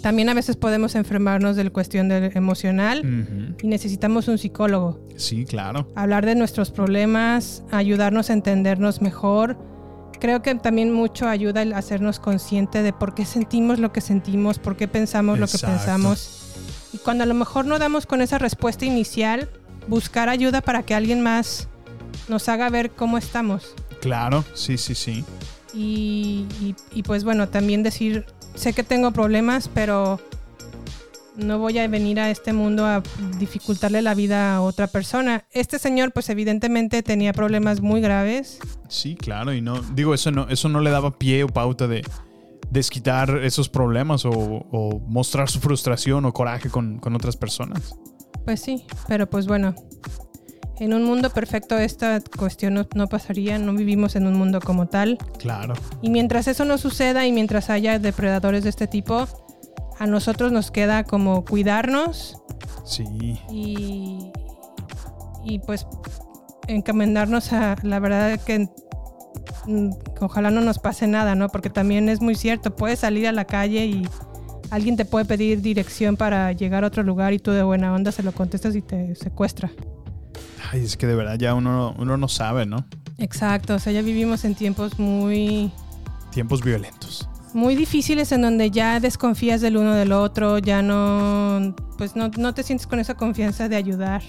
también 0.02 0.28
a 0.28 0.34
veces 0.34 0.56
podemos 0.56 0.94
enfermarnos 0.94 1.56
de 1.56 1.64
la 1.64 1.70
cuestión 1.70 2.08
del 2.08 2.36
emocional 2.36 2.98
Ujú. 3.00 3.56
y 3.62 3.66
necesitamos 3.68 4.28
un 4.28 4.36
psicólogo. 4.38 5.00
Sí, 5.16 5.44
claro. 5.44 5.86
hablar 5.94 6.26
de 6.26 6.34
nuestros 6.34 6.70
problemas, 6.70 7.62
ayudarnos 7.70 8.28
a 8.28 8.32
entendernos 8.32 9.00
mejor. 9.00 9.56
Creo 10.20 10.42
que 10.42 10.54
también 10.56 10.92
mucho 10.92 11.28
ayuda 11.28 11.62
el 11.62 11.72
hacernos 11.72 12.18
consciente 12.20 12.82
de 12.82 12.92
por 12.92 13.14
qué 13.14 13.24
sentimos 13.24 13.78
lo 13.78 13.92
que 13.92 14.00
sentimos, 14.00 14.58
por 14.58 14.76
qué 14.76 14.86
pensamos 14.88 15.38
lo 15.38 15.46
que 15.46 15.58
pensamos. 15.58 16.52
Y 16.92 16.98
cuando 16.98 17.24
a 17.24 17.26
lo 17.26 17.34
mejor 17.34 17.64
no 17.66 17.78
damos 17.78 18.06
con 18.06 18.20
esa 18.22 18.38
respuesta 18.38 18.84
inicial, 18.84 19.48
buscar 19.88 20.28
ayuda 20.28 20.60
para 20.60 20.82
que 20.82 20.94
alguien 20.94 21.22
más 21.22 21.68
nos 22.28 22.48
haga 22.48 22.68
ver 22.70 22.90
cómo 22.90 23.18
estamos. 23.18 23.74
Claro, 24.00 24.44
sí, 24.54 24.78
sí, 24.78 24.94
sí. 24.94 25.24
Y, 25.74 26.46
y- 26.60 26.74
y 26.92 27.02
pues 27.02 27.24
bueno, 27.24 27.48
también 27.48 27.82
decir, 27.82 28.26
sé 28.54 28.72
que 28.72 28.82
tengo 28.82 29.12
problemas, 29.12 29.68
pero 29.68 30.20
no 31.36 31.58
voy 31.58 31.78
a 31.78 31.88
venir 31.88 32.20
a 32.20 32.30
este 32.30 32.52
mundo 32.52 32.84
a 32.84 33.02
dificultarle 33.38 34.02
la 34.02 34.14
vida 34.14 34.56
a 34.56 34.60
otra 34.60 34.86
persona. 34.86 35.44
Este 35.50 35.78
señor 35.78 36.12
pues 36.12 36.28
evidentemente 36.28 37.02
tenía 37.02 37.32
problemas 37.32 37.80
muy 37.80 38.00
graves. 38.00 38.58
Sí, 38.88 39.16
claro. 39.16 39.54
Y 39.54 39.60
no, 39.60 39.80
digo, 39.94 40.14
eso 40.14 40.30
no, 40.30 40.48
eso 40.48 40.68
no 40.68 40.80
le 40.80 40.90
daba 40.90 41.18
pie 41.18 41.44
o 41.44 41.48
pauta 41.48 41.88
de 41.88 42.04
desquitar 42.70 43.40
esos 43.42 43.68
problemas 43.68 44.24
o, 44.24 44.30
o 44.30 45.00
mostrar 45.06 45.50
su 45.50 45.60
frustración 45.60 46.24
o 46.24 46.32
coraje 46.32 46.70
con, 46.70 46.98
con 46.98 47.14
otras 47.14 47.36
personas. 47.36 47.94
Pues 48.44 48.60
sí, 48.60 48.84
pero 49.08 49.28
pues 49.28 49.46
bueno, 49.46 49.74
en 50.82 50.92
un 50.94 51.04
mundo 51.04 51.30
perfecto 51.30 51.78
esta 51.78 52.20
cuestión 52.36 52.74
no, 52.74 52.86
no 52.96 53.06
pasaría, 53.06 53.56
no 53.56 53.72
vivimos 53.72 54.16
en 54.16 54.26
un 54.26 54.34
mundo 54.34 54.60
como 54.60 54.86
tal. 54.88 55.16
Claro. 55.38 55.74
Y 56.00 56.10
mientras 56.10 56.48
eso 56.48 56.64
no 56.64 56.76
suceda 56.76 57.24
y 57.24 57.30
mientras 57.30 57.70
haya 57.70 58.00
depredadores 58.00 58.64
de 58.64 58.70
este 58.70 58.88
tipo, 58.88 59.28
a 60.00 60.06
nosotros 60.08 60.50
nos 60.50 60.72
queda 60.72 61.04
como 61.04 61.44
cuidarnos 61.44 62.36
Sí. 62.84 63.38
y, 63.48 64.32
y 65.44 65.60
pues 65.60 65.86
encaminarnos 66.66 67.52
a 67.52 67.76
la 67.84 68.00
verdad 68.00 68.40
que 68.40 68.68
mm, 69.66 69.90
ojalá 70.20 70.50
no 70.50 70.62
nos 70.62 70.80
pase 70.80 71.06
nada, 71.06 71.36
¿no? 71.36 71.48
Porque 71.48 71.70
también 71.70 72.08
es 72.08 72.20
muy 72.20 72.34
cierto, 72.34 72.74
puedes 72.74 72.98
salir 72.98 73.28
a 73.28 73.32
la 73.32 73.44
calle 73.44 73.86
y 73.86 74.08
alguien 74.70 74.96
te 74.96 75.04
puede 75.04 75.26
pedir 75.26 75.62
dirección 75.62 76.16
para 76.16 76.50
llegar 76.50 76.82
a 76.82 76.88
otro 76.88 77.04
lugar 77.04 77.32
y 77.34 77.38
tú 77.38 77.52
de 77.52 77.62
buena 77.62 77.94
onda 77.94 78.10
se 78.10 78.24
lo 78.24 78.32
contestas 78.32 78.74
y 78.74 78.82
te 78.82 79.14
secuestra. 79.14 79.70
Ay, 80.72 80.84
es 80.84 80.96
que 80.96 81.06
de 81.06 81.14
verdad 81.14 81.38
ya 81.38 81.54
uno, 81.54 81.94
uno 81.98 82.16
no 82.16 82.26
sabe, 82.28 82.66
¿no? 82.66 82.84
Exacto, 83.18 83.74
o 83.74 83.78
sea, 83.78 83.92
ya 83.92 84.02
vivimos 84.02 84.44
en 84.44 84.54
tiempos 84.54 84.98
muy 84.98 85.70
Tiempos 86.30 86.62
violentos. 86.62 87.28
muy 87.52 87.76
difíciles 87.76 88.32
en 88.32 88.40
donde 88.42 88.70
ya 88.70 88.98
desconfías 88.98 89.60
del 89.60 89.76
uno 89.76 89.94
del 89.94 90.12
otro, 90.12 90.56
ya 90.58 90.80
no 90.82 91.74
pues 91.98 92.16
no, 92.16 92.28
no 92.38 92.54
te 92.54 92.62
sientes 92.62 92.86
con 92.86 92.98
esa 93.00 93.14
confianza 93.14 93.68
de 93.68 93.76
ayudar. 93.76 94.22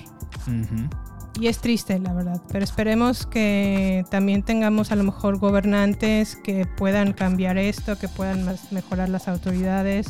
Y 1.39 1.47
es 1.47 1.57
triste, 1.59 1.97
la 1.97 2.13
verdad. 2.13 2.39
Pero 2.51 2.63
esperemos 2.63 3.25
que 3.25 4.05
también 4.11 4.43
tengamos 4.43 4.91
a 4.91 4.95
lo 4.95 5.03
mejor 5.03 5.39
gobernantes 5.39 6.35
que 6.43 6.67
puedan 6.67 7.13
cambiar 7.13 7.57
esto, 7.57 7.97
que 7.97 8.07
puedan 8.07 8.43
más- 8.45 8.71
mejorar 8.71 9.09
las 9.09 9.27
autoridades. 9.27 10.07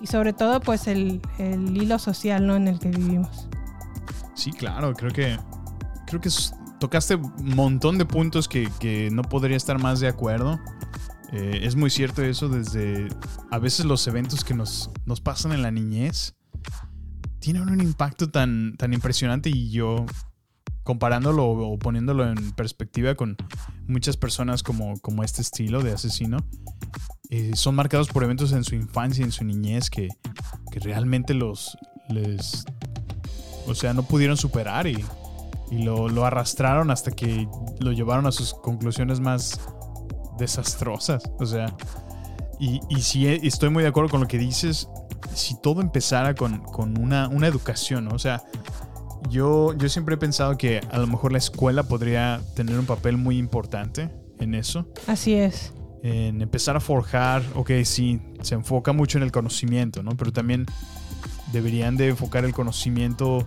Y 0.00 0.06
sobre 0.06 0.32
todo, 0.32 0.60
pues 0.60 0.86
el, 0.86 1.20
el 1.38 1.76
hilo 1.76 1.98
social 1.98 2.46
¿no? 2.46 2.54
en 2.54 2.68
el 2.68 2.78
que 2.78 2.90
vivimos. 2.90 3.48
Sí, 4.34 4.50
claro, 4.52 4.94
creo 4.94 5.12
que 5.12 5.38
creo 6.06 6.20
que 6.20 6.30
tocaste 6.78 7.14
un 7.14 7.54
montón 7.54 7.98
de 7.98 8.04
puntos 8.04 8.48
que, 8.48 8.68
que 8.80 9.10
no 9.10 9.22
podría 9.22 9.56
estar 9.56 9.80
más 9.80 10.00
de 10.00 10.08
acuerdo. 10.08 10.60
Eh, 11.32 11.60
es 11.62 11.76
muy 11.76 11.88
cierto 11.88 12.22
eso 12.22 12.48
desde 12.48 13.08
a 13.50 13.58
veces 13.58 13.86
los 13.86 14.06
eventos 14.06 14.44
que 14.44 14.52
nos, 14.52 14.90
nos 15.06 15.20
pasan 15.20 15.52
en 15.52 15.62
la 15.62 15.70
niñez 15.70 16.34
tienen 17.38 17.68
un 17.70 17.80
impacto 17.80 18.30
tan, 18.30 18.76
tan 18.76 18.92
impresionante 18.92 19.50
y 19.50 19.70
yo 19.70 20.04
comparándolo 20.82 21.46
o 21.46 21.78
poniéndolo 21.78 22.28
en 22.28 22.52
perspectiva 22.52 23.14
con 23.14 23.36
muchas 23.86 24.16
personas 24.16 24.62
como, 24.62 24.98
como 25.00 25.24
este 25.24 25.42
estilo 25.42 25.82
de 25.82 25.92
asesino, 25.92 26.38
eh, 27.30 27.52
son 27.54 27.74
marcados 27.74 28.08
por 28.08 28.24
eventos 28.24 28.52
en 28.52 28.64
su 28.64 28.74
infancia, 28.74 29.24
en 29.24 29.32
su 29.32 29.44
niñez, 29.44 29.90
que, 29.90 30.08
que 30.70 30.80
realmente 30.80 31.34
los 31.34 31.76
les, 32.08 32.64
o 33.66 33.74
sea, 33.74 33.92
no 33.94 34.02
pudieron 34.02 34.36
superar 34.36 34.86
y, 34.86 35.04
y 35.70 35.82
lo, 35.82 36.08
lo 36.08 36.24
arrastraron 36.24 36.90
hasta 36.90 37.10
que 37.10 37.48
lo 37.80 37.92
llevaron 37.92 38.26
a 38.26 38.32
sus 38.32 38.54
conclusiones 38.54 39.20
más 39.20 39.60
desastrosas. 40.38 41.22
O 41.38 41.46
sea, 41.46 41.74
y, 42.58 42.80
y 42.88 43.00
sí 43.02 43.26
eh, 43.26 43.40
estoy 43.42 43.70
muy 43.70 43.82
de 43.82 43.88
acuerdo 43.88 44.10
con 44.10 44.20
lo 44.20 44.28
que 44.28 44.38
dices, 44.38 44.88
si 45.34 45.60
todo 45.60 45.80
empezara 45.80 46.34
con, 46.34 46.60
con 46.60 46.98
una, 46.98 47.28
una 47.28 47.46
educación, 47.46 48.06
¿no? 48.06 48.14
O 48.14 48.18
sea, 48.18 48.42
yo, 49.30 49.74
yo 49.74 49.88
siempre 49.88 50.16
he 50.16 50.18
pensado 50.18 50.56
que 50.58 50.80
a 50.90 50.98
lo 50.98 51.06
mejor 51.06 51.32
la 51.32 51.38
escuela 51.38 51.84
podría 51.84 52.40
tener 52.54 52.78
un 52.78 52.86
papel 52.86 53.16
muy 53.16 53.38
importante 53.38 54.10
en 54.40 54.54
eso 54.54 54.86
Así 55.06 55.34
es. 55.34 55.72
en 56.02 56.42
empezar 56.42 56.76
a 56.76 56.80
forjar, 56.80 57.42
ok, 57.54 57.70
sí, 57.84 58.20
se 58.42 58.56
enfoca 58.56 58.92
mucho 58.92 59.18
en 59.18 59.24
el 59.24 59.30
conocimiento, 59.32 60.02
¿no? 60.02 60.16
Pero 60.16 60.32
también 60.32 60.66
deberían 61.52 61.96
de 61.96 62.08
enfocar 62.08 62.44
el 62.44 62.52
conocimiento 62.52 63.46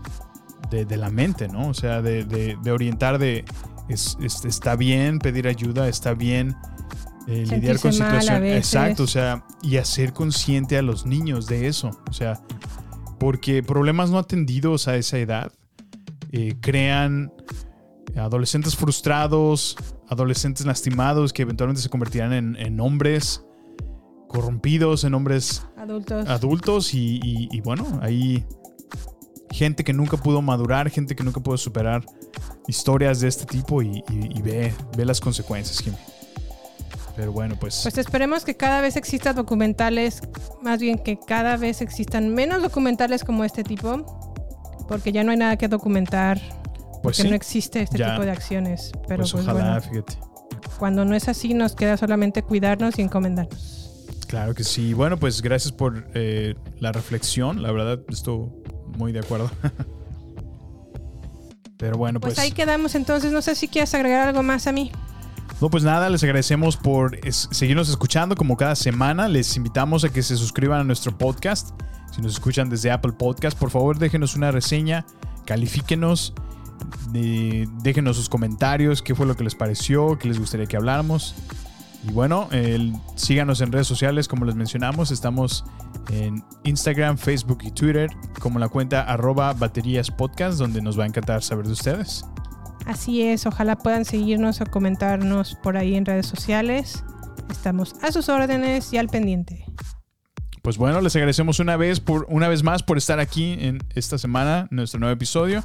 de, 0.70 0.86
de 0.86 0.98
la 0.98 1.10
mente, 1.10 1.48
¿no? 1.48 1.68
O 1.70 1.74
sea, 1.74 2.02
de, 2.02 2.24
de- 2.26 2.58
de 2.62 2.72
orientar 2.72 3.20
de, 3.20 3.46
es- 3.90 4.18
es- 4.22 4.46
está 4.46 4.76
bien 4.76 5.20
pedir 5.20 5.48
ayuda, 5.48 5.88
está 5.88 6.14
bien 6.14 6.56
eh, 7.28 7.46
lidiar 7.56 7.80
con 7.80 7.92
situaciones. 8.14 8.58
Exacto, 8.58 9.04
o 9.04 9.08
sea, 9.08 9.44
y 9.64 9.78
hacer 9.78 10.14
consciente 10.14 10.78
a 10.78 10.82
los 10.82 11.06
niños 11.06 11.48
de 11.48 11.68
eso, 11.68 11.90
o 12.10 12.14
sea, 12.14 12.40
porque 13.20 13.64
problemas 13.64 14.12
no 14.12 14.18
atendidos 14.20 14.88
a 14.88 14.96
esa 14.96 15.18
edad 15.18 15.52
eh, 16.32 16.56
crean 16.62 17.32
adolescentes 18.16 18.76
frustrados, 18.76 19.76
adolescentes 20.10 20.66
lastimados 20.66 21.34
que 21.34 21.42
eventualmente 21.42 21.82
se 21.82 21.90
convertirán 21.90 22.34
en, 22.34 22.56
en 22.58 22.80
hombres 22.80 23.42
corrompidos, 24.36 25.04
en 25.04 25.14
hombres 25.14 25.64
Adultos. 25.78 26.28
adultos 26.30 26.94
y, 26.94 27.20
y- 27.24 27.50
y 27.52 27.62
bueno, 27.62 27.86
hay 28.02 28.46
gente 29.52 29.84
que 29.84 29.94
nunca 29.94 30.18
pudo 30.18 30.42
madurar, 30.42 30.90
gente 30.90 31.16
que 31.16 31.24
nunca 31.24 31.40
pudo 31.42 31.58
superar 31.58 32.06
historias 32.68 33.20
de 33.22 33.28
este 33.30 33.46
tipo 33.46 33.82
y, 33.82 34.04
y- 34.10 34.38
y 34.38 34.42
ve, 34.42 34.74
ve 34.98 35.06
las 35.06 35.22
consecuencias, 35.22 35.80
Jimmy. 35.80 35.98
Pero 37.16 37.32
bueno, 37.32 37.56
pues, 37.58 37.80
Pues 37.84 37.98
esperemos 37.98 38.44
que 38.44 38.58
cada 38.58 38.82
vez 38.82 38.98
existan 38.98 39.38
documentales, 39.38 40.22
más 40.62 40.80
bien 40.80 40.98
que 40.98 41.18
cada 41.18 41.56
vez 41.56 41.80
existan 41.82 42.34
menos 42.34 42.62
documentales 42.62 43.24
como 43.24 43.44
este 43.46 43.64
tipo, 43.64 44.22
Porque 44.88 45.12
ya 45.12 45.24
no 45.24 45.32
hay 45.32 45.38
nada 45.38 45.58
que 45.58 45.68
documentar. 45.68 46.40
Pues 46.40 47.00
porque 47.02 47.22
sí, 47.24 47.30
no 47.30 47.36
existe 47.36 47.82
este 47.82 47.98
ya. 47.98 48.12
tipo 48.12 48.24
de 48.26 48.30
acciones. 48.32 48.92
Pero 49.08 49.22
pues, 49.24 49.32
pues, 49.32 49.44
ojalá, 49.48 49.80
bueno, 49.80 49.82
fíjate. 49.82 50.18
cuando 50.78 51.06
no 51.06 51.16
es 51.16 51.28
así, 51.28 51.54
nos 51.56 51.74
queda 51.76 51.98
solamente 51.98 52.44
cuidarnos 52.44 53.00
y 53.00 53.02
encomendarnos. 53.02 53.85
Claro 54.28 54.54
que 54.56 54.64
sí. 54.64 54.94
Bueno, 54.94 55.18
pues 55.18 55.42
gracias 55.42 55.72
por 55.72 56.08
eh, 56.14 56.56
la 56.80 56.92
reflexión. 56.92 57.62
La 57.62 57.72
verdad, 57.72 58.00
estoy 58.10 58.48
muy 58.98 59.12
de 59.12 59.20
acuerdo. 59.20 59.50
Pero 61.78 61.98
bueno, 61.98 62.20
Pues, 62.20 62.36
pues. 62.36 62.46
ahí 62.46 62.52
quedamos 62.52 62.96
entonces. 62.96 63.32
No 63.32 63.42
sé 63.42 63.56
si 63.56 63.68
quieres 63.68 63.94
agregar 63.94 64.28
algo 64.30 64.44
más 64.44 64.68
a 64.68 64.72
mí. 64.72 64.92
No, 65.62 65.70
pues 65.70 65.84
nada, 65.84 66.10
les 66.10 66.24
agradecemos 66.24 66.78
por 66.78 67.16
es- 67.26 67.48
seguirnos 67.52 67.90
escuchando 67.90 68.36
como 68.36 68.58
cada 68.58 68.76
semana. 68.76 69.28
Les 69.28 69.56
invitamos 69.58 70.04
a 70.04 70.10
que 70.10 70.24
se 70.24 70.36
suscriban 70.38 70.80
a 70.82 70.84
nuestro 70.84 71.18
podcast. 71.18 71.70
Si 72.14 72.22
nos 72.22 72.34
escuchan 72.34 72.70
desde 72.70 72.92
Apple 72.92 73.14
Podcast, 73.14 73.58
por 73.58 73.70
favor 73.70 73.98
déjenos 74.00 74.36
una 74.36 74.52
reseña, 74.52 75.06
califíquenos, 75.46 76.34
de- 77.12 77.68
déjenos 77.84 78.16
sus 78.18 78.30
comentarios, 78.30 79.02
qué 79.02 79.14
fue 79.16 79.26
lo 79.26 79.36
que 79.36 79.44
les 79.44 79.56
pareció, 79.56 80.18
qué 80.18 80.28
les 80.30 80.40
gustaría 80.40 80.66
que 80.66 80.78
habláramos. 80.78 81.36
Y 82.08 82.12
bueno, 82.12 82.50
síganos 83.16 83.62
en 83.62 83.72
redes 83.72 83.88
sociales, 83.88 84.28
como 84.28 84.46
les 84.46 84.56
mencionamos. 84.56 85.12
Estamos 85.12 85.66
en 86.10 86.44
Instagram, 86.64 87.18
Facebook 87.18 87.60
y 87.64 87.72
Twitter, 87.72 88.10
como 88.40 88.60
la 88.60 88.70
cuenta 88.70 89.02
arroba 89.02 89.54
baterías 89.54 90.12
podcast, 90.12 90.60
donde 90.60 90.82
nos 90.82 91.00
va 91.00 91.04
a 91.06 91.08
encantar 91.08 91.42
saber 91.42 91.66
de 91.66 91.74
ustedes. 91.74 92.24
Así 92.86 93.24
es, 93.24 93.48
ojalá 93.48 93.76
puedan 93.76 94.06
seguirnos 94.06 94.62
o 94.62 94.66
comentarnos 94.68 95.56
por 95.64 95.78
ahí 95.78 95.96
en 95.96 96.06
redes 96.06 96.28
sociales. 96.28 97.04
Estamos 97.50 97.96
a 98.04 98.12
sus 98.12 98.30
órdenes 98.30 98.94
y 98.94 98.98
al 98.98 99.08
pendiente. 99.08 99.66
Pues 100.62 100.78
bueno, 100.78 101.02
les 101.02 101.16
agradecemos 101.16 101.60
una 101.60 101.78
vez 101.78 102.00
por 102.00 102.28
una 102.30 102.48
vez 102.48 102.64
más 102.64 102.84
por 102.84 102.98
estar 102.98 103.20
aquí 103.20 103.58
en 103.60 103.80
esta 103.96 104.18
semana, 104.20 104.68
nuestro 104.70 105.00
nuevo 105.00 105.14
episodio. 105.14 105.64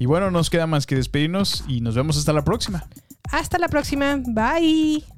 Y 0.00 0.06
bueno, 0.06 0.30
nos 0.32 0.50
queda 0.50 0.66
más 0.66 0.86
que 0.86 0.96
despedirnos 0.96 1.64
y 1.68 1.80
nos 1.80 1.94
vemos 1.94 2.16
hasta 2.16 2.32
la 2.32 2.42
próxima. 2.42 2.84
Hasta 3.30 3.58
la 3.58 3.68
próxima. 3.68 4.16
Bye. 4.26 5.17